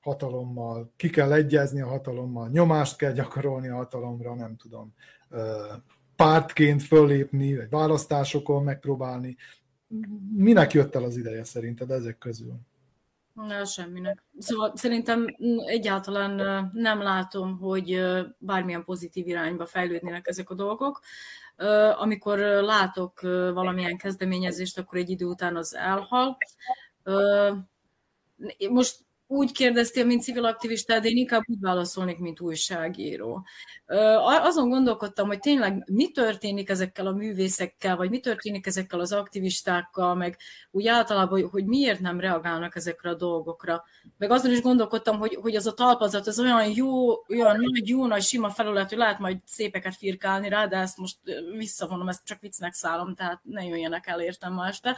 hatalommal, 0.00 0.92
ki 0.96 1.10
kell 1.10 1.32
egyezni 1.32 1.80
a 1.80 1.88
hatalommal, 1.88 2.48
nyomást 2.48 2.96
kell 2.96 3.12
gyakorolni 3.12 3.68
a 3.68 3.76
hatalomra, 3.76 4.34
nem 4.34 4.56
tudom, 4.56 4.94
pártként 6.16 6.82
föllépni, 6.82 7.56
vagy 7.56 7.68
választásokon 7.68 8.62
megpróbálni. 8.62 9.36
Minek 10.36 10.72
jött 10.72 10.94
el 10.94 11.04
az 11.04 11.16
ideje 11.16 11.44
szerinted 11.44 11.90
ezek 11.90 12.18
közül? 12.18 12.54
Na, 13.32 13.64
semminek. 13.64 14.24
Szóval 14.38 14.72
szerintem 14.76 15.26
egyáltalán 15.66 16.70
nem 16.72 17.02
látom, 17.02 17.58
hogy 17.58 18.02
bármilyen 18.38 18.84
pozitív 18.84 19.28
irányba 19.28 19.66
fejlődnének 19.66 20.28
ezek 20.28 20.50
a 20.50 20.54
dolgok. 20.54 21.00
Amikor 21.98 22.38
látok 22.38 23.20
valamilyen 23.52 23.96
kezdeményezést, 23.96 24.78
akkor 24.78 24.98
egy 24.98 25.10
idő 25.10 25.24
után 25.24 25.56
az 25.56 25.74
elhal. 25.74 26.36
Most 28.70 28.98
úgy 29.32 29.52
kérdeztél, 29.52 30.04
mint 30.04 30.22
civil 30.22 30.44
aktivista, 30.44 31.00
de 31.00 31.08
én 31.08 31.16
inkább 31.16 31.42
úgy 31.46 31.60
válaszolnék, 31.60 32.18
mint 32.18 32.40
újságíró. 32.40 33.44
Azon 34.42 34.68
gondolkodtam, 34.68 35.26
hogy 35.26 35.38
tényleg 35.38 35.84
mi 35.86 36.10
történik 36.10 36.68
ezekkel 36.68 37.06
a 37.06 37.12
művészekkel, 37.12 37.96
vagy 37.96 38.10
mi 38.10 38.20
történik 38.20 38.66
ezekkel 38.66 39.00
az 39.00 39.12
aktivistákkal, 39.12 40.14
meg 40.14 40.38
úgy 40.70 40.86
általában, 40.86 41.48
hogy 41.48 41.64
miért 41.64 42.00
nem 42.00 42.20
reagálnak 42.20 42.76
ezekre 42.76 43.10
a 43.10 43.14
dolgokra. 43.14 43.84
Meg 44.18 44.30
azon 44.30 44.52
is 44.52 44.60
gondolkodtam, 44.60 45.18
hogy, 45.18 45.38
hogy 45.40 45.56
az 45.56 45.66
a 45.66 45.74
talpazat, 45.74 46.26
az 46.26 46.40
olyan 46.40 46.68
jó, 46.74 47.12
olyan 47.28 47.56
nagy, 47.60 47.88
jó 47.88 48.06
nagy 48.06 48.22
sima 48.22 48.50
felület, 48.50 48.88
hogy 48.88 48.98
lehet 48.98 49.18
majd 49.18 49.38
szépeket 49.46 49.96
firkálni 49.96 50.48
rá, 50.48 50.66
de 50.66 50.76
ezt 50.76 50.96
most 50.96 51.16
visszavonom, 51.56 52.08
ezt 52.08 52.24
csak 52.24 52.40
viccnek 52.40 52.72
szállom, 52.72 53.14
tehát 53.14 53.40
ne 53.42 53.64
jöjjenek 53.64 54.06
el 54.06 54.20
értem 54.20 54.52
ma 54.52 54.66
este. 54.66 54.96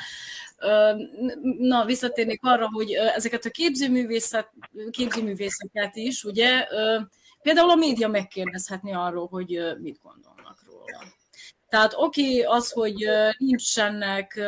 Na, 1.58 1.84
visszatérnék 1.84 2.40
arra, 2.42 2.68
hogy 2.72 2.92
ezeket 2.92 3.44
a 3.44 3.50
képzőművészeket 3.50 4.23
képzőművészet, 4.30 4.50
képzőművészeket 4.90 5.96
is, 5.96 6.24
ugye, 6.24 6.66
például 7.42 7.70
a 7.70 7.74
média 7.74 8.08
megkérdezhetni 8.08 8.92
arról, 8.92 9.26
hogy 9.26 9.60
mit 9.80 9.98
gondolnak 10.02 10.64
róla. 10.66 11.02
Tehát 11.74 11.94
oké 11.96 12.22
okay, 12.22 12.56
az, 12.56 12.70
hogy 12.70 13.08
nincsenek 13.38 14.40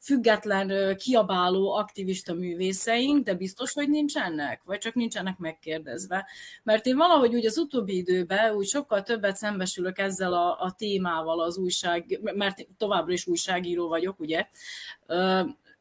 független, 0.00 0.96
kiabáló 0.96 1.74
aktivista 1.74 2.34
művészeink, 2.34 3.24
de 3.24 3.34
biztos, 3.34 3.72
hogy 3.72 3.88
nincsenek, 3.88 4.62
vagy 4.64 4.78
csak 4.78 4.94
nincsenek 4.94 5.38
megkérdezve. 5.38 6.26
Mert 6.62 6.86
én 6.86 6.96
valahogy 6.96 7.34
úgy 7.34 7.46
az 7.46 7.58
utóbbi 7.58 7.96
időben 7.96 8.54
úgy 8.54 8.66
sokkal 8.66 9.02
többet 9.02 9.36
szembesülök 9.36 9.98
ezzel 9.98 10.32
a, 10.32 10.60
a 10.60 10.74
témával 10.78 11.40
az 11.40 11.56
újság, 11.56 12.20
mert 12.34 12.66
továbbra 12.76 13.12
is 13.12 13.26
újságíró 13.26 13.88
vagyok, 13.88 14.20
ugye, 14.20 14.48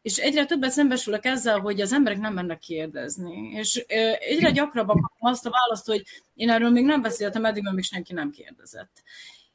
és 0.08 0.18
egyre 0.18 0.45
többet 0.45 0.72
szembesülök 0.72 1.26
ezzel, 1.26 1.60
hogy 1.60 1.82
az 1.82 1.93
emberek 1.93 2.20
nem 2.20 2.34
mennek 2.34 2.60
kérdezni. 2.60 3.51
És 3.53 3.76
egyre 4.20 4.51
gyakrabban 4.51 5.12
azt 5.20 5.45
a 5.45 5.49
választ, 5.49 5.86
hogy 5.86 6.03
én 6.34 6.49
erről 6.49 6.70
még 6.70 6.86
nem 6.86 7.01
beszéltem, 7.01 7.45
eddig 7.45 7.64
még 7.72 7.84
senki 7.84 8.14
nem 8.14 8.32
kérdezett. 8.32 9.03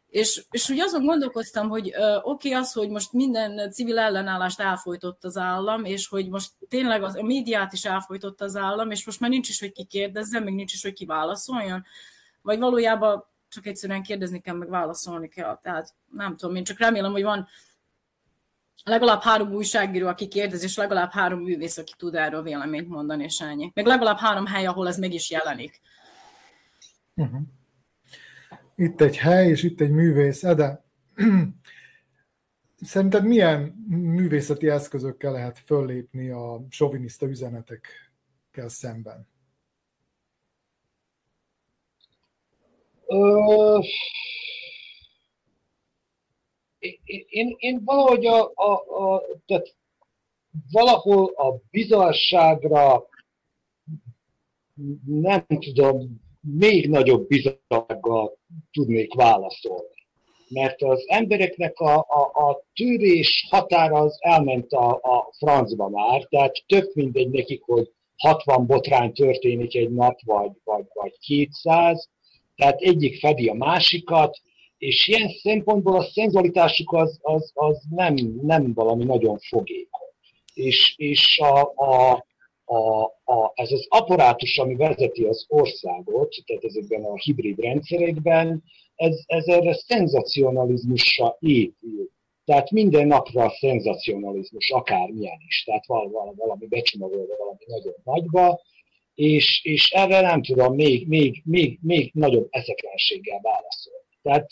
És, 0.08 0.44
és 0.50 0.70
úgy 0.70 0.80
azon 0.80 1.04
gondolkoztam, 1.04 1.68
hogy 1.68 1.94
oké 2.22 2.48
okay, 2.48 2.52
az, 2.52 2.72
hogy 2.72 2.88
most 2.88 3.12
minden 3.12 3.70
civil 3.70 3.98
ellenállást 3.98 4.60
elfolytott 4.60 5.24
az 5.24 5.36
állam, 5.36 5.84
és 5.84 6.08
hogy 6.08 6.28
most 6.28 6.50
tényleg 6.68 7.02
az, 7.02 7.16
a 7.16 7.22
médiát 7.22 7.72
is 7.72 7.84
elfolytott 7.84 8.40
az 8.40 8.56
állam, 8.56 8.90
és 8.90 9.06
most 9.06 9.20
már 9.20 9.30
nincs 9.30 9.48
is, 9.48 9.60
hogy 9.60 9.72
ki 9.72 9.84
kérdezzen, 9.84 10.42
még 10.42 10.54
nincs 10.54 10.72
is, 10.72 10.82
hogy 10.82 10.92
ki 10.92 11.04
válaszoljon, 11.04 11.84
vagy 12.42 12.58
valójában 12.58 13.24
csak 13.48 13.66
egyszerűen 13.66 14.02
kérdezni 14.02 14.40
kell, 14.40 14.54
meg 14.56 14.68
válaszolni 14.68 15.28
kell. 15.28 15.58
Tehát 15.62 15.94
nem 16.10 16.36
tudom, 16.36 16.56
én 16.56 16.64
csak 16.64 16.78
remélem, 16.78 17.12
hogy 17.12 17.22
van 17.22 17.48
legalább 18.84 19.20
három 19.20 19.52
újságíró, 19.52 20.06
aki 20.06 20.28
kérdez, 20.28 20.62
és 20.62 20.76
legalább 20.76 21.10
három 21.10 21.40
művész, 21.40 21.78
aki 21.78 21.92
tud 21.96 22.14
erről 22.14 22.42
véleményt 22.42 22.88
mondani, 22.88 23.24
és 23.24 23.40
ennyi. 23.40 23.70
Meg 23.74 23.86
legalább 23.86 24.18
három 24.18 24.46
hely, 24.46 24.66
ahol 24.66 24.88
ez 24.88 24.98
meg 24.98 25.12
is 25.12 25.30
jelenik. 25.30 25.80
Uh-huh. 27.14 27.40
Itt 28.74 29.00
egy 29.00 29.16
hely, 29.16 29.48
és 29.48 29.62
itt 29.62 29.80
egy 29.80 29.90
művész. 29.90 30.44
Ede, 30.44 30.84
szerinted 32.80 33.24
milyen 33.24 33.60
művészeti 33.88 34.68
eszközökkel 34.68 35.32
lehet 35.32 35.58
föllépni 35.58 36.30
a 36.30 36.66
soviniszta 36.70 37.26
üzenetekkel 37.26 38.68
szemben? 38.68 39.28
Ö, 43.06 43.78
én, 47.28 47.54
én 47.58 47.82
valahogy 47.84 48.26
a, 48.26 48.52
a, 48.54 48.72
a, 48.72 49.22
tehát 49.46 49.74
valahol 50.70 51.32
a 51.36 51.60
bizalságra 51.70 53.08
nem 55.04 55.46
tudom, 55.48 56.20
még 56.40 56.88
nagyobb 56.88 57.26
bizalsággal 57.26 58.38
tudnék 58.72 59.14
válaszolni. 59.14 60.00
Mert 60.48 60.82
az 60.82 61.04
embereknek 61.06 61.78
a, 61.80 61.96
a, 61.98 62.48
a 62.48 62.64
tűrés 62.74 63.46
határa 63.50 63.98
az 63.98 64.16
elment 64.20 64.72
a, 64.72 64.90
a 64.92 65.32
francba 65.38 65.88
már, 65.88 66.26
tehát 66.28 66.64
több 66.66 66.90
mindegy 66.94 67.30
nekik, 67.30 67.62
hogy 67.62 67.92
60 68.16 68.66
botrány 68.66 69.12
történik 69.12 69.74
egy 69.74 69.90
nap, 69.90 70.20
vagy, 70.24 70.50
vagy, 70.64 70.84
vagy 70.94 71.18
200, 71.18 72.08
tehát 72.54 72.80
egyik 72.80 73.18
fedi 73.18 73.48
a 73.48 73.54
másikat, 73.54 74.40
és 74.82 75.08
ilyen 75.08 75.28
szempontból 75.42 75.96
a 75.96 76.02
szenzualitásuk 76.12 76.92
az, 76.92 77.18
az, 77.22 77.50
az 77.54 77.82
nem, 77.90 78.14
nem 78.42 78.72
valami 78.74 79.04
nagyon 79.04 79.38
fogékony. 79.38 80.08
És, 80.54 80.94
és 80.96 81.38
a, 81.38 81.72
a, 81.76 82.24
a, 82.64 83.02
a, 83.24 83.52
ez 83.54 83.72
az 83.72 83.86
apparátus, 83.88 84.58
ami 84.58 84.74
vezeti 84.74 85.24
az 85.24 85.44
országot, 85.48 86.36
tehát 86.46 86.64
ezekben 86.64 87.04
a 87.04 87.16
hibrid 87.16 87.60
rendszerekben, 87.60 88.62
ez, 88.96 89.16
ez 89.26 89.46
erre 89.46 89.74
szenzacionalizmusra 89.74 91.36
épül. 91.40 92.10
Tehát 92.44 92.70
minden 92.70 93.06
napra 93.06 93.44
a 93.44 93.56
szenzacionalizmus, 93.58 94.70
akármilyen 94.70 95.38
is, 95.46 95.64
tehát 95.64 95.86
valami, 95.86 96.34
valami 96.36 96.66
becsomagolva, 96.66 97.34
valami 97.38 97.64
nagyon 97.66 97.94
nagyba, 98.04 98.60
és, 99.14 99.60
és 99.64 99.90
erre 99.90 100.20
nem 100.20 100.42
tudom 100.42 100.74
még, 100.74 101.08
még, 101.08 101.42
még, 101.44 101.78
még 101.82 102.10
nagyobb 102.14 102.48
eszeklenséggel 102.50 103.40
válaszolni. 103.42 104.01
Tehát 104.22 104.50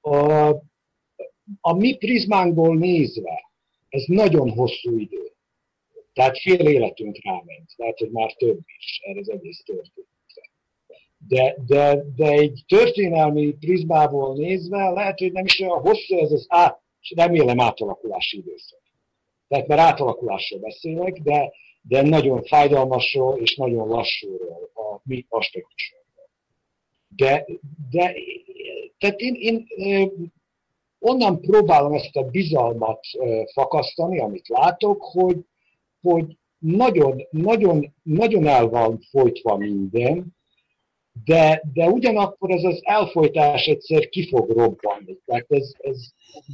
a, 0.00 0.48
a 1.60 1.72
mi 1.76 1.96
prizmánkból 1.96 2.76
nézve, 2.76 3.50
ez 3.88 4.04
nagyon 4.06 4.50
hosszú 4.50 4.98
idő. 4.98 5.32
Tehát 6.12 6.38
fél 6.38 6.66
életünk 6.68 7.18
ráment, 7.22 7.72
lehet, 7.76 7.98
hogy 7.98 8.10
már 8.10 8.32
több 8.32 8.58
is 8.78 9.00
erre 9.02 9.20
az 9.20 9.30
egész 9.30 9.62
történetre. 9.64 10.12
De, 11.28 11.56
de, 11.66 12.04
de 12.16 12.30
egy 12.30 12.64
történelmi 12.66 13.52
prizmából 13.52 14.36
nézve 14.36 14.90
lehet, 14.90 15.18
hogy 15.18 15.32
nem 15.32 15.44
is 15.44 15.60
olyan 15.60 15.80
hosszú 15.80 16.18
ez 16.18 16.32
az 16.32 16.46
át, 16.48 16.82
remélem 17.14 17.60
átalakulási 17.60 18.36
időszak. 18.36 18.82
Tehát 19.48 19.66
mert 19.66 19.80
átalakulásról 19.80 20.60
beszélek, 20.60 21.18
de, 21.22 21.52
de 21.82 22.02
nagyon 22.02 22.42
fájdalmasról 22.42 23.38
és 23.38 23.56
nagyon 23.56 23.88
lassúról 23.88 24.70
a 24.74 25.00
mi 25.02 25.26
aspektusról. 25.28 26.03
De, 27.16 27.46
de 27.90 28.14
tehát 28.98 29.20
én, 29.20 29.64
én 29.66 30.32
onnan 30.98 31.40
próbálom 31.40 31.92
ezt 31.92 32.16
a 32.16 32.22
bizalmat 32.22 33.00
fakasztani, 33.52 34.18
amit 34.18 34.48
látok, 34.48 35.02
hogy, 35.02 35.38
hogy 36.00 36.36
nagyon, 36.58 37.22
nagyon, 37.30 37.94
nagyon 38.02 38.46
el 38.46 38.68
van 38.68 39.00
folytva 39.10 39.56
minden, 39.56 40.34
de, 41.24 41.62
de 41.72 41.88
ugyanakkor 41.88 42.50
ez 42.50 42.64
az 42.64 42.80
elfolytás 42.82 43.66
egyszer 43.66 44.08
ki 44.08 44.28
fog 44.28 44.50
robbanni. 44.50 45.18
Tehát 45.24 45.46
ez, 45.48 45.72
ez 45.78 46.08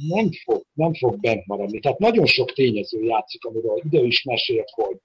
nem, 0.07 0.29
fog, 0.43 0.65
nem 0.73 0.93
fog 0.93 1.19
bent 1.19 1.45
maradni. 1.45 1.79
Tehát 1.79 1.99
nagyon 1.99 2.25
sok 2.25 2.53
tényező 2.53 3.03
játszik, 3.03 3.45
amiről 3.45 3.81
ide 3.83 3.99
is 3.99 4.23
mesélt, 4.23 4.69
hogy, 4.69 4.97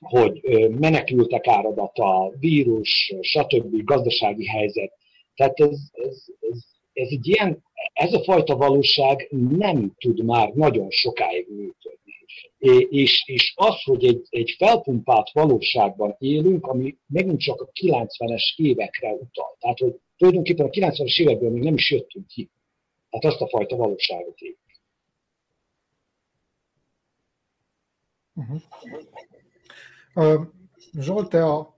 hogy 0.00 0.40
menekültek 0.70 1.46
áradata, 1.46 2.32
vírus, 2.38 3.14
stb. 3.20 3.84
gazdasági 3.84 4.46
helyzet. 4.46 4.92
Tehát 5.34 5.60
ez, 5.60 5.78
ez, 5.92 6.24
ez, 6.40 6.58
ez 6.92 7.08
egy 7.10 7.28
ilyen, 7.28 7.62
ez 7.92 8.12
a 8.12 8.22
fajta 8.22 8.56
valóság 8.56 9.28
nem 9.30 9.92
tud 9.98 10.24
már 10.24 10.52
nagyon 10.52 10.90
sokáig 10.90 11.46
működni. 11.48 11.98
És, 12.88 13.22
és 13.26 13.52
az, 13.56 13.82
hogy 13.82 14.04
egy, 14.04 14.26
egy 14.28 14.54
felpumpált 14.58 15.30
valóságban 15.32 16.16
élünk, 16.18 16.66
ami 16.66 16.96
megint 17.06 17.40
csak 17.40 17.60
a 17.60 17.70
90-es 17.82 18.54
évekre 18.56 19.12
utal. 19.12 19.56
Tehát, 19.58 19.78
hogy 19.78 19.94
tulajdonképpen 20.16 20.66
a 20.66 20.70
90-es 20.70 21.20
évekből 21.20 21.50
még 21.50 21.62
nem 21.62 21.74
is 21.74 21.90
jöttünk 21.90 22.26
ki. 22.26 22.50
Tehát 23.10 23.24
azt 23.24 23.40
a 23.40 23.48
fajta 23.48 23.76
valóságot 23.76 24.40
élünk. 24.40 24.58
Uh-huh. 28.34 28.60
Zsolt, 30.98 31.28
te 31.28 31.44
a, 31.44 31.74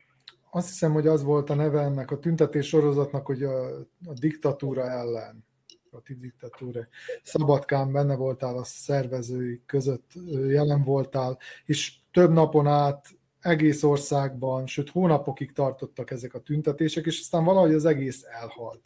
azt 0.51 0.69
hiszem, 0.69 0.93
hogy 0.93 1.07
az 1.07 1.23
volt 1.23 1.51
a 1.51 1.55
neve 1.55 1.81
ennek 1.81 2.11
a 2.11 2.19
tüntetés 2.19 2.67
sorozatnak, 2.67 3.27
hogy 3.27 3.43
a, 3.43 3.79
a 4.07 4.13
diktatúra 4.21 4.91
ellen, 4.91 5.45
a 5.91 6.01
ti 6.01 6.15
diktatúra. 6.15 6.81
Szabadkán 7.23 7.93
benne 7.93 8.15
voltál 8.15 8.57
a 8.57 8.65
szervezői 8.65 9.63
között, 9.67 10.11
jelen 10.49 10.85
voltál, 10.85 11.39
és 11.65 11.95
több 12.11 12.33
napon 12.33 12.67
át 12.67 13.07
egész 13.41 13.83
országban, 13.83 14.67
sőt 14.67 14.91
hónapokig 14.91 15.53
tartottak 15.53 16.11
ezek 16.11 16.35
a 16.35 16.41
tüntetések, 16.41 17.07
és 17.07 17.21
aztán 17.21 17.45
valahogy 17.45 17.75
az 17.75 17.85
egész 17.85 18.25
elhalt. 18.41 18.83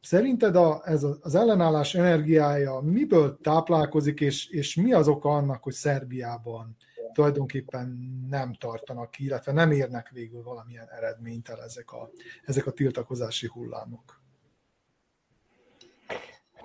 Szerinted 0.00 0.56
a, 0.56 0.82
ez 0.84 1.06
az 1.20 1.34
ellenállás 1.34 1.94
energiája 1.94 2.80
miből 2.80 3.38
táplálkozik, 3.42 4.20
és, 4.20 4.48
és 4.48 4.74
mi 4.74 4.92
az 4.92 5.08
oka 5.08 5.28
annak, 5.28 5.62
hogy 5.62 5.72
Szerbiában 5.72 6.76
tulajdonképpen 7.12 7.98
nem 8.28 8.54
tartanak 8.54 9.10
ki, 9.10 9.24
illetve 9.24 9.52
nem 9.52 9.70
érnek 9.70 10.08
végül 10.08 10.42
valamilyen 10.42 10.88
eredményt 10.88 11.48
el 11.48 11.62
ezek 11.62 11.92
a, 11.92 12.10
ezek 12.44 12.66
a 12.66 12.70
tiltakozási 12.70 13.46
hullámok. 13.46 14.20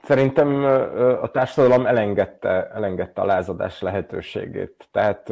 Szerintem 0.04 0.64
a 1.22 1.32
társadalom 1.32 1.86
elengedte, 1.86 2.70
elengedte 2.70 3.22
a 3.22 3.26
lázadás 3.26 3.82
lehetőségét. 3.82 4.88
Tehát 4.92 5.30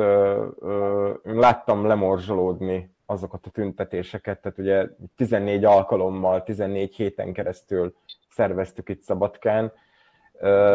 láttam 1.24 1.86
lemorzsolódni 1.86 2.96
azokat 3.06 3.46
a 3.46 3.50
tüntetéseket, 3.50 4.42
tehát 4.42 4.58
ugye 4.58 4.88
14 5.16 5.64
alkalommal, 5.64 6.44
14 6.44 6.96
héten 6.96 7.34
keresztül 7.34 7.96
szerveztük 8.30 8.90
itt 8.90 9.02
Szabadkán. 9.02 9.72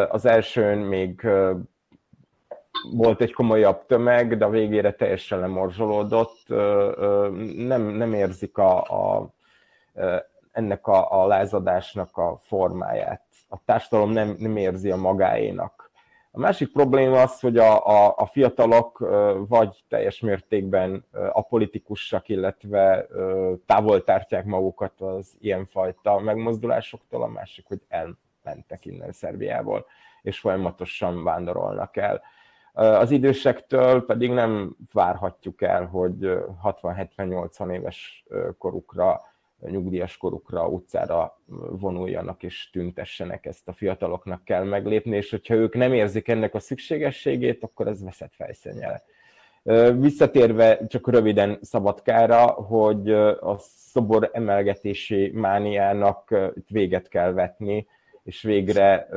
Az 0.09 0.27
elsőn 0.27 0.79
még 0.79 1.27
volt 2.93 3.21
egy 3.21 3.33
komolyabb 3.33 3.87
tömeg, 3.87 4.37
de 4.37 4.45
a 4.45 4.51
végére 4.51 4.93
teljesen 4.93 5.41
lemorzsolódott. 5.41 6.49
Nem, 7.57 7.83
nem 7.83 8.15
érzik 8.15 8.59
a, 8.59 8.83
a, 8.83 9.31
ennek 10.53 10.87
a, 10.87 11.23
a 11.23 11.27
lázadásnak 11.27 12.17
a 12.17 12.39
formáját. 12.43 13.23
A 13.49 13.57
társadalom 13.65 14.11
nem, 14.11 14.37
nem 14.39 14.57
érzi 14.57 14.91
a 14.91 14.97
magáénak. 14.97 15.91
A 16.33 16.39
másik 16.39 16.73
probléma 16.73 17.23
az, 17.23 17.41
hogy 17.41 17.57
a, 17.57 17.87
a, 17.87 18.15
a 18.17 18.27
fiatalok 18.27 18.99
vagy 19.49 19.85
teljes 19.89 20.21
mértékben 20.21 21.05
apolitikusak, 21.33 22.29
illetve 22.29 23.07
távol 23.67 24.05
tartják 24.05 24.45
magukat 24.45 25.01
az 25.01 25.37
ilyenfajta 25.41 26.19
megmozdulásoktól, 26.19 27.23
a 27.23 27.27
másik, 27.27 27.67
hogy 27.67 27.81
elmentek 27.89 28.87
innen 28.87 29.13
Szerbiából, 29.13 29.87
és 30.23 30.39
folyamatosan 30.39 31.25
vándorolnak 31.25 31.97
el. 31.97 32.23
Az 32.73 33.11
idősektől 33.11 34.05
pedig 34.05 34.31
nem 34.31 34.77
várhatjuk 34.93 35.63
el, 35.63 35.85
hogy 35.85 36.17
60-70-80 36.65 37.73
éves 37.73 38.25
korukra, 38.59 39.21
nyugdíjas 39.61 40.17
korukra 40.17 40.69
utcára 40.69 41.39
vonuljanak 41.71 42.43
és 42.43 42.71
tüntessenek, 42.71 43.47
ezt 43.47 43.69
a 43.69 43.73
fiataloknak 43.73 44.45
kell 44.45 44.65
meglépni, 44.65 45.17
és 45.17 45.31
hogyha 45.31 45.55
ők 45.55 45.75
nem 45.75 45.93
érzik 45.93 46.29
ennek 46.29 46.55
a 46.55 46.61
szükségességét, 46.61 47.63
akkor 47.63 47.87
ez 47.87 48.05
veszett 48.05 48.35
fejszennyele. 48.35 49.03
Visszatérve 49.95 50.87
csak 50.87 51.09
röviden 51.09 51.59
Szabadkára, 51.63 52.47
hogy 52.47 53.11
a 53.41 53.57
szobor 53.59 54.31
emelgetési 54.33 55.31
mániának 55.35 56.35
véget 56.69 57.09
kell 57.09 57.33
vetni, 57.33 57.87
és 58.23 58.43
végre 58.43 59.09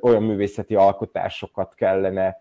olyan 0.00 0.22
művészeti 0.22 0.74
alkotásokat 0.74 1.74
kellene 1.74 2.40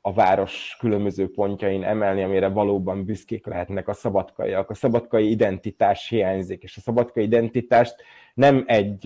a 0.00 0.12
város 0.12 0.76
különböző 0.78 1.30
pontjain 1.30 1.84
emelni, 1.84 2.22
amire 2.22 2.48
valóban 2.48 3.04
büszkék 3.04 3.46
lehetnek 3.46 3.88
a 3.88 3.92
szabadkaiak. 3.92 4.70
A 4.70 4.74
szabadkai 4.74 5.30
identitás 5.30 6.08
hiányzik, 6.08 6.62
és 6.62 6.76
a 6.76 6.80
szabadkai 6.80 7.24
identitást 7.24 7.94
nem 8.34 8.64
egy 8.66 9.04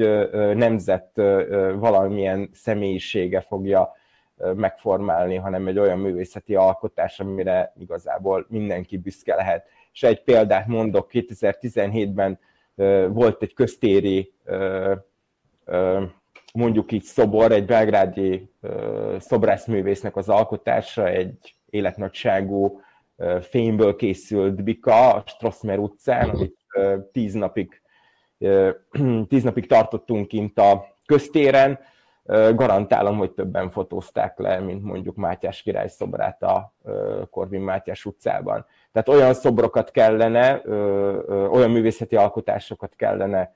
nemzet 0.54 1.10
valamilyen 1.74 2.50
személyisége 2.52 3.40
fogja 3.40 3.92
megformálni, 4.54 5.36
hanem 5.36 5.66
egy 5.66 5.78
olyan 5.78 5.98
művészeti 5.98 6.54
alkotás, 6.54 7.20
amire 7.20 7.72
igazából 7.78 8.46
mindenki 8.48 8.96
büszke 8.98 9.34
lehet. 9.34 9.66
És 9.92 10.02
egy 10.02 10.22
példát 10.22 10.66
mondok, 10.66 11.10
2017-ben 11.12 12.38
volt 13.12 13.42
egy 13.42 13.54
köztéri 13.54 14.32
mondjuk 16.54 16.92
így 16.92 17.02
szobor, 17.02 17.52
egy 17.52 17.64
belgrádi 17.64 18.50
szobrászművésznek 19.18 20.16
az 20.16 20.28
alkotása, 20.28 21.08
egy 21.08 21.54
életnagyságú 21.70 22.80
fényből 23.40 23.96
készült 23.96 24.62
bika 24.62 25.14
a 25.14 25.22
Strossmer 25.26 25.78
utcán, 25.78 26.28
amit 26.28 26.56
tíz 27.12 27.34
napig, 27.34 27.80
tíz 29.28 29.42
napig 29.42 29.66
tartottunk 29.66 30.28
kint 30.28 30.58
a 30.58 30.86
köztéren. 31.06 31.78
Garantálom, 32.54 33.16
hogy 33.16 33.30
többen 33.30 33.70
fotózták 33.70 34.38
le, 34.38 34.60
mint 34.60 34.82
mondjuk 34.82 35.16
Mátyás 35.16 35.62
király 35.62 35.88
szobrát 35.88 36.42
a 36.42 36.74
Korvin 37.30 37.60
Mátyás 37.60 38.04
utcában. 38.04 38.66
Tehát 38.92 39.08
olyan 39.08 39.34
szobrokat 39.34 39.90
kellene, 39.90 40.62
olyan 41.50 41.70
művészeti 41.70 42.16
alkotásokat 42.16 42.94
kellene 42.96 43.54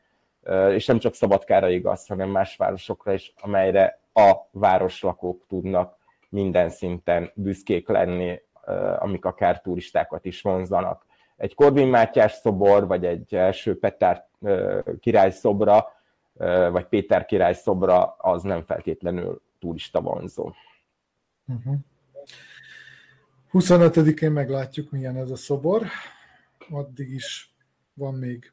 és 0.70 0.86
nem 0.86 0.98
csak 0.98 1.14
Szabadkára 1.14 1.68
igaz, 1.68 2.06
hanem 2.06 2.28
más 2.30 2.56
városokra 2.56 3.12
is, 3.12 3.32
amelyre 3.40 4.00
a 4.12 4.32
városlakók 4.50 5.44
tudnak 5.48 5.96
minden 6.28 6.70
szinten 6.70 7.30
büszkék 7.34 7.88
lenni, 7.88 8.40
amik 8.98 9.24
akár 9.24 9.60
turistákat 9.60 10.24
is 10.24 10.42
vonzanak. 10.42 11.06
Egy 11.36 11.54
Korvin 11.54 11.88
Mátyás 11.88 12.32
szobor, 12.32 12.86
vagy 12.86 13.04
egy 13.04 13.34
első 13.34 13.78
Petár 13.78 14.28
király 15.00 15.30
szobra, 15.30 15.92
vagy 16.70 16.86
Péter 16.86 17.24
király 17.24 17.54
szobra, 17.54 18.14
az 18.18 18.42
nem 18.42 18.64
feltétlenül 18.64 19.42
turista 19.58 20.00
vonzó. 20.00 20.52
Uh-huh. 21.46 21.76
25-én 23.52 24.30
meglátjuk, 24.30 24.90
milyen 24.90 25.16
ez 25.16 25.30
a 25.30 25.36
szobor. 25.36 25.86
Addig 26.70 27.12
is 27.12 27.54
van 27.94 28.14
még 28.14 28.52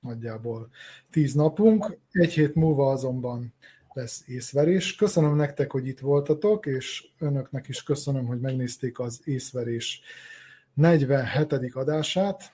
nagyjából 0.00 0.68
tíz 1.10 1.34
napunk. 1.34 1.98
Egy 2.10 2.32
hét 2.32 2.54
múlva 2.54 2.90
azonban 2.90 3.54
lesz 3.92 4.22
észverés. 4.26 4.94
Köszönöm 4.94 5.36
nektek, 5.36 5.70
hogy 5.70 5.86
itt 5.86 5.98
voltatok, 5.98 6.66
és 6.66 7.06
önöknek 7.18 7.68
is 7.68 7.82
köszönöm, 7.82 8.26
hogy 8.26 8.40
megnézték 8.40 8.98
az 8.98 9.20
észverés 9.24 10.00
47. 10.74 11.74
adását. 11.74 12.52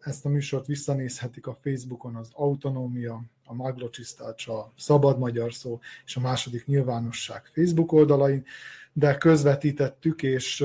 Ezt 0.00 0.24
a 0.24 0.28
műsort 0.28 0.66
visszanézhetik 0.66 1.46
a 1.46 1.58
Facebookon 1.62 2.14
az 2.14 2.28
Autonómia, 2.32 3.22
a 3.44 3.54
Maglocsisztács, 3.54 4.48
a 4.48 4.72
Szabad 4.76 5.18
Magyar 5.18 5.52
Szó 5.52 5.80
és 6.04 6.16
a 6.16 6.20
Második 6.20 6.66
Nyilvánosság 6.66 7.44
Facebook 7.44 7.92
oldalain, 7.92 8.44
de 8.92 9.16
közvetítettük, 9.16 10.22
és 10.22 10.64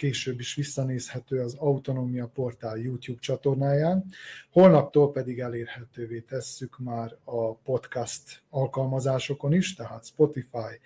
később 0.00 0.40
is 0.40 0.54
visszanézhető 0.54 1.40
az 1.40 1.54
Autonomia 1.54 2.26
Portál 2.26 2.76
YouTube 2.76 3.20
csatornáján. 3.20 4.04
Holnaptól 4.50 5.12
pedig 5.12 5.38
elérhetővé 5.38 6.20
tesszük 6.20 6.78
már 6.78 7.16
a 7.24 7.54
podcast 7.54 8.42
alkalmazásokon 8.50 9.52
is, 9.52 9.74
tehát 9.74 10.06
Spotify, 10.06 10.80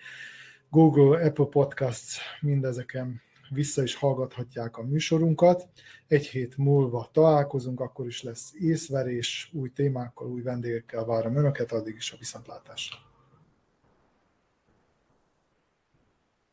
Google, 0.69 1.25
Apple 1.25 1.45
Podcasts, 1.45 2.19
mindezeken 2.41 3.21
vissza 3.49 3.83
is 3.83 3.95
hallgathatják 3.95 4.77
a 4.77 4.83
műsorunkat. 4.83 5.67
Egy 6.07 6.25
hét 6.27 6.57
múlva 6.57 7.09
találkozunk, 7.11 7.79
akkor 7.79 8.05
is 8.05 8.23
lesz 8.23 8.53
észverés, 8.53 9.49
új 9.53 9.69
témákkal, 9.69 10.27
új 10.27 10.41
vendégekkel 10.41 11.05
várom 11.05 11.35
Önöket, 11.35 11.71
addig 11.71 11.95
is 11.95 12.11
a 12.11 12.15
viszontlátásra. 12.19 12.97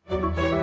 thank 0.05 0.37
you 0.37 0.62